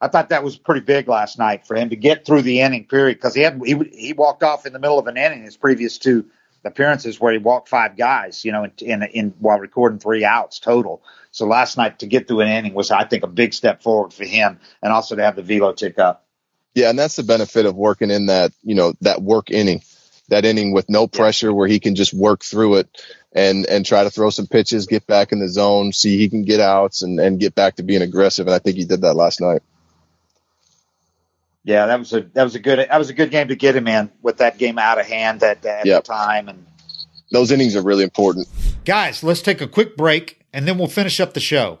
I 0.00 0.08
thought 0.08 0.30
that 0.30 0.42
was 0.42 0.56
pretty 0.56 0.80
big 0.80 1.06
last 1.06 1.38
night 1.38 1.66
for 1.66 1.76
him 1.76 1.90
to 1.90 1.96
get 1.96 2.24
through 2.24 2.42
the 2.42 2.62
inning 2.62 2.86
period 2.86 3.18
because 3.18 3.34
he 3.34 3.42
had 3.42 3.60
he 3.62 3.74
he 3.92 4.14
walked 4.14 4.42
off 4.42 4.64
in 4.64 4.72
the 4.72 4.78
middle 4.78 4.98
of 4.98 5.06
an 5.06 5.18
inning 5.18 5.42
his 5.42 5.58
previous 5.58 5.98
two 5.98 6.24
appearances 6.64 7.20
where 7.20 7.32
he 7.32 7.38
walked 7.38 7.68
five 7.68 7.96
guys, 7.96 8.44
you 8.44 8.52
know, 8.52 8.64
in, 8.64 8.72
in, 8.78 9.02
in 9.02 9.34
while 9.38 9.58
recording 9.58 9.98
three 9.98 10.24
outs 10.24 10.58
total. 10.58 11.02
So 11.30 11.46
last 11.46 11.76
night 11.76 11.98
to 12.00 12.06
get 12.06 12.28
through 12.28 12.40
an 12.40 12.48
inning 12.48 12.74
was, 12.74 12.90
I 12.90 13.04
think, 13.04 13.24
a 13.24 13.28
big 13.28 13.54
step 13.54 13.82
forward 13.82 14.12
for 14.12 14.24
him, 14.24 14.60
and 14.82 14.92
also 14.92 15.16
to 15.16 15.22
have 15.22 15.36
the 15.36 15.42
velo 15.42 15.72
tick 15.72 15.98
up. 15.98 16.24
Yeah, 16.74 16.90
and 16.90 16.98
that's 16.98 17.16
the 17.16 17.22
benefit 17.22 17.66
of 17.66 17.76
working 17.76 18.10
in 18.10 18.26
that, 18.26 18.52
you 18.62 18.74
know, 18.74 18.94
that 19.00 19.22
work 19.22 19.50
inning 19.50 19.82
that 20.28 20.44
inning 20.44 20.72
with 20.72 20.88
no 20.88 21.06
pressure 21.06 21.52
where 21.52 21.68
he 21.68 21.80
can 21.80 21.94
just 21.94 22.14
work 22.14 22.42
through 22.42 22.76
it 22.76 23.02
and 23.32 23.66
and 23.66 23.84
try 23.84 24.04
to 24.04 24.10
throw 24.10 24.30
some 24.30 24.46
pitches, 24.46 24.86
get 24.86 25.06
back 25.06 25.32
in 25.32 25.40
the 25.40 25.48
zone, 25.48 25.92
see 25.92 26.16
he 26.16 26.28
can 26.28 26.44
get 26.44 26.60
outs 26.60 27.02
and 27.02 27.20
and 27.20 27.40
get 27.40 27.54
back 27.54 27.76
to 27.76 27.82
being 27.82 28.02
aggressive. 28.02 28.46
And 28.46 28.54
I 28.54 28.58
think 28.58 28.76
he 28.76 28.84
did 28.84 29.02
that 29.02 29.14
last 29.14 29.40
night. 29.40 29.62
Yeah, 31.64 31.86
that 31.86 31.98
was 31.98 32.12
a 32.12 32.20
that 32.34 32.44
was 32.44 32.54
a 32.54 32.58
good 32.58 32.78
that 32.78 32.98
was 32.98 33.08
a 33.08 33.14
good 33.14 33.30
game 33.30 33.48
to 33.48 33.56
get 33.56 33.74
him 33.74 33.88
in 33.88 34.10
with 34.22 34.36
that 34.38 34.58
game 34.58 34.78
out 34.78 35.00
of 35.00 35.06
hand 35.06 35.42
at, 35.42 35.64
at 35.64 35.86
yep. 35.86 36.04
the 36.04 36.12
time 36.12 36.48
and 36.48 36.66
those 37.32 37.50
innings 37.50 37.74
are 37.74 37.82
really 37.82 38.04
important. 38.04 38.46
Guys, 38.84 39.22
let's 39.24 39.40
take 39.40 39.60
a 39.60 39.66
quick 39.66 39.96
break 39.96 40.44
and 40.52 40.68
then 40.68 40.78
we'll 40.78 40.88
finish 40.88 41.20
up 41.20 41.32
the 41.32 41.40
show. 41.40 41.80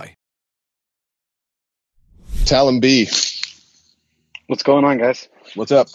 Talon 2.45 2.79
B. 2.79 3.07
What's 4.47 4.63
going 4.63 4.85
on, 4.85 4.97
guys? 4.97 5.27
What's 5.55 5.71
up? 5.71 5.87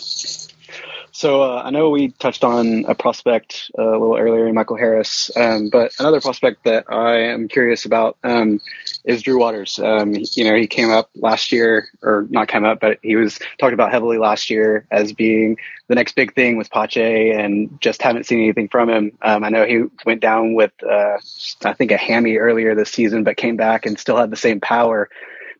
So 1.17 1.43
uh, 1.43 1.63
I 1.65 1.71
know 1.71 1.89
we 1.89 2.09
touched 2.09 2.45
on 2.45 2.85
a 2.87 2.95
prospect 2.95 3.71
uh, 3.79 3.83
a 3.83 3.99
little 3.99 4.19
earlier, 4.19 4.53
Michael 4.53 4.77
Harris, 4.77 5.31
um, 5.35 5.71
but 5.71 5.93
another 5.99 6.21
prospect 6.21 6.65
that 6.65 6.93
I 6.93 7.21
am 7.29 7.49
curious 7.49 7.87
about 7.87 8.19
um, 8.23 8.61
is 9.03 9.23
Drew 9.23 9.39
Waters. 9.39 9.79
Um, 9.79 10.15
you 10.15 10.45
know, 10.45 10.55
he 10.55 10.67
came 10.67 10.91
up 10.91 11.09
last 11.15 11.53
year, 11.53 11.89
or 12.03 12.27
not 12.29 12.49
came 12.49 12.67
up, 12.67 12.81
but 12.81 12.99
he 13.01 13.17
was 13.17 13.39
talked 13.59 13.73
about 13.73 13.93
heavily 13.93 14.19
last 14.19 14.51
year 14.51 14.87
as 14.91 15.15
being 15.15 15.57
the 15.89 15.95
next 15.95 16.17
big 16.17 16.35
thing 16.35 16.59
with 16.59 16.71
Pache, 16.71 17.31
and 17.31 17.81
just 17.81 18.03
haven't 18.03 18.27
seen 18.27 18.41
anything 18.41 18.69
from 18.69 18.91
him. 18.91 19.13
Um, 19.23 19.43
I 19.43 19.49
know 19.49 19.65
he 19.65 19.85
went 20.05 20.21
down 20.21 20.53
with, 20.53 20.73
uh, 20.83 21.17
I 21.65 21.73
think, 21.73 21.93
a 21.93 21.97
hammy 21.97 22.37
earlier 22.37 22.75
this 22.75 22.91
season, 22.91 23.25
but 23.25 23.39
came 23.39 23.57
back 23.57 23.87
and 23.87 23.99
still 23.99 24.19
had 24.19 24.31
the 24.31 24.37
same 24.37 24.61
power. 24.61 25.09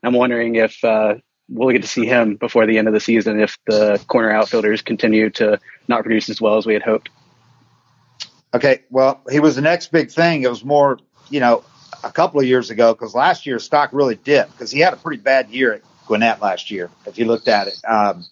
I'm 0.07 0.13
wondering 0.13 0.55
if 0.55 0.83
uh, 0.85 1.15
we'll 1.49 1.71
get 1.71 1.81
to 1.81 1.87
see 1.87 2.05
him 2.05 2.37
before 2.37 2.65
the 2.65 2.77
end 2.77 2.87
of 2.87 2.93
the 2.93 2.99
season 2.99 3.41
if 3.41 3.57
the 3.67 4.01
corner 4.07 4.31
outfielders 4.31 4.81
continue 4.81 5.29
to 5.31 5.59
not 5.87 6.03
produce 6.03 6.29
as 6.29 6.39
well 6.39 6.57
as 6.57 6.65
we 6.65 6.73
had 6.73 6.81
hoped. 6.81 7.09
Okay, 8.53 8.83
well, 8.89 9.21
he 9.29 9.41
was 9.41 9.55
the 9.57 9.61
next 9.61 9.91
big 9.91 10.09
thing. 10.09 10.43
It 10.43 10.49
was 10.49 10.63
more, 10.63 10.97
you 11.29 11.41
know, 11.41 11.63
a 12.05 12.11
couple 12.11 12.39
of 12.39 12.45
years 12.45 12.69
ago 12.69 12.93
because 12.93 13.13
last 13.13 13.45
year's 13.45 13.65
stock 13.65 13.89
really 13.91 14.15
dipped 14.15 14.53
because 14.53 14.71
he 14.71 14.79
had 14.79 14.93
a 14.93 14.97
pretty 14.97 15.21
bad 15.21 15.49
year 15.49 15.73
at 15.73 15.81
Gwinnett 16.05 16.41
last 16.41 16.71
year. 16.71 16.89
If 17.05 17.17
you 17.17 17.25
looked 17.25 17.49
at 17.49 17.67
it, 17.67 17.77
um, 17.85 18.25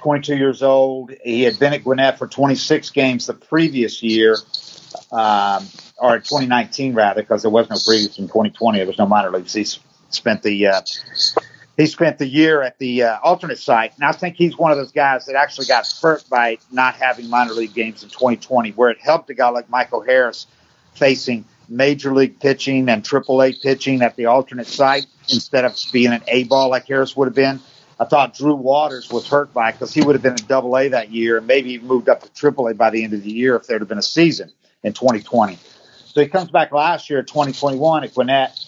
22 0.00 0.36
years 0.36 0.62
old. 0.62 1.12
He 1.24 1.42
had 1.42 1.58
been 1.58 1.72
at 1.72 1.84
Gwinnett 1.84 2.18
for 2.18 2.26
26 2.26 2.90
games 2.90 3.26
the 3.26 3.34
previous 3.34 4.02
year, 4.02 4.36
um, 5.12 5.66
or 5.98 6.18
2019 6.18 6.94
rather, 6.94 7.22
because 7.22 7.42
there 7.42 7.50
was 7.50 7.68
no 7.70 7.76
previous 7.84 8.18
in 8.18 8.26
2020. 8.26 8.78
There 8.78 8.86
was 8.86 8.98
no 8.98 9.06
minor 9.06 9.30
league 9.30 9.48
He 9.48 9.64
spent 10.14 10.42
the 10.42 10.66
uh, 10.66 10.80
he 11.76 11.86
spent 11.86 12.18
the 12.18 12.26
year 12.26 12.62
at 12.62 12.78
the 12.78 13.02
uh, 13.02 13.18
alternate 13.22 13.58
site, 13.58 13.94
and 13.96 14.04
I 14.04 14.12
think 14.12 14.36
he's 14.36 14.56
one 14.56 14.70
of 14.70 14.78
those 14.78 14.92
guys 14.92 15.26
that 15.26 15.34
actually 15.34 15.66
got 15.66 15.86
hurt 16.00 16.24
by 16.28 16.58
not 16.70 16.94
having 16.94 17.28
minor 17.28 17.52
league 17.52 17.74
games 17.74 18.02
in 18.02 18.10
2020, 18.10 18.70
where 18.70 18.90
it 18.90 19.00
helped 19.00 19.28
a 19.30 19.34
guy 19.34 19.48
like 19.48 19.68
Michael 19.68 20.02
Harris 20.02 20.46
facing 20.94 21.44
major 21.68 22.14
league 22.14 22.38
pitching 22.38 22.88
and 22.88 23.02
AAA 23.02 23.60
pitching 23.60 24.02
at 24.02 24.16
the 24.16 24.26
alternate 24.26 24.66
site 24.66 25.06
instead 25.28 25.64
of 25.64 25.76
being 25.92 26.12
an 26.12 26.22
A 26.28 26.44
ball 26.44 26.70
like 26.70 26.86
Harris 26.86 27.16
would 27.16 27.26
have 27.26 27.34
been. 27.34 27.60
I 27.98 28.04
thought 28.04 28.36
Drew 28.36 28.54
Waters 28.54 29.10
was 29.10 29.28
hurt 29.28 29.52
by 29.52 29.72
because 29.72 29.94
he 29.94 30.02
would 30.02 30.14
have 30.14 30.22
been 30.22 30.34
a 30.34 30.48
double 30.48 30.76
A 30.76 30.88
that 30.88 31.10
year 31.10 31.38
and 31.38 31.46
maybe 31.46 31.78
moved 31.78 32.08
up 32.08 32.22
to 32.22 32.32
triple 32.32 32.68
A 32.68 32.74
by 32.74 32.90
the 32.90 33.04
end 33.04 33.14
of 33.14 33.22
the 33.22 33.30
year 33.30 33.56
if 33.56 33.66
there 33.66 33.78
had 33.78 33.88
been 33.88 33.98
a 33.98 34.02
season 34.02 34.52
in 34.82 34.92
2020. 34.92 35.58
So 36.06 36.20
he 36.20 36.28
comes 36.28 36.50
back 36.50 36.72
last 36.72 37.08
year, 37.08 37.22
2021 37.22 38.04
at 38.04 38.14
Gwinnett, 38.14 38.58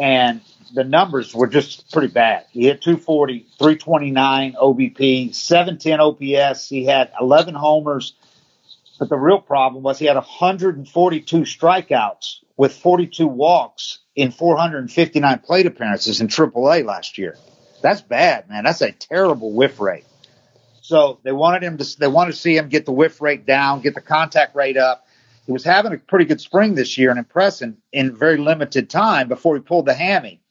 and 0.00 0.40
the 0.74 0.84
numbers 0.84 1.34
were 1.34 1.46
just 1.46 1.92
pretty 1.92 2.08
bad. 2.08 2.46
He 2.50 2.64
hit 2.64 2.82
240, 2.82 3.46
329 3.58 4.54
OBP, 4.54 5.34
710 5.34 6.00
OPS. 6.00 6.68
He 6.68 6.84
had 6.84 7.12
11 7.20 7.54
homers. 7.54 8.14
But 8.98 9.08
the 9.08 9.16
real 9.16 9.40
problem 9.40 9.82
was 9.82 9.98
he 9.98 10.06
had 10.06 10.16
142 10.16 11.40
strikeouts 11.40 12.36
with 12.56 12.74
42 12.74 13.26
walks 13.26 13.98
in 14.14 14.30
459 14.30 15.38
plate 15.40 15.66
appearances 15.66 16.20
in 16.20 16.28
AAA 16.28 16.84
last 16.84 17.18
year. 17.18 17.36
That's 17.82 18.00
bad, 18.00 18.48
man. 18.48 18.64
That's 18.64 18.80
a 18.80 18.92
terrible 18.92 19.52
whiff 19.52 19.80
rate. 19.80 20.04
So 20.82 21.18
they 21.22 21.32
wanted 21.32 21.62
him 21.62 21.78
to, 21.78 21.98
they 21.98 22.06
wanted 22.06 22.32
to 22.32 22.36
see 22.38 22.56
him 22.56 22.68
get 22.68 22.86
the 22.86 22.92
whiff 22.92 23.20
rate 23.20 23.46
down, 23.46 23.80
get 23.80 23.94
the 23.94 24.00
contact 24.00 24.54
rate 24.54 24.76
up. 24.76 25.06
He 25.46 25.52
was 25.52 25.64
having 25.64 25.92
a 25.92 25.98
pretty 25.98 26.24
good 26.24 26.40
spring 26.40 26.74
this 26.74 26.96
year 26.96 27.10
and 27.10 27.18
impressing 27.18 27.78
in 27.92 28.16
very 28.16 28.36
limited 28.36 28.88
time 28.88 29.28
before 29.28 29.56
he 29.56 29.60
pulled 29.60 29.86
the 29.86 29.94
hammy 29.94 30.42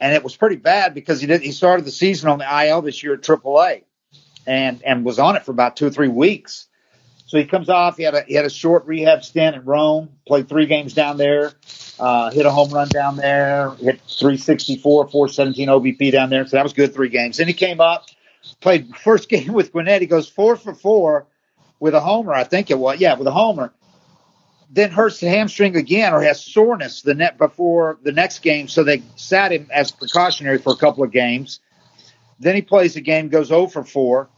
and 0.00 0.14
it 0.14 0.22
was 0.22 0.36
pretty 0.36 0.56
bad 0.56 0.94
because 0.94 1.20
he 1.20 1.26
did 1.26 1.42
he 1.42 1.52
started 1.52 1.86
the 1.86 1.90
season 1.90 2.28
on 2.28 2.38
the 2.38 2.66
IL 2.66 2.82
this 2.82 3.02
year 3.02 3.14
at 3.14 3.22
AAA, 3.22 3.82
and 4.46 4.82
and 4.82 5.04
was 5.04 5.18
on 5.18 5.36
it 5.36 5.44
for 5.44 5.52
about 5.52 5.76
two 5.76 5.86
or 5.86 5.90
three 5.90 6.08
weeks. 6.08 6.66
So 7.26 7.38
he 7.38 7.44
comes 7.44 7.68
off. 7.68 7.96
He 7.96 8.04
had 8.04 8.14
a 8.14 8.22
he 8.22 8.34
had 8.34 8.44
a 8.44 8.50
short 8.50 8.86
rehab 8.86 9.24
stint 9.24 9.56
in 9.56 9.64
Rome. 9.64 10.10
Played 10.26 10.48
three 10.48 10.66
games 10.66 10.94
down 10.94 11.16
there. 11.16 11.52
Uh, 11.98 12.30
hit 12.30 12.44
a 12.46 12.50
home 12.50 12.70
run 12.70 12.88
down 12.88 13.16
there. 13.16 13.70
Hit 13.80 14.00
364, 14.06 15.08
417 15.08 15.68
OBP 15.68 16.12
down 16.12 16.28
there. 16.30 16.46
So 16.46 16.56
that 16.56 16.62
was 16.62 16.74
good. 16.74 16.92
Three 16.94 17.08
games. 17.08 17.38
Then 17.38 17.48
he 17.48 17.54
came 17.54 17.80
up, 17.80 18.06
played 18.60 18.94
first 19.02 19.28
game 19.28 19.52
with 19.52 19.72
Gwinnett. 19.72 20.02
He 20.02 20.06
goes 20.06 20.28
four 20.28 20.56
for 20.56 20.74
four 20.74 21.26
with 21.80 21.94
a 21.94 22.00
homer. 22.00 22.34
I 22.34 22.44
think 22.44 22.70
it 22.70 22.78
was. 22.78 23.00
Yeah, 23.00 23.14
with 23.14 23.26
a 23.26 23.32
homer 23.32 23.72
then 24.70 24.90
hurts 24.90 25.20
the 25.20 25.28
hamstring 25.28 25.76
again 25.76 26.12
or 26.12 26.22
has 26.22 26.44
soreness 26.44 27.02
the 27.02 27.14
net 27.14 27.38
before 27.38 27.98
the 28.02 28.12
next 28.12 28.40
game. 28.40 28.68
So 28.68 28.84
they 28.84 29.02
sat 29.16 29.52
him 29.52 29.68
as 29.72 29.90
precautionary 29.90 30.58
for 30.58 30.72
a 30.72 30.76
couple 30.76 31.04
of 31.04 31.12
games. 31.12 31.60
Then 32.38 32.54
he 32.54 32.62
plays 32.62 32.96
a 32.96 33.00
game, 33.00 33.28
goes 33.28 33.48
0 33.48 33.68
for 33.68 33.84
4. 33.84 34.28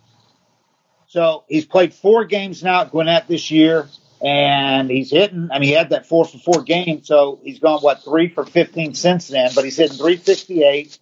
So 1.08 1.44
he's 1.48 1.64
played 1.64 1.94
four 1.94 2.26
games 2.26 2.62
now 2.62 2.82
at 2.82 2.90
Gwinnett 2.90 3.28
this 3.28 3.50
year, 3.50 3.88
and 4.22 4.90
he's 4.90 5.10
hitting. 5.10 5.48
I 5.50 5.58
mean, 5.58 5.70
he 5.70 5.74
had 5.74 5.90
that 5.90 6.06
4 6.06 6.26
for 6.26 6.38
4 6.38 6.62
game, 6.62 7.02
so 7.02 7.40
he's 7.42 7.58
gone, 7.60 7.80
what, 7.80 8.04
3 8.04 8.28
for 8.28 8.44
15 8.44 8.94
since 8.94 9.28
then, 9.28 9.50
but 9.54 9.64
he's 9.64 9.78
hitting 9.78 9.96
368, 9.96 10.98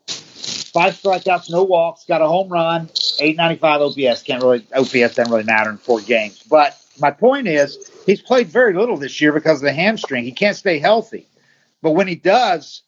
five 0.72 0.94
strikeouts, 0.94 1.50
no 1.50 1.64
walks, 1.64 2.04
got 2.04 2.22
a 2.22 2.28
home 2.28 2.48
run, 2.48 2.88
895 3.18 3.80
OPS. 3.80 4.22
Can't 4.22 4.42
really, 4.42 4.64
OPS 4.74 5.16
doesn't 5.16 5.30
really 5.30 5.44
matter 5.44 5.70
in 5.70 5.78
four 5.78 6.00
games. 6.00 6.40
But 6.48 6.78
my 6.98 7.10
point 7.10 7.48
is, 7.48 7.90
he's 8.06 8.22
played 8.22 8.48
very 8.48 8.74
little 8.74 8.96
this 8.96 9.20
year 9.20 9.32
because 9.32 9.58
of 9.58 9.64
the 9.64 9.72
hamstring. 9.72 10.24
He 10.24 10.32
can't 10.32 10.56
stay 10.56 10.78
healthy. 10.78 11.28
But 11.82 11.92
when 11.92 12.08
he 12.08 12.16
does, 12.16 12.82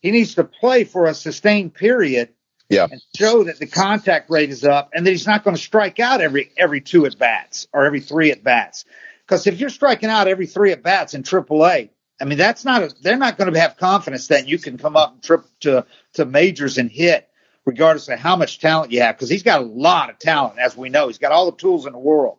he 0.00 0.10
needs 0.10 0.34
to 0.34 0.44
play 0.44 0.84
for 0.84 1.06
a 1.06 1.14
sustained 1.14 1.74
period 1.74 2.30
yeah. 2.68 2.88
and 2.90 3.00
show 3.16 3.44
that 3.44 3.58
the 3.58 3.66
contact 3.66 4.30
rate 4.30 4.50
is 4.50 4.64
up 4.64 4.90
and 4.94 5.06
that 5.06 5.10
he's 5.10 5.26
not 5.26 5.44
going 5.44 5.56
to 5.56 5.62
strike 5.62 6.00
out 6.00 6.20
every 6.20 6.50
every 6.56 6.80
two 6.80 7.06
at 7.06 7.18
bats 7.18 7.68
or 7.72 7.84
every 7.84 8.00
three 8.00 8.30
at 8.30 8.42
bats. 8.42 8.84
Because 9.24 9.46
if 9.46 9.60
you're 9.60 9.70
striking 9.70 10.10
out 10.10 10.28
every 10.28 10.46
three 10.46 10.72
at 10.72 10.82
bats 10.82 11.14
in 11.14 11.22
AAA, 11.22 11.90
I 12.20 12.24
mean 12.24 12.38
that's 12.38 12.64
not 12.64 12.82
a, 12.82 12.94
they're 13.00 13.16
not 13.16 13.38
going 13.38 13.52
to 13.52 13.60
have 13.60 13.76
confidence 13.76 14.28
that 14.28 14.48
you 14.48 14.58
can 14.58 14.78
come 14.78 14.96
up 14.96 15.12
and 15.12 15.22
trip 15.22 15.44
to 15.60 15.86
to 16.14 16.24
majors 16.24 16.78
and 16.78 16.90
hit 16.90 17.28
regardless 17.64 18.08
of 18.08 18.18
how 18.18 18.34
much 18.34 18.58
talent 18.58 18.90
you 18.90 19.00
have 19.02 19.16
because 19.16 19.28
he's 19.28 19.44
got 19.44 19.60
a 19.60 19.64
lot 19.64 20.10
of 20.10 20.18
talent 20.18 20.58
as 20.58 20.76
we 20.76 20.88
know 20.88 21.06
he's 21.06 21.18
got 21.18 21.30
all 21.30 21.50
the 21.50 21.56
tools 21.56 21.86
in 21.86 21.92
the 21.92 21.98
world 21.98 22.38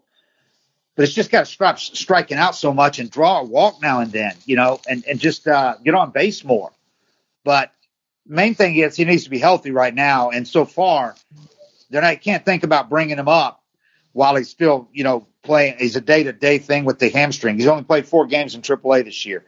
but 0.96 1.04
it's 1.04 1.14
just 1.14 1.32
got 1.32 1.42
to 1.42 1.46
stop 1.46 1.80
striking 1.80 2.38
out 2.38 2.56
so 2.56 2.74
much 2.74 3.00
and 3.00 3.10
draw 3.10 3.40
a 3.40 3.44
walk 3.44 3.82
now 3.82 4.00
and 4.00 4.12
then, 4.12 4.34
you 4.46 4.56
know, 4.56 4.80
and, 4.88 5.04
and 5.08 5.20
just 5.20 5.48
uh, 5.48 5.76
get 5.84 5.96
on 5.96 6.12
base 6.12 6.44
more. 6.44 6.72
But 7.44 7.72
main 8.28 8.56
thing 8.56 8.76
is 8.76 8.96
he 8.96 9.06
needs 9.06 9.24
to 9.24 9.30
be 9.30 9.40
healthy 9.40 9.72
right 9.72 9.94
now. 9.94 10.30
And 10.30 10.48
so 10.48 10.66
far, 10.66 11.16
then 11.90 12.04
I 12.04 12.16
can't 12.16 12.46
think 12.46 12.64
about 12.64 12.90
bringing 12.90 13.18
him 13.18 13.28
up 13.28 13.64
while 14.14 14.36
he's 14.36 14.50
still, 14.50 14.88
you 14.94 15.04
know, 15.04 15.28
playing. 15.42 15.78
He's 15.80 15.96
a 15.96 16.02
day 16.02 16.24
to 16.24 16.34
day 16.34 16.60
thing 16.60 16.86
with 16.86 17.00
the 17.00 17.10
hamstring. 17.10 17.58
He's 17.58 17.68
only 17.68 17.84
played 17.84 18.08
four 18.08 18.28
games 18.28 18.56
in 18.56 18.62
AAA 18.62 19.06
this 19.06 19.26
year. 19.26 19.44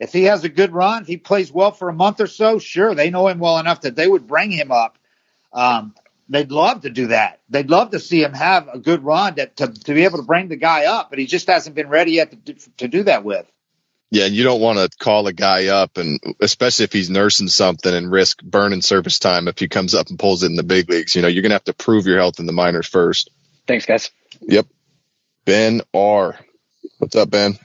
If 0.00 0.12
he 0.12 0.24
has 0.24 0.44
a 0.44 0.48
good 0.48 0.72
run, 0.72 1.04
he 1.04 1.16
plays 1.16 1.50
well 1.50 1.72
for 1.72 1.88
a 1.88 1.92
month 1.92 2.20
or 2.20 2.28
so. 2.28 2.58
Sure, 2.58 2.94
they 2.94 3.10
know 3.10 3.28
him 3.28 3.38
well 3.40 3.58
enough 3.58 3.82
that 3.82 3.96
they 3.96 4.06
would 4.06 4.26
bring 4.26 4.50
him 4.50 4.70
up. 4.70 4.96
Um, 5.52 5.94
they'd 6.28 6.50
love 6.50 6.82
to 6.82 6.90
do 6.90 7.08
that. 7.08 7.40
They'd 7.48 7.70
love 7.70 7.90
to 7.90 8.00
see 8.00 8.22
him 8.22 8.32
have 8.32 8.68
a 8.68 8.78
good 8.78 9.02
run 9.02 9.36
to, 9.36 9.46
to, 9.46 9.68
to 9.68 9.94
be 9.94 10.04
able 10.04 10.18
to 10.18 10.24
bring 10.24 10.48
the 10.48 10.56
guy 10.56 10.84
up, 10.86 11.10
but 11.10 11.18
he 11.18 11.26
just 11.26 11.48
hasn't 11.48 11.74
been 11.74 11.88
ready 11.88 12.12
yet 12.12 12.46
to, 12.46 12.54
to 12.78 12.88
do 12.88 13.04
that 13.04 13.24
with. 13.24 13.50
Yeah, 14.10 14.24
and 14.24 14.34
you 14.34 14.42
don't 14.42 14.60
want 14.60 14.78
to 14.78 14.88
call 14.98 15.26
a 15.26 15.34
guy 15.34 15.66
up, 15.66 15.98
and 15.98 16.18
especially 16.40 16.84
if 16.84 16.92
he's 16.92 17.10
nursing 17.10 17.48
something 17.48 17.92
and 17.92 18.10
risk 18.10 18.42
burning 18.42 18.80
service 18.80 19.18
time 19.18 19.48
if 19.48 19.58
he 19.58 19.68
comes 19.68 19.94
up 19.94 20.08
and 20.08 20.18
pulls 20.18 20.42
it 20.42 20.46
in 20.46 20.56
the 20.56 20.62
big 20.62 20.88
leagues. 20.88 21.14
You 21.14 21.20
know, 21.20 21.28
you're 21.28 21.42
going 21.42 21.50
to 21.50 21.56
have 21.56 21.64
to 21.64 21.74
prove 21.74 22.06
your 22.06 22.18
health 22.18 22.40
in 22.40 22.46
the 22.46 22.52
minors 22.52 22.86
first. 22.86 23.30
Thanks, 23.66 23.84
guys. 23.84 24.10
Yep. 24.40 24.66
Ben 25.44 25.82
R. 25.92 26.38
What's 26.98 27.16
up, 27.16 27.30
Ben? 27.30 27.58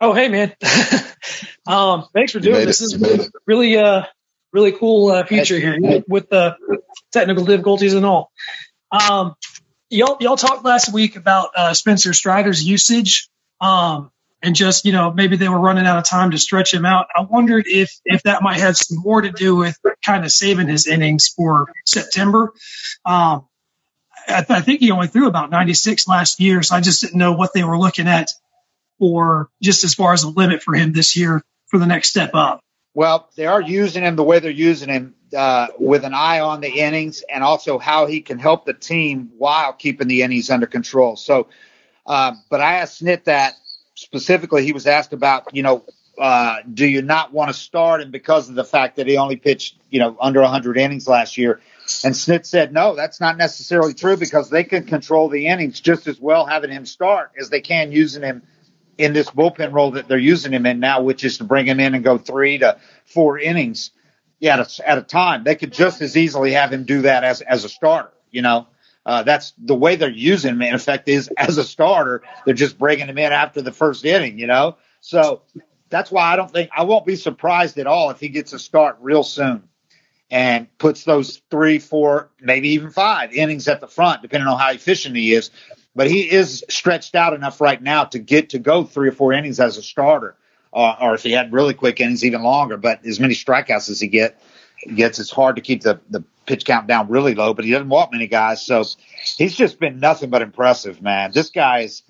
Oh, 0.00 0.12
hey, 0.12 0.28
man. 0.28 0.54
um, 1.66 2.06
thanks 2.12 2.32
for 2.32 2.40
doing 2.40 2.66
this. 2.66 2.80
This 2.80 2.92
is 2.92 3.30
really, 3.46 3.76
uh, 3.78 4.04
really 4.52 4.72
cool 4.72 5.10
uh, 5.10 5.24
feature 5.24 5.58
here 5.58 5.78
with 6.08 6.28
the 6.28 6.56
technical 7.12 7.44
difficulties 7.44 7.94
and 7.94 8.04
all. 8.04 8.30
Um, 8.90 9.34
y'all, 9.90 10.16
y'all 10.20 10.36
talked 10.36 10.64
last 10.64 10.92
week 10.92 11.16
about 11.16 11.50
uh, 11.56 11.74
Spencer 11.74 12.12
Strider's 12.12 12.62
usage, 12.62 13.28
um, 13.60 14.10
and 14.42 14.54
just 14.54 14.84
you 14.84 14.92
know 14.92 15.12
maybe 15.12 15.36
they 15.36 15.48
were 15.48 15.58
running 15.58 15.86
out 15.86 15.98
of 15.98 16.04
time 16.04 16.30
to 16.30 16.38
stretch 16.38 16.72
him 16.72 16.86
out. 16.86 17.06
I 17.14 17.22
wondered 17.22 17.66
if 17.66 17.92
if 18.04 18.22
that 18.22 18.42
might 18.42 18.60
have 18.60 18.76
some 18.76 18.98
more 18.98 19.20
to 19.20 19.30
do 19.30 19.56
with 19.56 19.76
kind 20.04 20.24
of 20.24 20.32
saving 20.32 20.68
his 20.68 20.86
innings 20.86 21.28
for 21.28 21.72
September. 21.84 22.52
Um, 23.04 23.46
I, 24.28 24.44
I 24.48 24.60
think 24.60 24.80
he 24.80 24.90
only 24.90 25.08
threw 25.08 25.26
about 25.26 25.50
96 25.50 26.06
last 26.06 26.40
year, 26.40 26.62
so 26.62 26.76
I 26.76 26.80
just 26.80 27.02
didn't 27.02 27.18
know 27.18 27.32
what 27.32 27.52
they 27.52 27.64
were 27.64 27.78
looking 27.78 28.06
at 28.08 28.30
for 28.98 29.48
just 29.62 29.84
as 29.84 29.94
far 29.94 30.12
as 30.12 30.22
a 30.22 30.28
limit 30.28 30.62
for 30.62 30.74
him 30.74 30.92
this 30.92 31.16
year 31.16 31.42
for 31.66 31.78
the 31.78 31.86
next 31.86 32.10
step 32.10 32.30
up. 32.34 32.60
Well, 32.98 33.28
they 33.36 33.46
are 33.46 33.62
using 33.62 34.02
him 34.02 34.16
the 34.16 34.24
way 34.24 34.40
they're 34.40 34.50
using 34.50 34.88
him 34.88 35.14
uh, 35.32 35.68
with 35.78 36.02
an 36.02 36.14
eye 36.14 36.40
on 36.40 36.60
the 36.60 36.80
innings 36.80 37.22
and 37.32 37.44
also 37.44 37.78
how 37.78 38.06
he 38.06 38.22
can 38.22 38.40
help 38.40 38.64
the 38.66 38.74
team 38.74 39.30
while 39.38 39.72
keeping 39.72 40.08
the 40.08 40.22
innings 40.22 40.50
under 40.50 40.66
control. 40.66 41.14
So, 41.14 41.46
uh, 42.08 42.32
but 42.50 42.60
I 42.60 42.78
asked 42.78 43.00
Snit 43.00 43.22
that 43.26 43.54
specifically. 43.94 44.64
He 44.64 44.72
was 44.72 44.88
asked 44.88 45.12
about, 45.12 45.54
you 45.54 45.62
know, 45.62 45.84
uh, 46.20 46.56
do 46.74 46.88
you 46.88 47.00
not 47.00 47.32
want 47.32 47.50
to 47.50 47.54
start 47.54 48.00
him 48.00 48.10
because 48.10 48.48
of 48.48 48.56
the 48.56 48.64
fact 48.64 48.96
that 48.96 49.06
he 49.06 49.16
only 49.16 49.36
pitched, 49.36 49.76
you 49.90 50.00
know, 50.00 50.16
under 50.20 50.40
100 50.40 50.76
innings 50.76 51.06
last 51.06 51.38
year? 51.38 51.60
And 52.02 52.16
Snit 52.16 52.46
said, 52.46 52.72
no, 52.72 52.96
that's 52.96 53.20
not 53.20 53.36
necessarily 53.36 53.94
true 53.94 54.16
because 54.16 54.50
they 54.50 54.64
can 54.64 54.82
control 54.86 55.28
the 55.28 55.46
innings 55.46 55.78
just 55.78 56.08
as 56.08 56.18
well 56.18 56.46
having 56.46 56.72
him 56.72 56.84
start 56.84 57.30
as 57.38 57.48
they 57.48 57.60
can 57.60 57.92
using 57.92 58.24
him– 58.24 58.42
in 58.98 59.12
this 59.12 59.30
bullpen 59.30 59.72
role 59.72 59.92
that 59.92 60.08
they're 60.08 60.18
using 60.18 60.52
him 60.52 60.66
in 60.66 60.80
now, 60.80 61.02
which 61.02 61.24
is 61.24 61.38
to 61.38 61.44
bring 61.44 61.66
him 61.66 61.80
in 61.80 61.94
and 61.94 62.04
go 62.04 62.18
three 62.18 62.58
to 62.58 62.78
four 63.06 63.38
innings 63.38 63.92
at 64.42 64.58
a, 64.58 64.88
at 64.88 64.98
a 64.98 65.02
time. 65.02 65.44
They 65.44 65.54
could 65.54 65.72
just 65.72 66.02
as 66.02 66.16
easily 66.16 66.52
have 66.52 66.72
him 66.72 66.84
do 66.84 67.02
that 67.02 67.24
as, 67.24 67.40
as 67.40 67.64
a 67.64 67.68
starter, 67.68 68.12
you 68.30 68.42
know. 68.42 68.66
Uh, 69.06 69.22
that's 69.22 69.54
the 69.56 69.74
way 69.74 69.96
they're 69.96 70.10
using 70.10 70.50
him. 70.50 70.62
In 70.62 70.74
effect, 70.74 71.08
is 71.08 71.28
as 71.36 71.56
a 71.56 71.64
starter, 71.64 72.22
they're 72.44 72.54
just 72.54 72.76
bringing 72.76 73.06
him 73.06 73.16
in 73.16 73.32
after 73.32 73.62
the 73.62 73.72
first 73.72 74.04
inning, 74.04 74.38
you 74.38 74.46
know. 74.46 74.76
So 75.00 75.42
that's 75.88 76.10
why 76.10 76.32
I 76.32 76.36
don't 76.36 76.50
think 76.50 76.70
I 76.76 76.82
won't 76.82 77.06
be 77.06 77.16
surprised 77.16 77.78
at 77.78 77.86
all 77.86 78.10
if 78.10 78.20
he 78.20 78.28
gets 78.28 78.52
a 78.52 78.58
start 78.58 78.98
real 79.00 79.22
soon 79.22 79.62
and 80.30 80.66
puts 80.76 81.04
those 81.04 81.40
three, 81.50 81.78
four, 81.78 82.28
maybe 82.38 82.70
even 82.70 82.90
five 82.90 83.32
innings 83.32 83.66
at 83.68 83.80
the 83.80 83.86
front, 83.86 84.20
depending 84.20 84.46
on 84.46 84.58
how 84.58 84.72
efficient 84.72 85.16
he 85.16 85.32
is 85.32 85.50
but 85.94 86.10
he 86.10 86.30
is 86.30 86.64
stretched 86.68 87.14
out 87.14 87.32
enough 87.32 87.60
right 87.60 87.82
now 87.82 88.04
to 88.04 88.18
get 88.18 88.50
to 88.50 88.58
go 88.58 88.84
three 88.84 89.08
or 89.08 89.12
four 89.12 89.32
innings 89.32 89.60
as 89.60 89.76
a 89.76 89.82
starter, 89.82 90.36
uh, 90.72 90.96
or 91.00 91.14
if 91.14 91.22
he 91.22 91.32
had 91.32 91.52
really 91.52 91.74
quick 91.74 92.00
innings, 92.00 92.24
even 92.24 92.42
longer. 92.42 92.76
But 92.76 93.04
as 93.04 93.20
many 93.20 93.34
strikeouts 93.34 93.90
as 93.90 94.00
he 94.00 94.08
get, 94.08 94.40
gets 94.94 95.18
it's 95.18 95.30
hard 95.30 95.56
to 95.56 95.62
keep 95.62 95.82
the 95.82 96.00
the 96.10 96.24
pitch 96.46 96.64
count 96.64 96.86
down 96.86 97.08
really 97.08 97.34
low, 97.34 97.52
but 97.52 97.64
he 97.64 97.70
doesn't 97.70 97.88
walk 97.88 98.10
many 98.12 98.26
guys. 98.26 98.64
So 98.64 98.84
he's 99.36 99.54
just 99.54 99.78
been 99.78 100.00
nothing 100.00 100.30
but 100.30 100.40
impressive, 100.40 101.02
man. 101.02 101.30
This 101.32 101.50
guy 101.50 101.80
is 101.80 102.02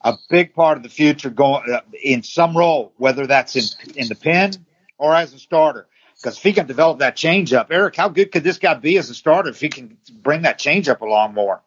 a 0.00 0.16
big 0.30 0.54
part 0.54 0.76
of 0.76 0.82
the 0.82 0.88
future 0.88 1.30
going 1.30 1.70
uh, 1.70 1.80
in 2.02 2.22
some 2.22 2.56
role, 2.56 2.92
whether 2.96 3.26
that's 3.26 3.56
in 3.56 3.64
in 3.96 4.08
the 4.08 4.14
pen 4.14 4.52
or 4.98 5.14
as 5.14 5.34
a 5.34 5.38
starter. 5.38 5.86
Because 6.16 6.38
if 6.38 6.42
he 6.42 6.52
can 6.54 6.66
develop 6.66 7.00
that 7.00 7.16
changeup, 7.16 7.66
Eric, 7.70 7.96
how 7.96 8.08
good 8.08 8.32
could 8.32 8.42
this 8.42 8.58
guy 8.58 8.74
be 8.74 8.96
as 8.96 9.10
a 9.10 9.14
starter 9.14 9.50
if 9.50 9.60
he 9.60 9.68
can 9.68 9.98
bring 10.22 10.42
that 10.42 10.58
changeup 10.58 11.00
along 11.00 11.34
more? 11.34 11.60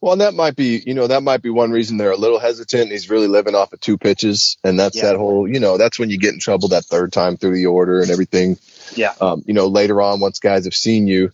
Well, 0.00 0.12
and 0.12 0.22
that 0.22 0.32
might 0.32 0.56
be, 0.56 0.82
you 0.84 0.94
know, 0.94 1.06
that 1.08 1.22
might 1.22 1.42
be 1.42 1.50
one 1.50 1.70
reason 1.70 1.98
they're 1.98 2.10
a 2.10 2.16
little 2.16 2.38
hesitant. 2.38 2.90
He's 2.90 3.10
really 3.10 3.26
living 3.26 3.54
off 3.54 3.72
of 3.74 3.80
two 3.80 3.98
pitches, 3.98 4.56
and 4.64 4.78
that's 4.78 4.96
yeah. 4.96 5.06
that 5.06 5.16
whole, 5.16 5.46
you 5.46 5.60
know, 5.60 5.76
that's 5.76 5.98
when 5.98 6.08
you 6.08 6.18
get 6.18 6.32
in 6.32 6.40
trouble 6.40 6.68
that 6.68 6.86
third 6.86 7.12
time 7.12 7.36
through 7.36 7.54
the 7.54 7.66
order 7.66 8.00
and 8.00 8.10
everything. 8.10 8.56
Yeah. 8.96 9.12
Um, 9.20 9.42
you 9.46 9.52
know, 9.52 9.66
later 9.66 10.00
on, 10.00 10.20
once 10.20 10.38
guys 10.38 10.64
have 10.64 10.74
seen 10.74 11.06
you, 11.06 11.32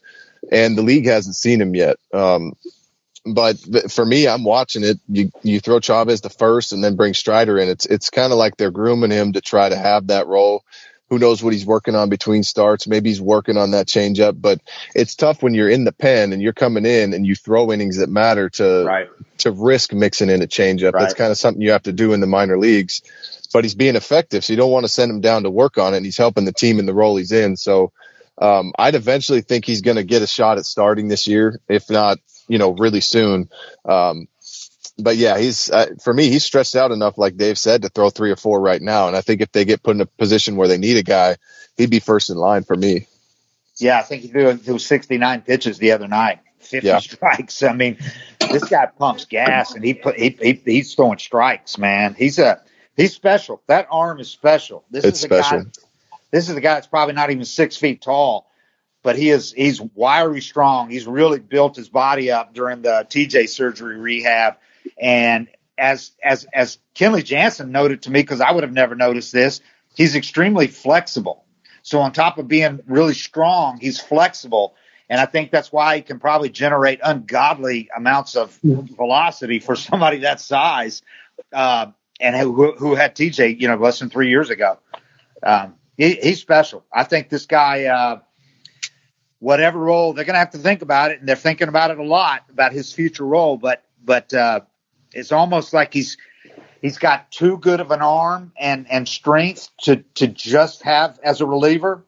and 0.51 0.77
the 0.77 0.83
league 0.83 1.07
hasn't 1.07 1.37
seen 1.37 1.61
him 1.61 1.77
yet. 1.77 1.99
Um, 2.13 2.57
but 3.25 3.57
for 3.91 4.05
me, 4.05 4.27
I'm 4.27 4.45
watching 4.45 4.85
it. 4.85 4.99
You 5.09 5.31
you 5.43 5.61
throw 5.61 5.81
Chavez 5.81 6.21
the 6.21 6.31
first, 6.31 6.73
and 6.73 6.83
then 6.83 6.97
bring 6.97 7.15
Strider 7.15 7.59
in. 7.59 7.69
It's 7.69 7.87
it's 7.87 8.11
kind 8.11 8.33
of 8.33 8.39
like 8.39 8.57
they're 8.57 8.71
grooming 8.71 9.11
him 9.11 9.33
to 9.33 9.41
try 9.41 9.69
to 9.69 9.77
have 9.77 10.09
that 10.09 10.27
role 10.27 10.65
who 11.09 11.19
knows 11.19 11.43
what 11.43 11.53
he's 11.53 11.67
working 11.67 11.95
on 11.95 12.09
between 12.09 12.43
starts? 12.43 12.87
Maybe 12.87 13.11
he's 13.11 13.21
working 13.21 13.57
on 13.57 13.73
that 13.73 13.87
changeup, 13.87 14.41
but 14.41 14.61
it's 14.95 15.15
tough 15.15 15.43
when 15.43 15.55
you're 15.55 15.69
in 15.69 15.85
the 15.85 15.93
pen 15.93 16.33
and 16.33 16.43
you're 16.43 16.53
coming 16.53 16.85
in 16.85 17.15
and 17.15 17.27
you 17.27 17.35
throw 17.35 17.73
innings 17.73 17.99
that 17.99 18.09
matter 18.09 18.51
to 18.51 18.85
right. 18.85 19.09
to 19.39 19.53
risk 19.53 19.93
mixing 19.93 20.31
in 20.31 20.43
a 20.43 20.47
changeup. 20.47 20.93
Right. 20.93 21.03
That's 21.03 21.15
kind 21.15 21.31
of 21.31 21.39
something 21.39 21.63
you 21.63 21.73
have 21.73 21.85
to 21.85 21.93
do 21.93 22.13
in 22.13 22.21
the 22.21 22.27
minor 22.27 22.59
leagues. 22.59 23.03
But 23.53 23.65
he's 23.65 23.77
being 23.77 23.97
effective, 23.97 24.45
so 24.45 24.53
you 24.53 24.57
don't 24.57 24.73
want 24.73 24.85
to 24.85 24.93
send 24.93 25.11
him 25.11 25.21
down 25.21 25.45
to 25.45 25.51
work 25.51 25.79
on 25.79 25.95
it. 25.95 25.99
And 25.99 26.05
he's 26.05 26.19
helping 26.19 26.45
the 26.45 26.53
team 26.53 26.79
in 26.79 26.87
the 26.87 26.93
role 26.93 27.17
he's 27.17 27.33
in. 27.33 27.57
So 27.57 27.93
um, 28.39 28.73
I'd 28.79 28.97
eventually 28.97 29.41
think 29.41 29.65
he's 29.65 29.83
going 29.83 29.97
to 29.97 30.05
get 30.05 30.23
a 30.23 30.27
shot 30.27 30.59
at 30.59 30.67
starting 30.67 31.09
this 31.09 31.27
year, 31.27 31.61
if 31.69 31.89
not, 31.89 32.19
you 32.49 32.59
know, 32.59 32.73
really 32.73 33.01
soon. 33.01 33.49
Um, 33.85 34.29
but 34.99 35.17
yeah, 35.17 35.39
he's 35.39 35.71
uh, 35.71 35.95
for 36.03 36.13
me. 36.13 36.31
He's 36.31 36.45
stressed 36.45 36.75
out 36.75 36.91
enough, 36.91 37.19
like 37.19 37.37
Dave 37.37 37.59
said, 37.59 37.83
to 37.83 37.89
throw 37.89 38.11
three 38.11 38.31
or 38.31 38.37
four 38.37 38.61
right 38.61 38.81
now. 38.81 39.09
And 39.09 39.17
I 39.17 39.21
think 39.21 39.41
if 39.41 39.53
they 39.53 39.65
get 39.65 39.83
put 39.83 39.95
in 39.95 40.01
a 40.01 40.07
position 40.07 40.57
where 40.57 40.69
they 40.69 40.79
need 40.79 40.97
a 40.97 41.03
guy, 41.03 41.37
he'd 41.77 41.91
be 41.91 42.01
first 42.01 42.31
in 42.31 42.37
line 42.37 42.65
for 42.65 42.77
me. 42.77 43.07
Yeah, 43.77 43.99
I 43.99 44.03
think 44.03 44.23
he 44.23 44.29
threw, 44.29 44.57
threw 44.57 44.79
69 44.79 45.43
pitches 45.43 45.77
the 45.77 45.93
other 45.93 46.09
night, 46.09 46.39
50 46.61 46.87
yeah. 46.87 46.99
strikes. 46.99 47.63
I 47.63 47.75
mean, 47.75 47.99
this 48.41 48.65
guy 48.65 48.87
pumps 48.87 49.27
gas, 49.27 49.75
and 49.75 49.85
he 49.85 49.93
put 49.93 50.17
he, 50.17 50.31
he, 50.41 50.63
he's 50.65 50.95
throwing 50.95 51.19
strikes. 51.19 51.77
Man, 51.77 52.15
he's 52.15 52.39
a 52.39 52.63
he's 52.97 53.15
special. 53.15 53.61
That 53.67 53.89
arm 53.91 54.19
is 54.19 54.31
special. 54.31 54.85
This 54.91 55.05
it's 55.05 55.19
is 55.19 55.25
a 55.25 55.29
special. 55.29 55.65
guy. 55.65 55.71
This 56.31 56.49
is 56.49 56.57
a 56.57 56.61
guy 56.61 56.75
that's 56.75 56.87
probably 56.87 57.15
not 57.15 57.31
even 57.31 57.45
six 57.45 57.77
feet 57.77 58.01
tall, 58.01 58.51
but 59.03 59.17
he 59.17 59.29
is 59.29 59.53
he's 59.53 59.79
wiry 59.79 60.41
strong. 60.41 60.89
He's 60.89 61.07
really 61.07 61.39
built 61.39 61.77
his 61.77 61.91
body 61.91 62.31
up 62.31 62.55
during 62.55 62.81
the 62.81 63.07
TJ 63.11 63.51
surgery 63.51 63.99
rehab 63.99 64.57
and 64.99 65.49
as 65.79 66.13
as 66.23 66.47
as 66.53 66.79
Kenley 66.95 67.25
Jansen 67.25 67.73
noted 67.73 68.03
to 68.03 68.11
me, 68.11 68.23
because 68.23 68.41
I 68.41 68.53
would 68.53 68.63
have 68.65 68.73
never 68.73 68.95
noticed 68.95 69.33
this, 69.33 69.61
he's 69.95 70.15
extremely 70.15 70.67
flexible. 70.67 71.45
So 71.83 72.01
on 72.01 72.13
top 72.13 72.39
of 72.39 72.49
being 72.49 72.81
really 72.87 73.15
strong, 73.15 73.79
he's 73.81 74.01
flexible. 74.01 74.75
And 75.09 75.21
I 75.21 75.27
think 75.27 75.53
that's 75.53 75.71
why 75.71 75.97
he 75.97 76.03
can 76.03 76.19
probably 76.19 76.49
generate 76.49 76.99
ungodly 77.03 77.89
amounts 77.97 78.35
of 78.35 78.59
velocity 78.63 79.61
for 79.61 79.77
somebody 79.77 80.19
that 80.19 80.41
size, 80.41 81.03
uh, 81.53 81.87
and 82.19 82.35
who, 82.35 82.73
who 82.73 82.95
had 82.95 83.15
TJ, 83.15 83.61
you 83.61 83.69
know, 83.69 83.77
less 83.77 84.01
than 84.01 84.11
three 84.11 84.31
years 84.31 84.51
ago. 84.51 84.79
Um, 85.43 85.75
he, 85.97 86.15
he's 86.15 86.41
special. 86.41 86.85
I 86.93 87.05
think 87.05 87.29
this 87.29 87.47
guy, 87.47 87.85
uh, 87.85 88.21
whatever 89.39 89.79
role, 89.79 90.13
they're 90.13 90.25
going 90.25 90.35
to 90.35 90.41
have 90.41 90.51
to 90.51 90.59
think 90.59 90.83
about 90.83 91.13
it, 91.13 91.21
and 91.21 91.29
they're 91.29 91.37
thinking 91.37 91.69
about 91.69 91.91
it 91.91 91.99
a 91.99 92.05
lot 92.05 92.43
about 92.51 92.73
his 92.73 92.93
future 92.93 93.25
role. 93.25 93.57
But 93.57 93.85
but 94.05 94.33
uh, 94.35 94.61
it's 95.17 95.33
almost 95.33 95.73
like 95.73 95.93
he's 95.93 96.17
he's 96.83 96.99
got 96.99 97.31
too 97.31 97.59
good 97.59 97.81
of 97.81 97.91
an 97.91 98.03
arm 98.03 98.53
and 98.59 98.87
and 98.91 99.09
strength 99.09 99.71
to 99.83 99.97
to 100.15 100.29
just 100.29 100.83
have 100.83 101.19
as 101.23 101.41
a 101.41 101.47
reliever, 101.47 102.05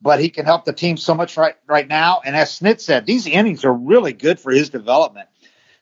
but 0.00 0.20
he 0.20 0.28
can 0.30 0.44
help 0.44 0.64
the 0.64 0.72
team 0.72 0.96
so 0.96 1.14
much 1.14 1.36
right 1.36 1.56
right 1.66 1.88
now. 1.88 2.20
And 2.24 2.36
as 2.36 2.58
Snit 2.58 2.80
said, 2.80 3.06
these 3.06 3.26
innings 3.26 3.64
are 3.64 3.72
really 3.72 4.12
good 4.12 4.38
for 4.38 4.52
his 4.52 4.70
development. 4.70 5.28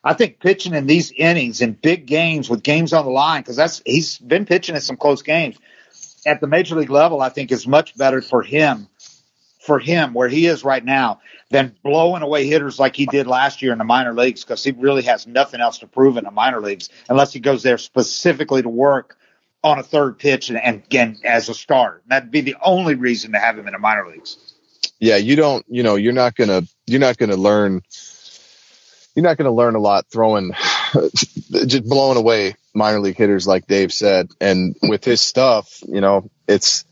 I 0.04 0.14
think 0.14 0.40
pitching 0.40 0.74
in 0.74 0.86
these 0.86 1.12
innings 1.12 1.60
in 1.60 1.72
big 1.72 2.06
games 2.06 2.50
with 2.50 2.62
games 2.62 2.92
on 2.92 3.04
the 3.04 3.10
line 3.10 3.42
because 3.42 3.56
that's 3.56 3.82
he's 3.84 4.18
been 4.18 4.46
pitching 4.46 4.74
in 4.74 4.80
some 4.80 4.96
close 4.96 5.22
games 5.22 5.56
at 6.24 6.40
the 6.40 6.46
major 6.46 6.76
league 6.76 6.90
level. 6.90 7.20
I 7.20 7.28
think 7.28 7.52
is 7.52 7.66
much 7.66 7.96
better 7.96 8.22
for 8.22 8.42
him 8.42 8.88
for 9.62 9.78
him 9.78 10.12
where 10.12 10.28
he 10.28 10.46
is 10.46 10.64
right 10.64 10.84
now 10.84 11.20
than 11.50 11.74
blowing 11.84 12.22
away 12.22 12.46
hitters 12.46 12.80
like 12.80 12.96
he 12.96 13.06
did 13.06 13.28
last 13.28 13.62
year 13.62 13.70
in 13.70 13.78
the 13.78 13.84
minor 13.84 14.12
leagues 14.12 14.42
because 14.42 14.64
he 14.64 14.72
really 14.72 15.02
has 15.02 15.26
nothing 15.26 15.60
else 15.60 15.78
to 15.78 15.86
prove 15.86 16.16
in 16.16 16.24
the 16.24 16.30
minor 16.32 16.60
leagues 16.60 16.88
unless 17.08 17.32
he 17.32 17.38
goes 17.38 17.62
there 17.62 17.78
specifically 17.78 18.60
to 18.60 18.68
work 18.68 19.16
on 19.62 19.78
a 19.78 19.82
third 19.84 20.18
pitch 20.18 20.48
and, 20.48 20.58
and 20.58 20.82
again 20.84 21.16
as 21.24 21.48
a 21.48 21.54
starter. 21.54 22.02
That'd 22.08 22.32
be 22.32 22.40
the 22.40 22.56
only 22.60 22.96
reason 22.96 23.32
to 23.32 23.38
have 23.38 23.56
him 23.56 23.68
in 23.68 23.72
the 23.72 23.78
minor 23.78 24.08
leagues. 24.08 24.36
Yeah, 24.98 25.16
you 25.16 25.36
don't, 25.36 25.64
you 25.68 25.84
know, 25.84 25.94
you're 25.94 26.12
not 26.12 26.34
gonna, 26.34 26.62
you're 26.86 27.00
not 27.00 27.16
gonna 27.16 27.36
learn, 27.36 27.82
you're 29.14 29.22
not 29.22 29.36
gonna 29.36 29.52
learn 29.52 29.76
a 29.76 29.80
lot 29.80 30.06
throwing, 30.10 30.52
just 30.92 31.84
blowing 31.84 32.18
away 32.18 32.56
minor 32.74 32.98
league 32.98 33.16
hitters 33.16 33.46
like 33.46 33.68
Dave 33.68 33.92
said. 33.92 34.28
And 34.40 34.74
with 34.82 35.04
his 35.04 35.20
stuff, 35.20 35.82
you 35.86 36.00
know, 36.00 36.30
it's 36.48 36.84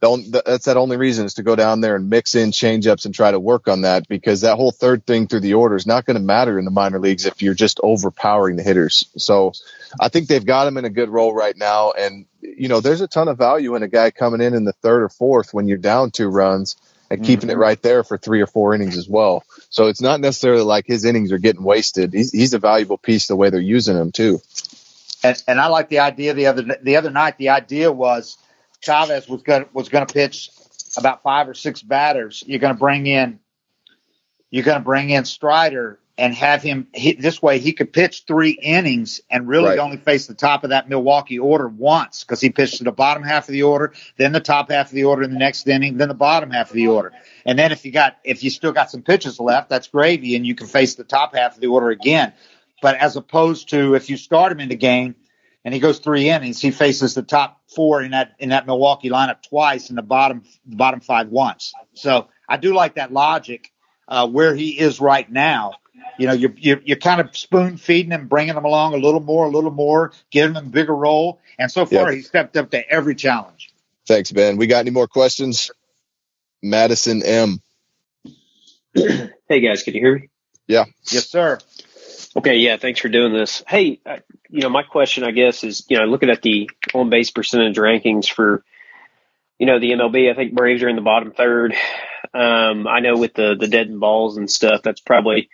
that's 0.00 0.66
that 0.66 0.76
only 0.76 0.96
reason 0.96 1.24
is 1.24 1.34
to 1.34 1.42
go 1.42 1.56
down 1.56 1.80
there 1.80 1.96
and 1.96 2.10
mix 2.10 2.34
in 2.34 2.50
changeups 2.50 3.06
and 3.06 3.14
try 3.14 3.30
to 3.30 3.40
work 3.40 3.66
on 3.66 3.82
that 3.82 4.06
because 4.08 4.42
that 4.42 4.56
whole 4.56 4.70
third 4.70 5.06
thing 5.06 5.26
through 5.26 5.40
the 5.40 5.54
order 5.54 5.74
is 5.74 5.86
not 5.86 6.04
going 6.04 6.16
to 6.18 6.22
matter 6.22 6.58
in 6.58 6.64
the 6.64 6.70
minor 6.70 6.98
leagues 6.98 7.24
if 7.24 7.40
you're 7.40 7.54
just 7.54 7.80
overpowering 7.82 8.56
the 8.56 8.62
hitters. 8.62 9.08
So 9.16 9.52
I 9.98 10.08
think 10.08 10.28
they've 10.28 10.44
got 10.44 10.66
him 10.66 10.76
in 10.76 10.84
a 10.84 10.90
good 10.90 11.08
role 11.08 11.34
right 11.34 11.56
now. 11.56 11.92
And, 11.92 12.26
you 12.40 12.68
know, 12.68 12.80
there's 12.80 13.00
a 13.00 13.08
ton 13.08 13.28
of 13.28 13.38
value 13.38 13.74
in 13.74 13.82
a 13.82 13.88
guy 13.88 14.10
coming 14.10 14.42
in 14.42 14.54
in 14.54 14.64
the 14.64 14.74
third 14.74 15.02
or 15.02 15.08
fourth 15.08 15.54
when 15.54 15.66
you're 15.66 15.78
down 15.78 16.10
two 16.10 16.28
runs 16.28 16.76
and 17.10 17.24
keeping 17.24 17.48
mm-hmm. 17.48 17.58
it 17.58 17.62
right 17.62 17.80
there 17.80 18.04
for 18.04 18.18
three 18.18 18.42
or 18.42 18.46
four 18.46 18.74
innings 18.74 18.98
as 18.98 19.08
well. 19.08 19.44
So 19.70 19.86
it's 19.86 20.02
not 20.02 20.20
necessarily 20.20 20.64
like 20.64 20.86
his 20.86 21.04
innings 21.04 21.32
are 21.32 21.38
getting 21.38 21.62
wasted. 21.62 22.12
He's, 22.12 22.32
he's 22.32 22.52
a 22.52 22.58
valuable 22.58 22.98
piece 22.98 23.28
the 23.28 23.36
way 23.36 23.48
they're 23.48 23.60
using 23.60 23.96
him 23.96 24.12
too. 24.12 24.40
And, 25.22 25.42
and 25.48 25.60
I 25.60 25.68
like 25.68 25.88
the 25.88 26.00
idea 26.00 26.34
the 26.34 26.46
other, 26.46 26.62
the 26.82 26.96
other 26.96 27.10
night, 27.10 27.38
the 27.38 27.50
idea 27.50 27.90
was, 27.90 28.36
Chavez 28.80 29.28
was 29.28 29.42
going 29.42 29.66
was 29.72 29.88
going 29.88 30.06
to 30.06 30.12
pitch 30.12 30.50
about 30.96 31.22
five 31.22 31.48
or 31.48 31.54
six 31.54 31.82
batters. 31.82 32.42
You're 32.46 32.60
going 32.60 32.74
to 32.74 32.78
bring 32.78 33.06
in 33.06 33.40
you're 34.50 34.64
going 34.64 34.78
to 34.78 34.84
bring 34.84 35.10
in 35.10 35.24
Strider 35.24 35.98
and 36.18 36.34
have 36.34 36.62
him 36.62 36.88
hit 36.94 37.20
this 37.20 37.42
way. 37.42 37.58
He 37.58 37.72
could 37.72 37.92
pitch 37.92 38.24
three 38.26 38.52
innings 38.52 39.20
and 39.30 39.46
really 39.46 39.70
right. 39.70 39.78
only 39.78 39.98
face 39.98 40.26
the 40.26 40.34
top 40.34 40.64
of 40.64 40.70
that 40.70 40.88
Milwaukee 40.88 41.38
order 41.38 41.68
once 41.68 42.24
because 42.24 42.40
he 42.40 42.48
pitched 42.48 42.78
to 42.78 42.84
the 42.84 42.92
bottom 42.92 43.22
half 43.22 43.48
of 43.48 43.52
the 43.52 43.64
order, 43.64 43.92
then 44.16 44.32
the 44.32 44.40
top 44.40 44.70
half 44.70 44.86
of 44.86 44.92
the 44.94 45.04
order 45.04 45.22
in 45.22 45.32
the 45.32 45.38
next 45.38 45.68
inning, 45.68 45.98
then 45.98 46.08
the 46.08 46.14
bottom 46.14 46.50
half 46.50 46.70
of 46.70 46.74
the 46.74 46.86
order. 46.86 47.12
And 47.44 47.58
then 47.58 47.70
if 47.70 47.84
you 47.84 47.92
got 47.92 48.16
if 48.24 48.42
you 48.42 48.50
still 48.50 48.72
got 48.72 48.90
some 48.90 49.02
pitches 49.02 49.38
left, 49.38 49.68
that's 49.68 49.88
gravy, 49.88 50.36
and 50.36 50.46
you 50.46 50.54
can 50.54 50.66
face 50.66 50.94
the 50.94 51.04
top 51.04 51.34
half 51.34 51.56
of 51.56 51.60
the 51.60 51.66
order 51.66 51.90
again. 51.90 52.32
But 52.80 52.96
as 52.96 53.16
opposed 53.16 53.68
to 53.70 53.94
if 53.94 54.08
you 54.08 54.16
start 54.16 54.52
him 54.52 54.60
in 54.60 54.70
the 54.70 54.76
game 54.76 55.16
and 55.66 55.74
he 55.74 55.80
goes 55.80 55.98
three 55.98 56.30
innings, 56.30 56.60
he 56.60 56.70
faces 56.70 57.14
the 57.14 57.24
top 57.24 57.60
four 57.74 58.00
in 58.00 58.12
that 58.12 58.36
in 58.38 58.50
that 58.50 58.66
Milwaukee 58.66 59.10
lineup 59.10 59.42
twice 59.42 59.88
and 59.88 59.98
the 59.98 60.02
bottom 60.02 60.44
the 60.64 60.76
bottom 60.76 61.00
five 61.00 61.28
once. 61.28 61.72
So 61.94 62.28
I 62.48 62.56
do 62.56 62.72
like 62.72 62.94
that 62.94 63.12
logic 63.12 63.72
uh, 64.06 64.28
where 64.28 64.54
he 64.54 64.78
is 64.78 65.00
right 65.00 65.30
now. 65.30 65.72
You 66.18 66.28
know, 66.28 66.34
you're, 66.34 66.54
you're, 66.56 66.80
you're 66.84 66.96
kind 66.98 67.20
of 67.20 67.36
spoon 67.36 67.78
feeding 67.78 68.12
him, 68.12 68.28
bringing 68.28 68.56
him 68.56 68.64
along 68.64 68.94
a 68.94 68.98
little 68.98 69.20
more, 69.20 69.46
a 69.46 69.50
little 69.50 69.72
more, 69.72 70.12
giving 70.30 70.54
him 70.54 70.66
a 70.66 70.70
bigger 70.70 70.94
role. 70.94 71.40
And 71.58 71.70
so 71.70 71.84
far, 71.84 72.10
yep. 72.10 72.14
he 72.14 72.22
stepped 72.22 72.56
up 72.56 72.70
to 72.70 72.88
every 72.88 73.16
challenge. 73.16 73.72
Thanks, 74.06 74.30
Ben. 74.30 74.56
We 74.56 74.68
got 74.68 74.78
any 74.78 74.90
more 74.90 75.08
questions? 75.08 75.72
Madison 76.62 77.24
M. 77.24 77.60
hey 78.94 79.60
guys, 79.60 79.82
can 79.82 79.94
you 79.94 80.00
hear 80.00 80.14
me? 80.14 80.28
Yeah. 80.68 80.84
Yes, 81.10 81.28
sir. 81.28 81.58
Okay, 82.36 82.56
yeah, 82.56 82.76
thanks 82.76 83.00
for 83.00 83.08
doing 83.08 83.32
this. 83.32 83.62
Hey, 83.66 84.00
you 84.48 84.60
know, 84.60 84.68
my 84.68 84.82
question, 84.82 85.24
I 85.24 85.30
guess, 85.30 85.64
is 85.64 85.84
you 85.88 85.98
know, 85.98 86.04
looking 86.04 86.30
at 86.30 86.42
the 86.42 86.70
on 86.94 87.10
base 87.10 87.30
percentage 87.30 87.76
rankings 87.76 88.28
for, 88.30 88.64
you 89.58 89.66
know, 89.66 89.78
the 89.78 89.92
MLB. 89.92 90.30
I 90.30 90.34
think 90.34 90.54
Braves 90.54 90.82
are 90.82 90.88
in 90.88 90.96
the 90.96 91.02
bottom 91.02 91.32
third. 91.32 91.74
Um, 92.34 92.86
I 92.86 93.00
know 93.00 93.16
with 93.16 93.34
the 93.34 93.56
the 93.58 93.68
dead 93.68 93.88
and 93.88 94.00
balls 94.00 94.36
and 94.36 94.50
stuff, 94.50 94.82
that's 94.82 95.00
probably 95.00 95.48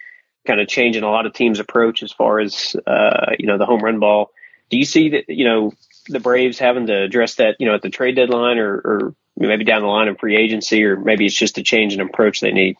kind 0.46 0.60
of 0.60 0.68
changing 0.68 1.02
a 1.02 1.10
lot 1.10 1.26
of 1.26 1.32
teams' 1.32 1.60
approach 1.60 2.02
as 2.02 2.12
far 2.12 2.40
as 2.40 2.76
uh, 2.86 3.32
you 3.38 3.46
know 3.46 3.58
the 3.58 3.66
home 3.66 3.80
run 3.80 4.00
ball. 4.00 4.30
Do 4.70 4.78
you 4.78 4.84
see 4.84 5.10
that 5.10 5.28
you 5.28 5.44
know 5.44 5.72
the 6.08 6.20
Braves 6.20 6.58
having 6.58 6.86
to 6.86 7.02
address 7.02 7.36
that 7.36 7.56
you 7.58 7.66
know 7.66 7.74
at 7.74 7.82
the 7.82 7.90
trade 7.90 8.16
deadline 8.16 8.58
or, 8.58 8.74
or 8.74 9.14
maybe 9.36 9.64
down 9.64 9.82
the 9.82 9.88
line 9.88 10.08
in 10.08 10.16
free 10.16 10.36
agency, 10.36 10.84
or 10.84 10.96
maybe 10.96 11.26
it's 11.26 11.34
just 11.38 11.58
a 11.58 11.62
change 11.62 11.94
in 11.94 12.00
approach 12.00 12.40
they 12.40 12.52
need? 12.52 12.76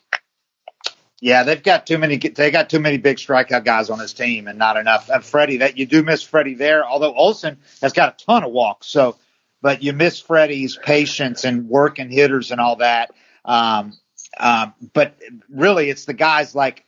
Yeah, 1.23 1.45
they've 1.45 1.62
got 1.62 1.87
too 1.87 1.99
many. 1.99 2.16
They 2.16 2.51
got 2.51 2.68
too 2.68 2.81
many 2.81 2.99
big 2.99 3.16
strikeout 3.16 3.64
guys 3.64 3.91
on 3.91 4.01
this 4.01 4.12
team, 4.12 4.49
and 4.49 4.59
not 4.59 4.77
enough. 4.77 5.09
And 5.09 5.25
Freddie, 5.25 5.59
that 5.59 5.79
you 5.79 5.87
do 5.87 6.03
miss 6.03 6.25
Freddie 6.25 6.55
there. 6.55 6.85
Although 6.85 7.14
Olson 7.14 7.59
has 7.81 7.93
got 7.93 8.20
a 8.20 8.25
ton 8.25 8.43
of 8.43 8.51
walks, 8.51 8.89
so 8.89 9.16
but 9.61 9.85
you 9.85 9.93
miss 9.93 10.18
Freddie's 10.18 10.77
patience 10.77 11.45
and 11.45 11.68
working 11.68 12.11
hitters 12.11 12.51
and 12.51 12.61
all 12.61 12.75
that. 12.77 13.12
Um, 13.45 13.97
um, 14.37 14.75
but 14.93 15.14
really, 15.49 15.91
it's 15.91 16.07
the 16.07 16.12
guys 16.12 16.57
like 16.57 16.85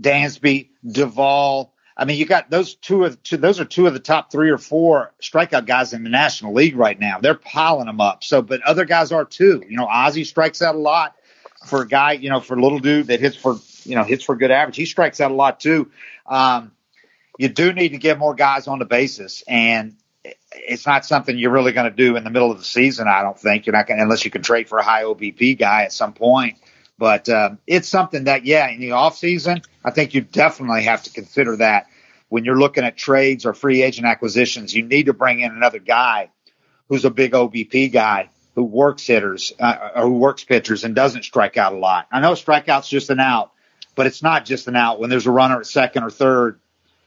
Dansby, 0.00 0.70
Duvall. 0.84 1.72
I 1.96 2.04
mean, 2.04 2.18
you 2.18 2.26
got 2.26 2.50
those 2.50 2.74
two 2.74 3.04
of 3.04 3.22
two, 3.22 3.36
those 3.36 3.60
are 3.60 3.64
two 3.64 3.86
of 3.86 3.92
the 3.92 4.00
top 4.00 4.32
three 4.32 4.50
or 4.50 4.58
four 4.58 5.14
strikeout 5.22 5.66
guys 5.66 5.92
in 5.92 6.02
the 6.02 6.10
National 6.10 6.52
League 6.52 6.74
right 6.74 6.98
now. 6.98 7.20
They're 7.20 7.36
piling 7.36 7.86
them 7.86 8.00
up. 8.00 8.24
So, 8.24 8.42
but 8.42 8.60
other 8.62 8.86
guys 8.86 9.12
are 9.12 9.24
too. 9.24 9.62
You 9.68 9.76
know, 9.76 9.86
Ozzie 9.86 10.24
strikes 10.24 10.62
out 10.62 10.74
a 10.74 10.78
lot 10.78 11.14
for 11.66 11.82
a 11.82 11.88
guy, 11.88 12.12
you 12.12 12.30
know, 12.30 12.40
for 12.40 12.54
a 12.54 12.60
little 12.60 12.78
dude 12.78 13.08
that 13.08 13.20
hits 13.20 13.36
for, 13.36 13.58
you 13.84 13.94
know, 13.94 14.04
hits 14.04 14.24
for 14.24 14.36
good 14.36 14.50
average. 14.50 14.76
He 14.76 14.86
strikes 14.86 15.20
out 15.20 15.30
a 15.30 15.34
lot 15.34 15.60
too. 15.60 15.90
Um, 16.26 16.72
you 17.38 17.48
do 17.48 17.72
need 17.72 17.90
to 17.90 17.98
get 17.98 18.18
more 18.18 18.34
guys 18.34 18.66
on 18.66 18.78
the 18.78 18.84
bases, 18.84 19.42
and 19.48 19.96
it's 20.52 20.86
not 20.86 21.04
something 21.04 21.36
you're 21.36 21.50
really 21.50 21.72
going 21.72 21.90
to 21.90 21.96
do 21.96 22.16
in 22.16 22.24
the 22.24 22.30
middle 22.30 22.50
of 22.50 22.58
the 22.58 22.64
season. 22.64 23.08
I 23.08 23.22
don't 23.22 23.38
think 23.38 23.66
you're 23.66 23.74
not 23.74 23.86
going 23.86 24.00
unless 24.00 24.24
you 24.24 24.30
can 24.30 24.42
trade 24.42 24.68
for 24.68 24.78
a 24.78 24.84
high 24.84 25.04
OBP 25.04 25.58
guy 25.58 25.84
at 25.84 25.92
some 25.92 26.12
point. 26.12 26.58
But 26.98 27.28
um, 27.28 27.58
it's 27.66 27.88
something 27.88 28.24
that, 28.24 28.44
yeah, 28.44 28.68
in 28.68 28.80
the 28.80 28.92
off 28.92 29.16
season, 29.16 29.62
I 29.84 29.90
think 29.90 30.14
you 30.14 30.20
definitely 30.20 30.84
have 30.84 31.02
to 31.04 31.10
consider 31.10 31.56
that 31.56 31.88
when 32.28 32.44
you're 32.44 32.58
looking 32.58 32.84
at 32.84 32.96
trades 32.96 33.44
or 33.44 33.54
free 33.54 33.82
agent 33.82 34.06
acquisitions. 34.06 34.74
You 34.74 34.84
need 34.84 35.06
to 35.06 35.12
bring 35.12 35.40
in 35.40 35.50
another 35.50 35.80
guy 35.80 36.30
who's 36.88 37.04
a 37.04 37.10
big 37.10 37.32
OBP 37.32 37.92
guy 37.92 38.28
who 38.54 38.64
works 38.64 39.06
hitters 39.06 39.52
uh, 39.58 39.90
or 39.96 40.02
who 40.02 40.18
works 40.18 40.44
pitchers 40.44 40.84
and 40.84 40.94
doesn't 40.94 41.24
strike 41.24 41.56
out 41.56 41.72
a 41.72 41.78
lot. 41.78 42.06
I 42.12 42.20
know 42.20 42.32
strikeout's 42.32 42.88
just 42.88 43.10
an 43.10 43.20
out, 43.20 43.52
but 43.94 44.06
it's 44.06 44.22
not 44.22 44.44
just 44.44 44.68
an 44.68 44.76
out 44.76 45.00
when 45.00 45.10
there's 45.10 45.26
a 45.26 45.30
runner 45.30 45.58
at 45.58 45.66
second 45.66 46.04
or 46.04 46.10
third 46.10 46.60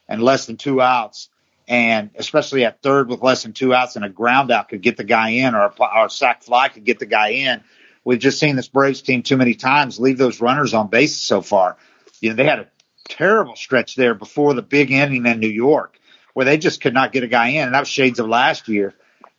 and 0.08 0.22
less 0.22 0.46
than 0.46 0.58
two 0.58 0.82
outs. 0.82 1.30
And 1.68 2.12
especially 2.16 2.64
at 2.64 2.84
third 2.84 3.10
with 3.10 3.24
less 3.24 3.42
than 3.42 3.54
two 3.54 3.74
outs 3.74 3.96
and 3.96 4.06
a 4.06 4.10
ground 4.10 4.52
out 4.52 4.70
could 4.70 4.82
get 4.82 4.98
the 4.98 5.04
guy 5.04 5.30
in 5.30 5.56
or 5.56 5.66
a, 5.66 5.74
or 5.80 6.06
a 6.06 6.10
sac 6.10 6.44
fly 6.44 6.70
could 6.70 6.86
get 6.86 7.00
the 7.00 7.08
guy 7.08 7.30
in 7.30 7.64
we've 8.06 8.20
just 8.20 8.40
seen 8.40 8.56
this 8.56 8.70
Braves 8.70 9.02
team 9.02 9.24
too 9.24 9.36
many 9.36 9.56
times 9.56 10.00
leave 10.00 10.18
those 10.18 10.40
runners 10.40 10.74
on 10.74 10.88
base 10.88 11.18
so 11.18 11.42
far. 11.42 11.76
You 12.22 12.30
know, 12.30 12.36
they 12.36 12.46
had 12.46 12.60
a 12.60 12.68
terrible 13.10 13.58
stretch 13.58 13.96
there 13.96 14.14
before 14.14 14.54
the 14.54 14.62
big 14.62 14.92
inning 14.92 15.26
in 15.26 15.40
New 15.42 15.50
York 15.50 16.00
where 16.34 16.46
they 16.46 16.58
just 16.58 16.80
could 16.80 16.94
not 16.94 17.12
get 17.12 17.24
a 17.24 17.28
guy 17.28 17.50
in. 17.50 17.66
And 17.66 17.74
that 17.74 17.82
was 17.82 17.90
shades 17.90 18.20
of 18.20 18.30
last 18.30 18.70
year. 18.70 18.94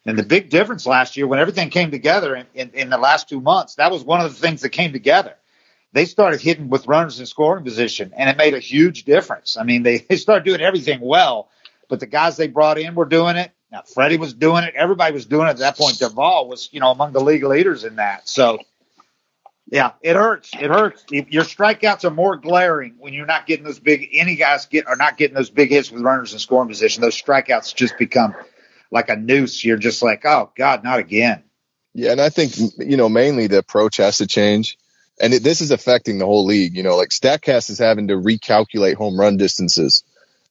And 0.07 0.19
the 0.19 0.23
big 0.23 0.51
difference 0.51 0.87
last 0.87 1.17
year 1.17 1.27
when 1.27 1.39
everything 1.39 1.71
came 1.71 1.91
together 1.91 2.37
in, 2.37 2.47
in, 2.55 2.71
in 2.75 2.91
the 2.91 2.99
last 2.99 3.29
two 3.29 3.41
months, 3.41 3.75
that 3.77 3.91
was 3.91 4.05
one 4.05 4.21
of 4.21 4.33
the 4.33 4.41
things 4.41 4.63
that 4.63 4.71
came 4.71 4.93
together. 4.93 5.35
They 5.93 6.05
started 6.05 6.41
hitting 6.41 6.69
with 6.69 6.87
runners 6.87 7.19
in 7.21 7.27
scoring 7.27 7.65
position 7.65 8.13
and 8.17 8.31
it 8.31 8.37
made 8.37 8.55
a 8.55 8.61
huge 8.61 9.05
difference. 9.05 9.57
I 9.57 9.65
mean, 9.65 9.83
they, 9.83 9.99
they 10.09 10.17
started 10.17 10.45
doing 10.45 10.61
everything 10.61 11.01
well, 11.01 11.49
but 11.89 12.01
the 12.01 12.07
guys 12.07 12.37
they 12.37 12.49
brought 12.49 12.79
in 12.79 12.95
were 12.95 13.05
doing 13.05 13.37
it 13.37 13.53
now, 13.71 13.83
Freddie 13.83 14.17
was 14.17 14.33
doing 14.33 14.65
it. 14.65 14.75
Everybody 14.75 15.13
was 15.13 15.27
doing 15.27 15.49
it 15.49 15.51
at 15.51 15.59
that 15.59 15.77
point. 15.77 15.99
Duvall 15.99 16.49
was, 16.49 16.69
you 16.73 16.81
know, 16.81 16.91
among 16.91 17.13
the 17.13 17.21
league 17.21 17.43
leaders 17.43 17.85
in 17.85 17.97
that. 17.97 18.29
So, 18.29 18.59
yeah, 19.67 19.93
it 20.01 20.15
hurts. 20.15 20.51
It 20.55 20.71
hurts. 20.71 21.05
Your 21.11 21.43
strikeouts 21.43 22.05
are 22.05 22.11
more 22.11 22.37
glaring 22.37 22.95
when 22.99 23.13
you're 23.13 23.27
not 23.27 23.47
getting 23.47 23.65
those 23.65 23.81
big. 23.81 24.09
Any 24.13 24.37
guys 24.37 24.67
get 24.67 24.87
are 24.87 24.97
not 24.97 25.17
getting 25.17 25.35
those 25.35 25.51
big 25.51 25.71
hits 25.71 25.91
with 25.91 26.03
runners 26.03 26.33
in 26.33 26.39
scoring 26.39 26.69
position. 26.69 27.03
Those 27.03 27.21
strikeouts 27.21 27.75
just 27.75 27.99
become 27.99 28.37
like 28.91 29.09
a 29.09 29.17
noose. 29.17 29.65
You're 29.65 29.77
just 29.77 30.03
like, 30.03 30.25
oh 30.25 30.51
God, 30.57 30.85
not 30.85 30.99
again. 30.99 31.43
Yeah, 31.95 32.13
and 32.13 32.21
I 32.21 32.29
think 32.29 32.57
you 32.79 32.97
know 32.97 33.09
mainly 33.09 33.47
the 33.47 33.59
approach 33.59 33.97
has 33.99 34.19
to 34.19 34.27
change, 34.27 34.79
and 35.21 35.33
it, 35.35 35.43
this 35.43 35.61
is 35.61 35.71
affecting 35.71 36.19
the 36.19 36.27
whole 36.27 36.45
league. 36.45 36.77
You 36.77 36.83
know, 36.83 36.97
like 36.97 37.09
Statcast 37.09 37.71
is 37.71 37.79
having 37.79 38.09
to 38.09 38.15
recalculate 38.15 38.95
home 38.95 39.19
run 39.19 39.37
distances 39.37 40.05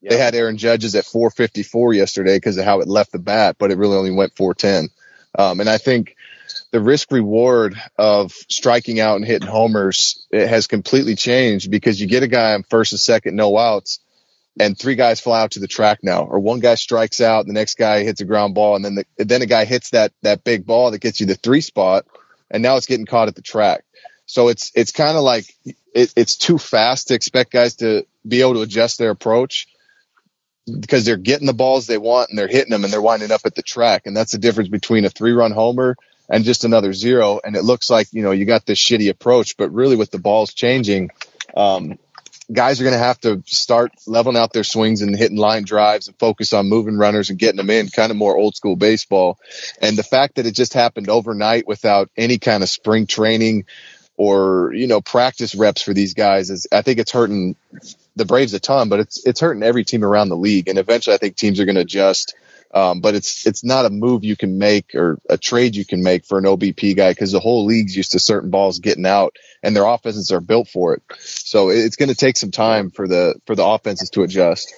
they 0.09 0.17
had 0.17 0.35
Aaron 0.35 0.57
Judge's 0.57 0.95
at 0.95 1.05
454 1.05 1.93
yesterday 1.93 2.37
because 2.37 2.57
of 2.57 2.65
how 2.65 2.79
it 2.81 2.87
left 2.87 3.11
the 3.11 3.19
bat, 3.19 3.55
but 3.57 3.71
it 3.71 3.77
really 3.77 3.97
only 3.97 4.11
went 4.11 4.35
410. 4.35 4.89
Um, 5.37 5.59
and 5.59 5.69
I 5.69 5.77
think 5.77 6.15
the 6.71 6.79
risk 6.79 7.11
reward 7.11 7.75
of 7.97 8.31
striking 8.49 8.99
out 8.99 9.15
and 9.15 9.25
hitting 9.25 9.47
homers 9.47 10.25
it 10.31 10.47
has 10.47 10.67
completely 10.67 11.15
changed 11.15 11.71
because 11.71 11.99
you 11.99 12.07
get 12.07 12.23
a 12.23 12.27
guy 12.27 12.53
on 12.53 12.63
first 12.63 12.93
and 12.93 12.99
second, 12.99 13.35
no 13.35 13.57
outs, 13.57 13.99
and 14.59 14.77
three 14.77 14.95
guys 14.95 15.19
fly 15.19 15.41
out 15.41 15.51
to 15.51 15.59
the 15.59 15.67
track 15.67 15.99
now, 16.01 16.23
or 16.23 16.39
one 16.39 16.59
guy 16.59 16.75
strikes 16.75 17.21
out, 17.21 17.41
and 17.41 17.49
the 17.49 17.59
next 17.59 17.77
guy 17.77 18.03
hits 18.03 18.21
a 18.21 18.25
ground 18.25 18.55
ball, 18.55 18.75
and 18.75 18.85
then 18.85 18.95
the, 18.95 19.05
then 19.17 19.41
a 19.41 19.45
guy 19.45 19.65
hits 19.65 19.91
that 19.91 20.13
that 20.21 20.43
big 20.43 20.65
ball 20.65 20.91
that 20.91 21.01
gets 21.01 21.19
you 21.19 21.25
the 21.25 21.35
three 21.35 21.61
spot, 21.61 22.05
and 22.49 22.63
now 22.63 22.77
it's 22.77 22.85
getting 22.85 23.05
caught 23.05 23.27
at 23.27 23.35
the 23.35 23.41
track. 23.41 23.83
So 24.25 24.47
it's 24.47 24.71
it's 24.75 24.91
kind 24.91 25.17
of 25.17 25.23
like 25.23 25.45
it, 25.93 26.13
it's 26.15 26.35
too 26.35 26.57
fast 26.57 27.09
to 27.09 27.13
expect 27.13 27.51
guys 27.51 27.75
to 27.77 28.05
be 28.27 28.41
able 28.41 28.55
to 28.55 28.61
adjust 28.61 28.97
their 28.97 29.11
approach 29.11 29.67
because 30.79 31.05
they're 31.05 31.17
getting 31.17 31.47
the 31.47 31.53
balls 31.53 31.85
they 31.85 31.97
want 31.97 32.29
and 32.29 32.39
they're 32.39 32.47
hitting 32.47 32.71
them 32.71 32.83
and 32.83 32.91
they're 32.91 33.01
winding 33.01 33.31
up 33.31 33.41
at 33.45 33.55
the 33.55 33.61
track. 33.61 34.03
And 34.05 34.17
that's 34.17 34.31
the 34.31 34.37
difference 34.37 34.69
between 34.69 35.05
a 35.05 35.09
three 35.09 35.31
run 35.31 35.51
homer 35.51 35.95
and 36.29 36.43
just 36.43 36.63
another 36.63 36.91
zero. 36.91 37.39
And 37.43 37.55
it 37.55 37.63
looks 37.63 37.89
like, 37.89 38.07
you 38.11 38.23
know, 38.23 38.31
you 38.31 38.45
got 38.45 38.65
this 38.65 38.79
shitty 38.79 39.09
approach, 39.09 39.57
but 39.57 39.71
really 39.71 39.95
with 39.95 40.11
the 40.11 40.17
balls 40.17 40.53
changing, 40.53 41.11
um, 41.55 41.99
guys 42.51 42.79
are 42.79 42.83
going 42.83 42.93
to 42.93 43.03
have 43.03 43.19
to 43.21 43.43
start 43.45 43.91
leveling 44.05 44.37
out 44.37 44.53
their 44.53 44.63
swings 44.63 45.01
and 45.01 45.15
hitting 45.15 45.37
line 45.37 45.63
drives 45.63 46.07
and 46.07 46.17
focus 46.17 46.53
on 46.53 46.67
moving 46.67 46.97
runners 46.97 47.29
and 47.29 47.39
getting 47.39 47.57
them 47.57 47.69
in 47.69 47.87
kind 47.87 48.11
of 48.11 48.17
more 48.17 48.37
old 48.37 48.55
school 48.55 48.75
baseball. 48.75 49.39
And 49.81 49.97
the 49.97 50.03
fact 50.03 50.35
that 50.35 50.45
it 50.45 50.53
just 50.53 50.73
happened 50.73 51.09
overnight 51.09 51.67
without 51.67 52.09
any 52.15 52.37
kind 52.37 52.63
of 52.63 52.69
spring 52.69 53.07
training 53.07 53.65
or, 54.17 54.71
you 54.73 54.87
know, 54.87 55.01
practice 55.01 55.55
reps 55.55 55.81
for 55.81 55.93
these 55.93 56.13
guys 56.13 56.49
is, 56.49 56.67
I 56.71 56.81
think 56.81 56.99
it's 56.99 57.11
hurting 57.11 57.55
the 58.15 58.25
Braves 58.25 58.53
a 58.53 58.59
ton, 58.59 58.89
but 58.89 58.99
it's 58.99 59.25
it's 59.25 59.41
hurting 59.41 59.63
every 59.63 59.83
team 59.83 60.03
around 60.03 60.29
the 60.29 60.37
league. 60.37 60.69
And 60.69 60.77
eventually, 60.77 61.15
I 61.15 61.17
think 61.17 61.35
teams 61.35 61.59
are 61.59 61.65
going 61.65 61.75
to 61.75 61.81
adjust. 61.81 62.35
Um, 62.75 62.99
but 62.99 63.15
it's 63.15 63.47
it's 63.47 63.63
not 63.63 63.85
a 63.85 63.89
move 63.89 64.25
you 64.25 64.35
can 64.35 64.57
make 64.57 64.95
or 64.95 65.17
a 65.29 65.37
trade 65.37 65.77
you 65.77 65.85
can 65.85 66.03
make 66.03 66.25
for 66.25 66.37
an 66.37 66.43
OBP 66.43 66.97
guy 66.97 67.11
because 67.11 67.31
the 67.31 67.39
whole 67.39 67.65
league's 67.65 67.95
used 67.95 68.11
to 68.11 68.19
certain 68.19 68.49
balls 68.49 68.79
getting 68.79 69.05
out, 69.05 69.37
and 69.63 69.73
their 69.73 69.85
offenses 69.85 70.29
are 70.33 70.41
built 70.41 70.67
for 70.67 70.93
it. 70.93 71.01
So 71.17 71.69
it's 71.69 71.95
going 71.95 72.09
to 72.09 72.15
take 72.15 72.35
some 72.35 72.51
time 72.51 72.91
for 72.91 73.07
the 73.07 73.35
for 73.45 73.55
the 73.55 73.65
offenses 73.65 74.09
to 74.11 74.23
adjust. 74.23 74.73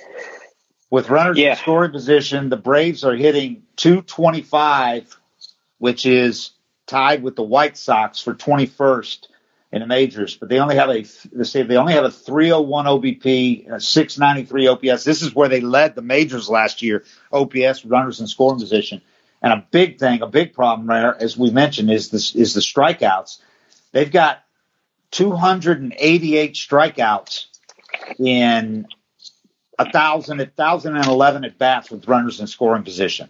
With 0.92 1.10
runners 1.10 1.40
yeah. 1.40 1.52
in 1.52 1.58
scoring 1.58 1.92
position, 1.92 2.50
the 2.50 2.56
Braves 2.56 3.04
are 3.04 3.16
hitting 3.16 3.64
225, 3.78 5.18
which 5.80 6.06
is 6.06 6.52
tied 6.86 7.24
with 7.24 7.36
the 7.36 7.44
White 7.44 7.78
Sox 7.78 8.20
for 8.20 8.36
21st 8.36 9.28
in 9.72 9.82
the 9.82 9.88
majors, 9.88 10.38
but 10.38 10.48
they 10.50 10.60
only 10.60 10.76
have 10.76 10.90
a 10.90 11.06
they 11.32 11.44
say 11.44 11.64
they 11.64 11.76
only 11.76 11.94
have 11.94 12.06
a 12.06 12.12
301 12.12 12.86
OBP, 12.86 13.70
a 13.70 13.82
693 13.82 14.68
OPS. 14.68 15.04
This 15.04 15.22
is 15.22 15.36
where 15.36 15.50
they 15.50 15.60
led 15.60 15.96
the 15.96 16.02
majors 16.02 16.50
last 16.50 16.82
year, 16.82 17.04
OPS 17.32 17.84
runners 17.86 18.22
in 18.22 18.28
scoring 18.28 18.60
position. 18.60 19.02
And 19.42 19.54
a 19.54 19.68
big 19.70 20.00
thing, 20.00 20.22
a 20.22 20.28
big 20.28 20.54
problem 20.54 20.88
there, 20.88 21.16
as 21.22 21.38
we 21.38 21.52
mentioned, 21.52 21.92
is 21.92 22.10
this 22.10 22.34
is 22.34 22.54
the 22.54 22.62
strikeouts. 22.62 23.40
They've 23.92 24.12
got 24.12 24.44
288 25.12 26.54
strikeouts 26.54 27.46
in 28.20 28.88
a 29.78 29.92
thousand, 29.92 30.40
a 30.40 30.46
thousand 30.46 30.96
and 30.96 31.06
eleven 31.06 31.44
at 31.44 31.58
bats 31.58 31.92
with 31.92 32.08
runners 32.08 32.40
in 32.40 32.48
scoring 32.48 32.84
position. 32.84 33.30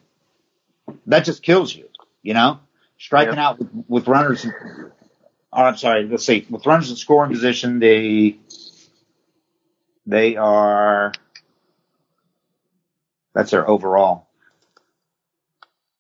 That 1.07 1.25
just 1.25 1.43
kills 1.43 1.75
you, 1.75 1.89
you 2.21 2.33
know. 2.33 2.59
Striking 2.99 3.35
yeah. 3.35 3.49
out 3.49 3.59
with, 3.59 3.69
with 3.87 4.07
runners 4.07 4.45
I'm 5.51 5.77
sorry. 5.77 6.07
Let's 6.07 6.25
see. 6.25 6.45
With 6.49 6.65
runners 6.65 6.89
in 6.89 6.95
scoring 6.97 7.31
position, 7.31 7.79
they 7.79 8.37
they 10.05 10.35
are. 10.35 11.13
That's 13.33 13.51
their 13.51 13.69
overall 13.69 14.27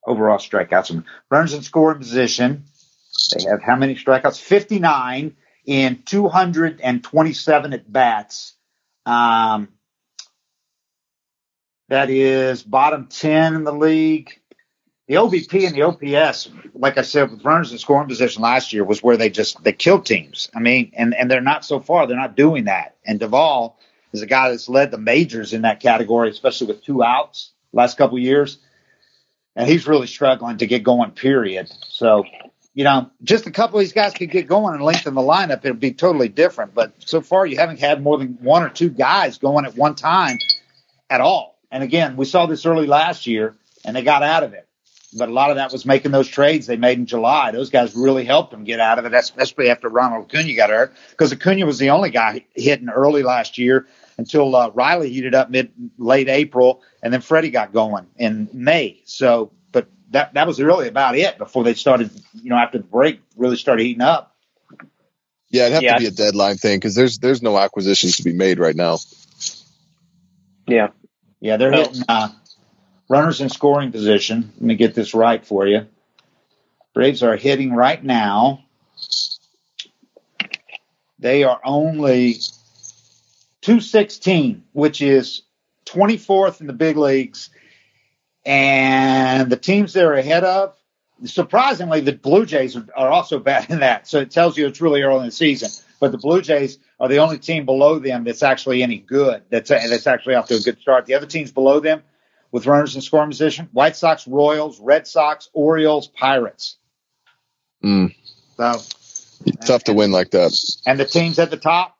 overall 0.05 0.37
strikeouts. 0.37 0.89
And 0.89 1.03
runners 1.29 1.53
in 1.53 1.61
scoring 1.61 1.99
position, 1.99 2.63
they 3.35 3.49
have 3.49 3.61
how 3.61 3.75
many 3.75 3.95
strikeouts? 3.95 4.39
59 4.39 5.35
in 5.65 6.03
227 6.05 7.73
at 7.73 7.91
bats. 7.91 8.53
Um, 9.05 9.67
that 11.89 12.09
is 12.09 12.63
bottom 12.63 13.07
10 13.07 13.55
in 13.55 13.63
the 13.63 13.73
league 13.73 14.39
the 15.07 15.15
OBP 15.15 15.65
and 15.65 15.73
the 15.73 15.83
OPS, 15.83 16.49
like 16.73 16.97
I 16.97 17.01
said, 17.01 17.31
with 17.31 17.45
runners 17.45 17.71
in 17.71 17.77
scoring 17.77 18.09
position 18.09 18.41
last 18.41 18.73
year 18.73 18.83
was 18.83 19.01
where 19.01 19.15
they 19.15 19.29
just 19.29 19.63
they 19.63 19.71
killed 19.71 20.05
teams. 20.05 20.49
I 20.53 20.59
mean, 20.59 20.91
and 20.95 21.15
and 21.15 21.31
they're 21.31 21.41
not 21.41 21.63
so 21.63 21.79
far. 21.79 22.07
They're 22.07 22.17
not 22.17 22.35
doing 22.35 22.65
that. 22.65 22.97
And 23.05 23.19
Duvall 23.19 23.79
is 24.11 24.21
a 24.21 24.25
guy 24.25 24.49
that's 24.49 24.67
led 24.67 24.91
the 24.91 24.97
majors 24.97 25.53
in 25.53 25.61
that 25.61 25.79
category, 25.79 26.29
especially 26.29 26.67
with 26.67 26.83
two 26.83 27.03
outs 27.03 27.51
last 27.71 27.97
couple 27.97 28.19
years. 28.19 28.57
And 29.55 29.67
he's 29.67 29.87
really 29.87 30.07
struggling 30.07 30.57
to 30.57 30.67
get 30.67 30.83
going. 30.83 31.11
Period. 31.11 31.71
So, 31.87 32.25
you 32.73 32.83
know, 32.83 33.09
just 33.23 33.47
a 33.47 33.51
couple 33.51 33.79
of 33.79 33.83
these 33.83 33.93
guys 33.93 34.13
could 34.13 34.29
get 34.29 34.45
going 34.45 34.75
and 34.75 34.83
lengthen 34.83 35.15
the 35.15 35.21
lineup. 35.21 35.63
It'd 35.63 35.79
be 35.79 35.93
totally 35.93 36.27
different. 36.27 36.75
But 36.75 36.93
so 36.99 37.21
far, 37.21 37.45
you 37.45 37.57
haven't 37.57 37.79
had 37.79 38.03
more 38.03 38.17
than 38.17 38.37
one 38.41 38.61
or 38.61 38.69
two 38.69 38.89
guys 38.89 39.37
going 39.37 39.65
at 39.65 39.75
one 39.75 39.95
time 39.95 40.37
at 41.09 41.21
all. 41.21 41.57
And 41.71 41.81
again, 41.81 42.17
we 42.17 42.25
saw 42.25 42.45
this 42.45 42.65
early 42.65 42.87
last 42.87 43.25
year, 43.25 43.55
and 43.83 43.95
they 43.95 44.03
got 44.03 44.21
out 44.21 44.43
of 44.43 44.53
it 44.53 44.66
but 45.17 45.29
a 45.29 45.33
lot 45.33 45.49
of 45.49 45.57
that 45.57 45.71
was 45.71 45.85
making 45.85 46.11
those 46.11 46.27
trades 46.27 46.67
they 46.67 46.77
made 46.77 46.97
in 46.97 47.05
July. 47.05 47.51
Those 47.51 47.69
guys 47.69 47.95
really 47.95 48.25
helped 48.25 48.51
them 48.51 48.63
get 48.63 48.79
out 48.79 48.99
of 48.99 49.05
it, 49.05 49.13
especially 49.13 49.69
after 49.69 49.89
Ronald 49.89 50.25
Acuna 50.25 50.55
got 50.55 50.69
hurt, 50.69 50.93
because 51.11 51.33
Acuna 51.33 51.65
was 51.65 51.79
the 51.79 51.89
only 51.89 52.09
guy 52.09 52.45
hitting 52.55 52.89
early 52.89 53.23
last 53.23 53.57
year 53.57 53.87
until 54.17 54.55
uh, 54.55 54.69
Riley 54.69 55.11
heated 55.11 55.35
up 55.35 55.49
mid 55.49 55.71
late 55.97 56.29
April, 56.29 56.81
and 57.01 57.13
then 57.13 57.21
Freddie 57.21 57.51
got 57.51 57.73
going 57.73 58.07
in 58.17 58.49
May. 58.53 59.01
So, 59.05 59.51
but 59.71 59.87
that 60.11 60.33
that 60.33 60.47
was 60.47 60.61
really 60.61 60.87
about 60.87 61.17
it 61.17 61.37
before 61.37 61.63
they 61.63 61.73
started, 61.73 62.11
you 62.33 62.49
know, 62.49 62.57
after 62.57 62.77
the 62.77 62.83
break, 62.83 63.21
really 63.35 63.57
started 63.57 63.83
heating 63.83 64.01
up. 64.01 64.35
Yeah, 65.49 65.63
it'd 65.63 65.73
have 65.73 65.83
yeah. 65.83 65.93
to 65.93 65.99
be 65.99 66.07
a 66.07 66.11
deadline 66.11 66.57
thing 66.57 66.77
because 66.77 66.95
there's 66.95 67.19
there's 67.19 67.41
no 67.41 67.57
acquisitions 67.57 68.17
to 68.17 68.23
be 68.23 68.33
made 68.33 68.59
right 68.59 68.75
now. 68.75 68.97
Yeah, 70.67 70.89
yeah, 71.39 71.57
they're 71.57 71.71
hitting 71.71 72.03
uh, 72.09 72.29
runners 73.09 73.41
in 73.41 73.49
scoring 73.49 73.91
position. 73.91 74.51
Let 74.55 74.61
me 74.61 74.75
get 74.75 74.93
this 74.93 75.13
right 75.13 75.45
for 75.45 75.67
you. 75.67 75.87
Braves 76.93 77.23
are 77.23 77.35
hitting 77.35 77.73
right 77.73 78.03
now. 78.03 78.63
They 81.19 81.43
are 81.43 81.59
only 81.63 82.35
216, 83.61 84.63
which 84.73 85.01
is 85.01 85.43
24th 85.85 86.61
in 86.61 86.67
the 86.67 86.73
big 86.73 86.97
leagues. 86.97 87.49
And 88.45 89.49
the 89.49 89.57
teams 89.57 89.93
they're 89.93 90.13
ahead 90.13 90.43
of, 90.43 90.75
surprisingly, 91.25 92.01
the 92.01 92.13
Blue 92.13 92.45
Jays 92.45 92.77
are, 92.77 93.09
also 93.09 93.39
bad 93.51 93.69
in 93.69 93.79
that. 93.79 94.07
So 94.07 94.19
it 94.19 94.31
tells 94.31 94.57
you 94.57 94.67
it's 94.67 94.81
really 94.81 95.01
early 95.01 95.19
in 95.19 95.25
the 95.25 95.31
season. 95.31 95.69
But 95.99 96.11
the 96.11 96.17
Blue 96.17 96.41
Jays 96.41 96.77
are 96.99 97.07
the 97.07 97.19
only 97.19 97.39
team 97.39 97.65
below 97.65 97.99
them 97.99 98.23
that's 98.23 98.43
actually 98.43 98.83
any 98.83 98.97
good. 98.97 99.41
That's 99.49 99.69
that's 99.69 100.07
actually 100.07 100.35
off 100.35 100.47
to 100.47 100.55
a 100.55 100.59
good 100.59 100.79
start. 100.79 101.07
The 101.07 101.15
other 101.15 101.25
teams 101.25 101.51
below 101.51 101.79
them, 101.79 102.03
with 102.51 102.65
runners 102.65 102.95
in 102.95 103.01
scoring 103.01 103.29
position, 103.29 103.69
White 103.71 103.95
Sox, 103.95 104.27
Royals, 104.27 104.79
Red 104.79 105.07
Sox, 105.07 105.49
Orioles, 105.53 106.07
Pirates. 106.07 106.77
Mm. 107.83 108.15
So 108.57 108.81
tough 109.65 109.81
and, 109.81 109.85
to 109.85 109.93
win 109.93 110.11
like 110.11 110.31
that. 110.31 110.51
And 110.85 110.99
the 110.99 111.05
teams 111.05 111.39
at 111.39 111.51
the 111.51 111.57
top, 111.57 111.95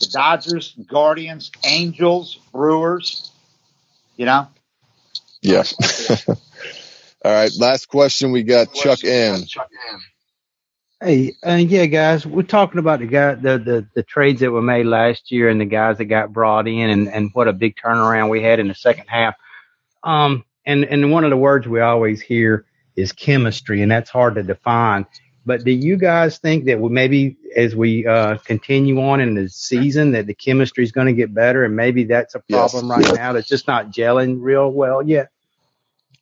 the 0.00 0.08
Dodgers, 0.12 0.74
Guardians, 0.86 1.50
Angels, 1.64 2.38
Brewers. 2.52 3.30
You 4.16 4.26
know. 4.26 4.48
Yeah. 5.40 5.64
All 6.28 6.36
right. 7.24 7.50
Last 7.58 7.86
question. 7.86 8.32
We 8.32 8.42
got 8.42 8.74
Chuck 8.74 9.04
M. 9.04 9.40
Hey, 11.02 11.34
uh, 11.44 11.54
yeah, 11.54 11.86
guys, 11.86 12.24
we're 12.24 12.42
talking 12.42 12.78
about 12.78 13.00
the 13.00 13.06
guy, 13.06 13.34
the, 13.34 13.58
the 13.58 13.88
the 13.92 14.02
trades 14.04 14.38
that 14.38 14.52
were 14.52 14.62
made 14.62 14.86
last 14.86 15.32
year 15.32 15.48
and 15.48 15.60
the 15.60 15.64
guys 15.64 15.98
that 15.98 16.04
got 16.04 16.32
brought 16.32 16.68
in, 16.68 16.90
and 16.90 17.08
and 17.08 17.30
what 17.32 17.48
a 17.48 17.52
big 17.52 17.74
turnaround 17.74 18.30
we 18.30 18.40
had 18.40 18.60
in 18.60 18.68
the 18.68 18.74
second 18.74 19.06
half. 19.08 19.34
Um, 20.04 20.44
and 20.64 20.84
and 20.84 21.10
one 21.10 21.24
of 21.24 21.30
the 21.30 21.36
words 21.36 21.66
we 21.66 21.80
always 21.80 22.20
hear 22.20 22.64
is 22.96 23.12
chemistry, 23.12 23.82
and 23.82 23.90
that's 23.90 24.10
hard 24.10 24.36
to 24.36 24.42
define. 24.42 25.06
But 25.44 25.64
do 25.64 25.72
you 25.72 25.96
guys 25.96 26.38
think 26.38 26.66
that 26.66 26.80
maybe 26.80 27.36
as 27.56 27.74
we 27.74 28.06
uh, 28.06 28.38
continue 28.38 29.00
on 29.02 29.20
in 29.20 29.34
the 29.34 29.48
season 29.48 30.12
that 30.12 30.26
the 30.26 30.34
chemistry 30.34 30.84
is 30.84 30.92
going 30.92 31.08
to 31.08 31.12
get 31.12 31.34
better, 31.34 31.64
and 31.64 31.74
maybe 31.74 32.04
that's 32.04 32.34
a 32.34 32.40
problem 32.40 32.88
yes. 32.88 33.10
right 33.10 33.14
now 33.16 33.32
that's 33.32 33.48
just 33.48 33.66
not 33.66 33.90
gelling 33.90 34.38
real 34.40 34.70
well 34.70 35.02
yet? 35.02 35.30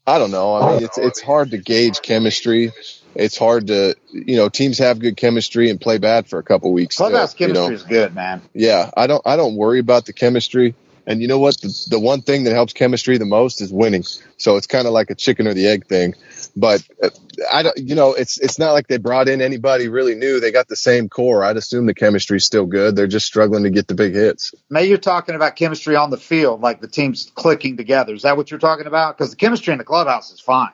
I 0.07 0.19
don't 0.19 0.31
know. 0.31 0.55
I 0.55 0.75
mean, 0.75 0.85
it's 0.85 0.99
it's 0.99 1.21
hard 1.21 1.51
to 1.51 1.59
gauge 1.59 2.01
chemistry. 2.01 2.73
It's 3.15 3.37
hard 3.37 3.67
to, 3.67 3.95
you 4.13 4.37
know, 4.37 4.49
teams 4.49 4.79
have 4.79 4.99
good 4.99 5.17
chemistry 5.17 5.69
and 5.69 5.81
play 5.81 5.99
bad 5.99 6.29
for 6.29 6.39
a 6.39 6.43
couple 6.43 6.73
weeks. 6.73 6.97
Clubhouse 6.97 7.35
chemistry 7.35 7.65
you 7.65 7.69
know? 7.69 7.75
is 7.75 7.83
good, 7.83 8.15
man. 8.15 8.41
Yeah, 8.55 8.91
I 8.97 9.07
don't 9.07 9.23
I 9.27 9.37
don't 9.37 9.57
worry 9.57 9.79
about 9.79 10.07
the 10.07 10.13
chemistry. 10.13 10.75
And 11.07 11.21
you 11.21 11.29
know 11.29 11.39
what? 11.39 11.61
The, 11.61 11.87
the 11.91 11.99
one 11.99 12.23
thing 12.23 12.45
that 12.45 12.53
helps 12.53 12.73
chemistry 12.73 13.19
the 13.19 13.25
most 13.25 13.61
is 13.61 13.73
winning. 13.73 14.05
So 14.37 14.57
it's 14.57 14.67
kind 14.67 14.87
of 14.87 14.93
like 14.93 15.11
a 15.11 15.15
chicken 15.15 15.47
or 15.47 15.55
the 15.55 15.67
egg 15.67 15.87
thing. 15.87 16.15
But 16.57 16.87
uh, 17.03 17.11
I 17.53 17.63
don't, 17.63 17.79
you 17.79 17.95
know, 17.95 18.15
it's 18.15 18.39
it's 18.39 18.59
not 18.59 18.73
like 18.73 18.87
they 18.87 18.99
brought 18.99 19.29
in 19.29 19.41
anybody 19.41 19.89
really 19.89 20.15
new. 20.15 20.41
They 20.41 20.53
got 20.53 20.69
the 20.69 20.77
same 20.77 21.09
core. 21.09 21.45
I'd 21.45 21.57
assume 21.57 21.87
the 21.87 21.95
chemistry's 21.95 22.45
still 22.45 22.67
good. 22.67 22.97
They're 22.97 23.07
just 23.07 23.27
struggling 23.27 23.65
to 23.65 23.71
get 23.71 23.89
the 23.89 23.95
big 23.95 24.15
hits. 24.15 24.55
May 24.69 24.87
you're 24.87 24.99
talking 24.99 25.35
about 25.35 25.57
chemistry 25.57 25.97
on 25.97 26.11
the 26.11 26.19
field, 26.19 26.61
like 26.61 26.81
the 26.81 26.89
teams 26.89 27.31
clicking 27.35 27.77
together. 27.77 28.15
Is 28.15 28.23
that 28.23 28.37
what 28.37 28.51
you're 28.51 28.61
talking 28.61 28.87
about? 28.87 29.17
Because 29.17 29.31
the 29.31 29.37
chemistry 29.37 29.73
in 29.73 29.79
the 29.79 29.85
clubhouse 29.85 30.31
is 30.31 30.41
fine. 30.41 30.73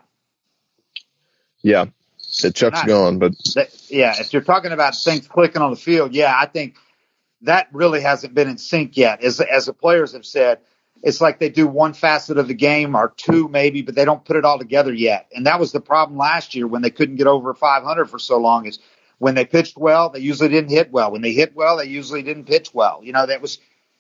Yeah, 1.62 1.87
the 2.43 2.53
Chuck's 2.53 2.79
not, 2.79 2.87
gone, 2.87 3.18
but 3.18 3.33
yeah, 3.89 4.14
if 4.18 4.33
you're 4.33 4.43
talking 4.43 4.72
about 4.72 4.95
things 4.95 5.27
clicking 5.27 5.62
on 5.62 5.70
the 5.70 5.77
field, 5.77 6.14
yeah, 6.14 6.35
I 6.37 6.47
think 6.47 6.77
that 7.43 7.68
really 7.72 8.01
hasn't 8.01 8.34
been 8.34 8.49
in 8.49 8.59
sync 8.59 8.97
yet. 8.97 9.22
As 9.22 9.41
as 9.41 9.66
the 9.66 9.72
players 9.72 10.12
have 10.12 10.26
said, 10.26 10.61
it's 11.03 11.20
like 11.20 11.39
they 11.39 11.51
do 11.51 11.66
one 11.66 11.93
facet 11.93 12.39
of 12.39 12.49
the 12.49 12.55
game 12.55 12.95
or 12.95 13.12
two 13.16 13.49
maybe, 13.49 13.82
but 13.82 13.95
they 13.95 14.05
don't 14.05 14.24
put 14.24 14.37
it 14.37 14.45
all 14.45 14.59
together 14.59 14.93
yet. 14.93 15.28
And 15.34 15.47
that 15.47 15.61
was 15.61 15.72
the 15.72 15.80
problem 15.80 16.18
last 16.18 16.55
year 16.55 16.66
when 16.66 16.82
they 16.82 16.91
couldn't 16.91 17.16
get 17.16 17.26
over 17.26 17.55
500 17.55 18.11
for 18.11 18.18
so 18.18 18.39
long. 18.39 18.66
Is 18.66 18.78
when 19.18 19.34
they 19.34 19.45
pitched 19.45 19.76
well, 19.76 20.11
they 20.11 20.20
usually 20.20 20.49
didn't 20.49 20.70
hit 20.70 20.91
well. 20.91 21.12
When 21.12 21.22
they 21.22 21.32
hit 21.32 21.55
well, 21.55 21.76
they 21.76 21.87
usually 21.87 22.22
didn't 22.22 22.45
pitch 22.45 22.72
well. 22.72 23.01
You 23.03 23.12
know, 23.12 23.26
that 23.26 23.43
was 23.43 23.59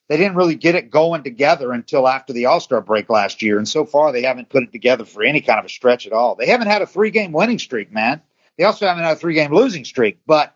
they 0.08 0.16
didn't 0.16 0.36
really 0.36 0.54
get 0.54 0.74
it 0.74 0.90
going 0.90 1.22
together 1.22 1.72
until 1.72 2.08
after 2.08 2.32
the 2.32 2.46
All 2.46 2.60
Star 2.60 2.80
break 2.80 3.10
last 3.10 3.42
year. 3.42 3.58
And 3.58 3.68
so 3.68 3.84
far, 3.84 4.12
they 4.12 4.22
haven't 4.22 4.48
put 4.48 4.62
it 4.62 4.72
together 4.72 5.04
for 5.04 5.22
any 5.22 5.40
kind 5.40 5.58
of 5.58 5.66
a 5.66 5.68
stretch 5.68 6.06
at 6.06 6.12
all. 6.12 6.34
They 6.34 6.46
haven't 6.46 6.68
had 6.68 6.82
a 6.82 6.86
three 6.86 7.10
game 7.10 7.32
winning 7.32 7.58
streak, 7.58 7.92
man. 7.92 8.22
They 8.56 8.64
also 8.64 8.86
haven't 8.86 9.04
had 9.04 9.12
a 9.12 9.20
three 9.20 9.34
game 9.34 9.52
losing 9.52 9.84
streak, 9.84 10.18
but 10.26 10.55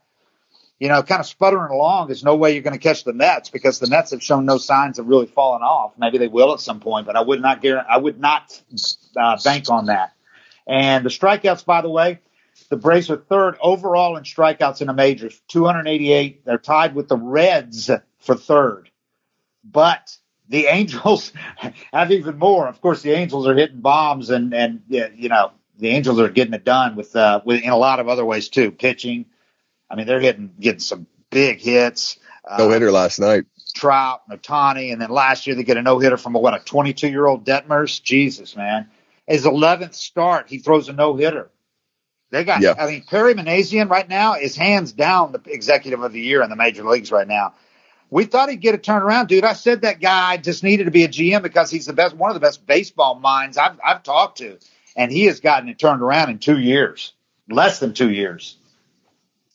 you 0.80 0.88
know, 0.88 1.02
kind 1.02 1.20
of 1.20 1.26
sputtering 1.26 1.70
along, 1.70 2.06
there's 2.06 2.24
no 2.24 2.34
way 2.34 2.54
you're 2.54 2.62
going 2.62 2.72
to 2.72 2.82
catch 2.82 3.04
the 3.04 3.12
Mets 3.12 3.50
because 3.50 3.78
the 3.78 3.86
Mets 3.86 4.12
have 4.12 4.22
shown 4.22 4.46
no 4.46 4.56
signs 4.56 4.98
of 4.98 5.06
really 5.06 5.26
falling 5.26 5.62
off. 5.62 5.92
Maybe 5.98 6.16
they 6.16 6.26
will 6.26 6.54
at 6.54 6.60
some 6.60 6.80
point, 6.80 7.06
but 7.06 7.16
I 7.16 7.20
would 7.20 7.42
not 7.42 7.60
guarantee, 7.60 7.86
I 7.88 7.98
would 7.98 8.18
not 8.18 8.60
uh, 9.14 9.38
bank 9.44 9.70
on 9.70 9.86
that. 9.86 10.14
And 10.66 11.04
the 11.04 11.10
strikeouts, 11.10 11.66
by 11.66 11.82
the 11.82 11.90
way, 11.90 12.20
the 12.70 12.78
Braves 12.78 13.10
are 13.10 13.18
third 13.18 13.56
overall 13.60 14.16
in 14.16 14.24
strikeouts 14.24 14.80
in 14.80 14.86
the 14.86 14.94
majors, 14.94 15.38
288. 15.48 16.46
They're 16.46 16.56
tied 16.56 16.94
with 16.94 17.08
the 17.08 17.16
Reds 17.16 17.90
for 18.18 18.34
third. 18.34 18.90
But 19.62 20.16
the 20.48 20.66
Angels 20.68 21.32
have 21.92 22.10
even 22.10 22.38
more. 22.38 22.66
Of 22.68 22.80
course, 22.80 23.02
the 23.02 23.12
Angels 23.12 23.46
are 23.46 23.54
hitting 23.54 23.80
bombs 23.80 24.30
and, 24.30 24.54
and, 24.54 24.82
you 24.88 25.28
know, 25.28 25.52
the 25.78 25.88
Angels 25.88 26.18
are 26.20 26.28
getting 26.30 26.54
it 26.54 26.64
done 26.64 26.96
with, 26.96 27.14
uh, 27.14 27.42
with, 27.44 27.62
in 27.62 27.70
a 27.70 27.76
lot 27.76 28.00
of 28.00 28.08
other 28.08 28.24
ways 28.24 28.48
too, 28.48 28.70
pitching, 28.70 29.26
I 29.90 29.96
mean, 29.96 30.06
they're 30.06 30.20
hitting 30.20 30.54
getting 30.60 30.80
some 30.80 31.06
big 31.30 31.60
hits. 31.60 32.18
No 32.58 32.70
hitter 32.70 32.88
uh, 32.88 32.92
last 32.92 33.18
night. 33.18 33.44
Trout, 33.74 34.22
Ohtani, 34.30 34.92
and 34.92 35.00
then 35.00 35.10
last 35.10 35.46
year 35.46 35.56
they 35.56 35.62
get 35.62 35.76
a 35.76 35.82
no 35.82 35.98
hitter 35.98 36.16
from 36.16 36.34
a, 36.34 36.38
what 36.38 36.54
a 36.54 36.64
22 36.64 37.08
year 37.08 37.26
old 37.26 37.44
Detmers. 37.44 38.02
Jesus, 38.02 38.56
man, 38.56 38.88
his 39.26 39.44
11th 39.44 39.94
start, 39.94 40.48
he 40.48 40.58
throws 40.58 40.88
a 40.88 40.92
no 40.92 41.16
hitter. 41.16 41.50
They 42.30 42.44
got. 42.44 42.62
Yeah. 42.62 42.74
I 42.78 42.86
mean, 42.86 43.02
Perry 43.02 43.34
Minasian 43.34 43.90
right 43.90 44.08
now 44.08 44.34
is 44.34 44.56
hands 44.56 44.92
down 44.92 45.32
the 45.32 45.40
executive 45.46 46.02
of 46.02 46.12
the 46.12 46.20
year 46.20 46.42
in 46.42 46.50
the 46.50 46.56
major 46.56 46.84
leagues 46.84 47.10
right 47.10 47.26
now. 47.26 47.54
We 48.08 48.24
thought 48.24 48.48
he'd 48.48 48.60
get 48.60 48.74
a 48.74 48.78
turnaround, 48.78 49.28
dude. 49.28 49.44
I 49.44 49.52
said 49.52 49.82
that 49.82 50.00
guy 50.00 50.36
just 50.36 50.64
needed 50.64 50.84
to 50.84 50.90
be 50.90 51.04
a 51.04 51.08
GM 51.08 51.42
because 51.42 51.70
he's 51.70 51.86
the 51.86 51.92
best, 51.92 52.16
one 52.16 52.30
of 52.30 52.34
the 52.34 52.40
best 52.40 52.66
baseball 52.66 53.14
minds 53.16 53.56
I've 53.56 53.78
I've 53.84 54.02
talked 54.02 54.38
to, 54.38 54.58
and 54.96 55.12
he 55.12 55.24
has 55.26 55.40
gotten 55.40 55.68
it 55.68 55.78
turned 55.78 56.02
around 56.02 56.30
in 56.30 56.38
two 56.38 56.58
years, 56.58 57.12
less 57.48 57.78
than 57.78 57.94
two 57.94 58.10
years. 58.10 58.56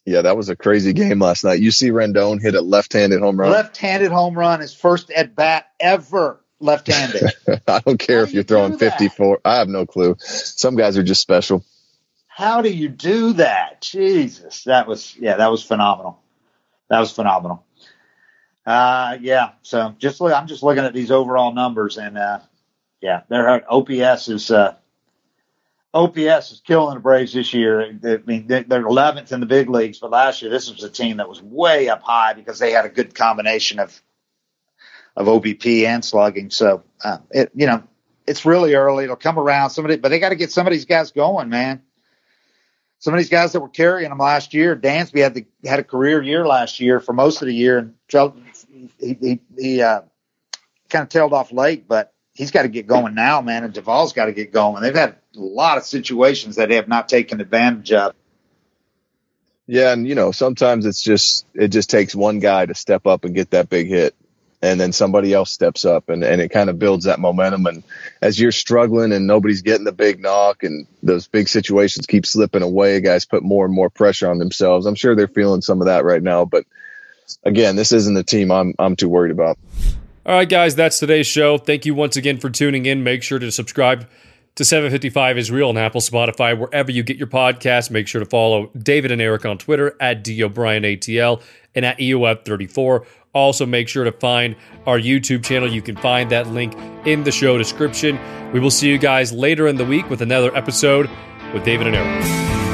Yeah, 0.06 0.22
that 0.22 0.38
was 0.38 0.50
a 0.50 0.56
crazy 0.56 0.94
game 0.94 1.20
last 1.20 1.44
night. 1.44 1.60
You 1.60 1.72
see 1.72 1.90
Rendon 1.90 2.40
hit 2.40 2.54
a 2.54 2.62
left-handed 2.62 3.22
home 3.22 3.40
run. 3.40 3.52
Left-handed 3.52 4.12
home 4.12 4.38
run, 4.38 4.60
his 4.60 4.74
first 4.74 5.10
at 5.10 5.36
bat 5.36 5.68
ever 5.80 6.40
left-handed. 6.60 7.32
I 7.68 7.80
don't 7.80 7.98
care 7.98 8.20
How 8.20 8.24
if 8.26 8.34
you're 8.34 8.44
throwing 8.44 8.78
54. 8.78 9.42
I 9.44 9.56
have 9.56 9.68
no 9.68 9.88
clue. 9.88 10.16
Some 10.20 10.76
guys 10.76 10.98
are 10.98 11.04
just 11.04 11.22
special. 11.22 11.66
How 12.28 12.62
do 12.62 12.70
you 12.70 12.90
do 12.90 13.34
that? 13.34 13.82
Jesus, 13.82 14.66
that 14.66 14.88
was 14.88 15.16
yeah, 15.16 15.38
that 15.38 15.50
was 15.50 15.64
phenomenal. 15.64 16.22
That 16.90 17.00
was 17.00 17.12
phenomenal. 17.12 17.66
Uh, 18.66 19.18
yeah. 19.22 19.52
So 19.62 19.96
just 20.00 20.20
look, 20.20 20.34
I'm 20.34 20.48
just 20.48 20.62
looking 20.62 20.84
at 20.84 20.94
these 20.94 21.12
overall 21.12 21.54
numbers, 21.54 21.98
and 21.98 22.18
uh, 22.18 22.40
yeah, 23.02 23.22
their 23.30 23.64
OPS 23.72 24.28
is 24.28 24.52
uh, 24.52 24.76
OPS 25.96 26.52
is 26.52 26.62
killing 26.66 26.96
the 26.96 27.00
Braves 27.00 27.32
this 27.32 27.54
year. 27.54 27.82
I 27.82 28.18
mean, 28.26 28.48
they're 28.48 28.64
11th 28.64 29.32
in 29.32 29.40
the 29.40 29.46
big 29.46 29.70
leagues, 29.70 29.98
but 30.00 30.12
last 30.12 30.42
year 30.42 30.52
this 30.52 30.70
was 30.70 30.84
a 30.84 30.90
team 30.90 31.18
that 31.18 31.30
was 31.30 31.42
way 31.42 31.88
up 31.88 32.04
high 32.04 32.34
because 32.34 32.60
they 32.60 32.72
had 32.72 32.84
a 32.86 32.90
good 32.90 33.16
combination 33.16 33.80
of 33.80 34.00
of 35.16 35.28
OBP 35.28 35.86
and 35.86 36.04
slugging. 36.04 36.50
So, 36.50 36.84
uh, 37.02 37.20
it 37.32 37.50
you 37.56 37.66
know, 37.66 37.82
it's 38.28 38.46
really 38.46 38.76
early. 38.76 39.06
It'll 39.06 39.16
come 39.16 39.40
around. 39.40 39.70
Somebody, 39.70 39.96
but 39.96 40.10
they 40.10 40.20
got 40.20 40.30
to 40.30 40.36
get 40.36 40.52
some 40.52 40.68
of 40.68 40.74
these 40.74 40.84
guys 40.84 41.12
going, 41.12 41.48
man. 41.48 41.82
Some 43.00 43.14
of 43.14 43.18
these 43.18 43.30
guys 43.30 43.54
that 43.54 43.62
were 43.62 43.70
carrying 43.70 44.10
them 44.10 44.18
last 44.18 44.54
year. 44.54 44.76
Dansby 44.76 45.20
had 45.20 45.34
the 45.34 45.46
had 45.64 45.80
a 45.80 45.84
career 45.84 46.22
year 46.22 46.46
last 46.46 46.82
year 46.82 47.00
for 47.00 47.14
most 47.14 47.42
of 47.42 47.48
the 47.48 47.56
year, 47.56 47.78
and 47.78 47.94
he 49.00 49.18
he, 49.22 49.40
he 49.58 49.82
uh, 49.82 50.02
kind 50.90 51.04
of 51.04 51.10
tailed 51.10 51.32
off 51.32 51.54
late, 51.54 51.88
but 51.88 52.14
he's 52.34 52.52
got 52.52 52.64
to 52.64 52.68
get 52.68 52.86
going 52.86 53.16
now, 53.16 53.40
man. 53.40 53.64
And 53.64 53.74
Duvall's 53.74 54.12
got 54.12 54.26
to 54.26 54.34
get 54.34 54.52
going. 54.52 54.82
They've 54.82 54.94
had 54.94 55.16
a 55.36 55.42
lot 55.42 55.78
of 55.78 55.84
situations 55.84 56.56
that 56.56 56.70
they 56.70 56.76
have 56.76 56.88
not 56.88 57.10
taken 57.10 57.42
advantage 57.42 57.92
of. 57.92 58.14
Yeah, 59.68 59.94
and 59.94 60.08
you 60.08 60.16
know, 60.16 60.32
sometimes 60.32 60.86
it's 60.86 61.02
just 61.02 61.46
it 61.54 61.70
just 61.70 61.90
takes 61.90 62.14
one 62.16 62.40
guy 62.40 62.66
to 62.66 62.76
step 62.76 63.08
up 63.08 63.26
and 63.26 63.34
get 63.34 63.52
that 63.52 63.70
big 63.70 63.88
hit. 63.88 64.16
And 64.62 64.80
then 64.80 64.94
somebody 64.94 65.32
else 65.32 65.52
steps 65.52 65.86
up 65.86 66.10
and, 66.10 66.24
and 66.24 66.42
it 66.42 66.50
kind 66.50 66.72
of 66.72 66.80
builds 66.80 67.06
that 67.06 67.20
momentum. 67.20 67.68
And 67.68 67.84
as 68.20 68.40
you're 68.40 68.52
struggling 68.52 69.12
and 69.12 69.28
nobody's 69.28 69.62
getting 69.62 69.84
the 69.84 69.92
big 69.92 70.20
knock 70.20 70.64
and 70.64 70.88
those 71.04 71.28
big 71.28 71.50
situations 71.50 72.08
keep 72.08 72.26
slipping 72.26 72.64
away, 72.64 73.00
guys 73.00 73.26
put 73.26 73.44
more 73.44 73.66
and 73.66 73.74
more 73.74 73.92
pressure 73.92 74.28
on 74.28 74.40
themselves. 74.40 74.88
I'm 74.88 74.96
sure 74.96 75.14
they're 75.14 75.28
feeling 75.28 75.62
some 75.62 75.82
of 75.82 75.88
that 75.88 76.04
right 76.04 76.24
now. 76.24 76.46
But 76.46 76.66
again, 77.44 77.76
this 77.76 77.92
isn't 77.92 78.14
the 78.16 78.24
team 78.24 78.52
I'm 78.52 78.74
I'm 78.80 78.96
too 78.96 79.10
worried 79.10 79.32
about. 79.32 79.60
All 80.26 80.34
right, 80.34 80.50
guys, 80.50 80.74
that's 80.74 80.98
today's 80.98 81.28
show. 81.28 81.60
Thank 81.60 81.86
you 81.86 81.94
once 81.94 82.18
again 82.18 82.40
for 82.40 82.50
tuning 82.50 82.88
in. 82.88 83.04
Make 83.04 83.22
sure 83.22 83.38
to 83.38 83.52
subscribe 83.52 84.08
to 84.56 84.64
755 84.64 85.38
is 85.38 85.52
real 85.52 85.70
on 85.70 85.78
Apple, 85.78 86.02
Spotify, 86.02 86.58
wherever 86.58 86.90
you 86.90 87.04
get 87.04 87.18
your 87.18 87.28
podcast. 87.28 87.92
Make 87.92 88.08
sure 88.08 88.20
to 88.20 88.26
follow 88.26 88.72
David 88.78 89.12
and 89.12 89.22
Eric 89.22 89.46
on 89.46 89.58
Twitter 89.58 89.96
at 90.00 90.24
DOBrienATL 90.24 91.42
and 91.76 91.86
at 91.86 91.98
EOF34. 91.98 93.06
Also, 93.34 93.66
make 93.66 93.90
sure 93.90 94.06
to 94.06 94.14
find 94.14 94.56
our 94.86 94.98
YouTube 94.98 95.44
channel. 95.44 95.70
You 95.70 95.82
can 95.82 95.98
find 95.98 96.32
that 96.32 96.48
link 96.48 96.74
in 97.06 97.24
the 97.24 97.32
show 97.32 97.58
description. 97.58 98.18
We 98.54 98.62
will 98.62 98.72
see 98.72 98.90
you 98.90 98.98
guys 98.98 99.34
later 99.34 99.68
in 99.68 99.76
the 99.76 99.86
week 99.86 100.10
with 100.10 100.22
another 100.22 100.56
episode 100.56 101.10
with 101.54 101.66
David 101.66 101.88
and 101.88 101.96
Eric. 101.98 102.65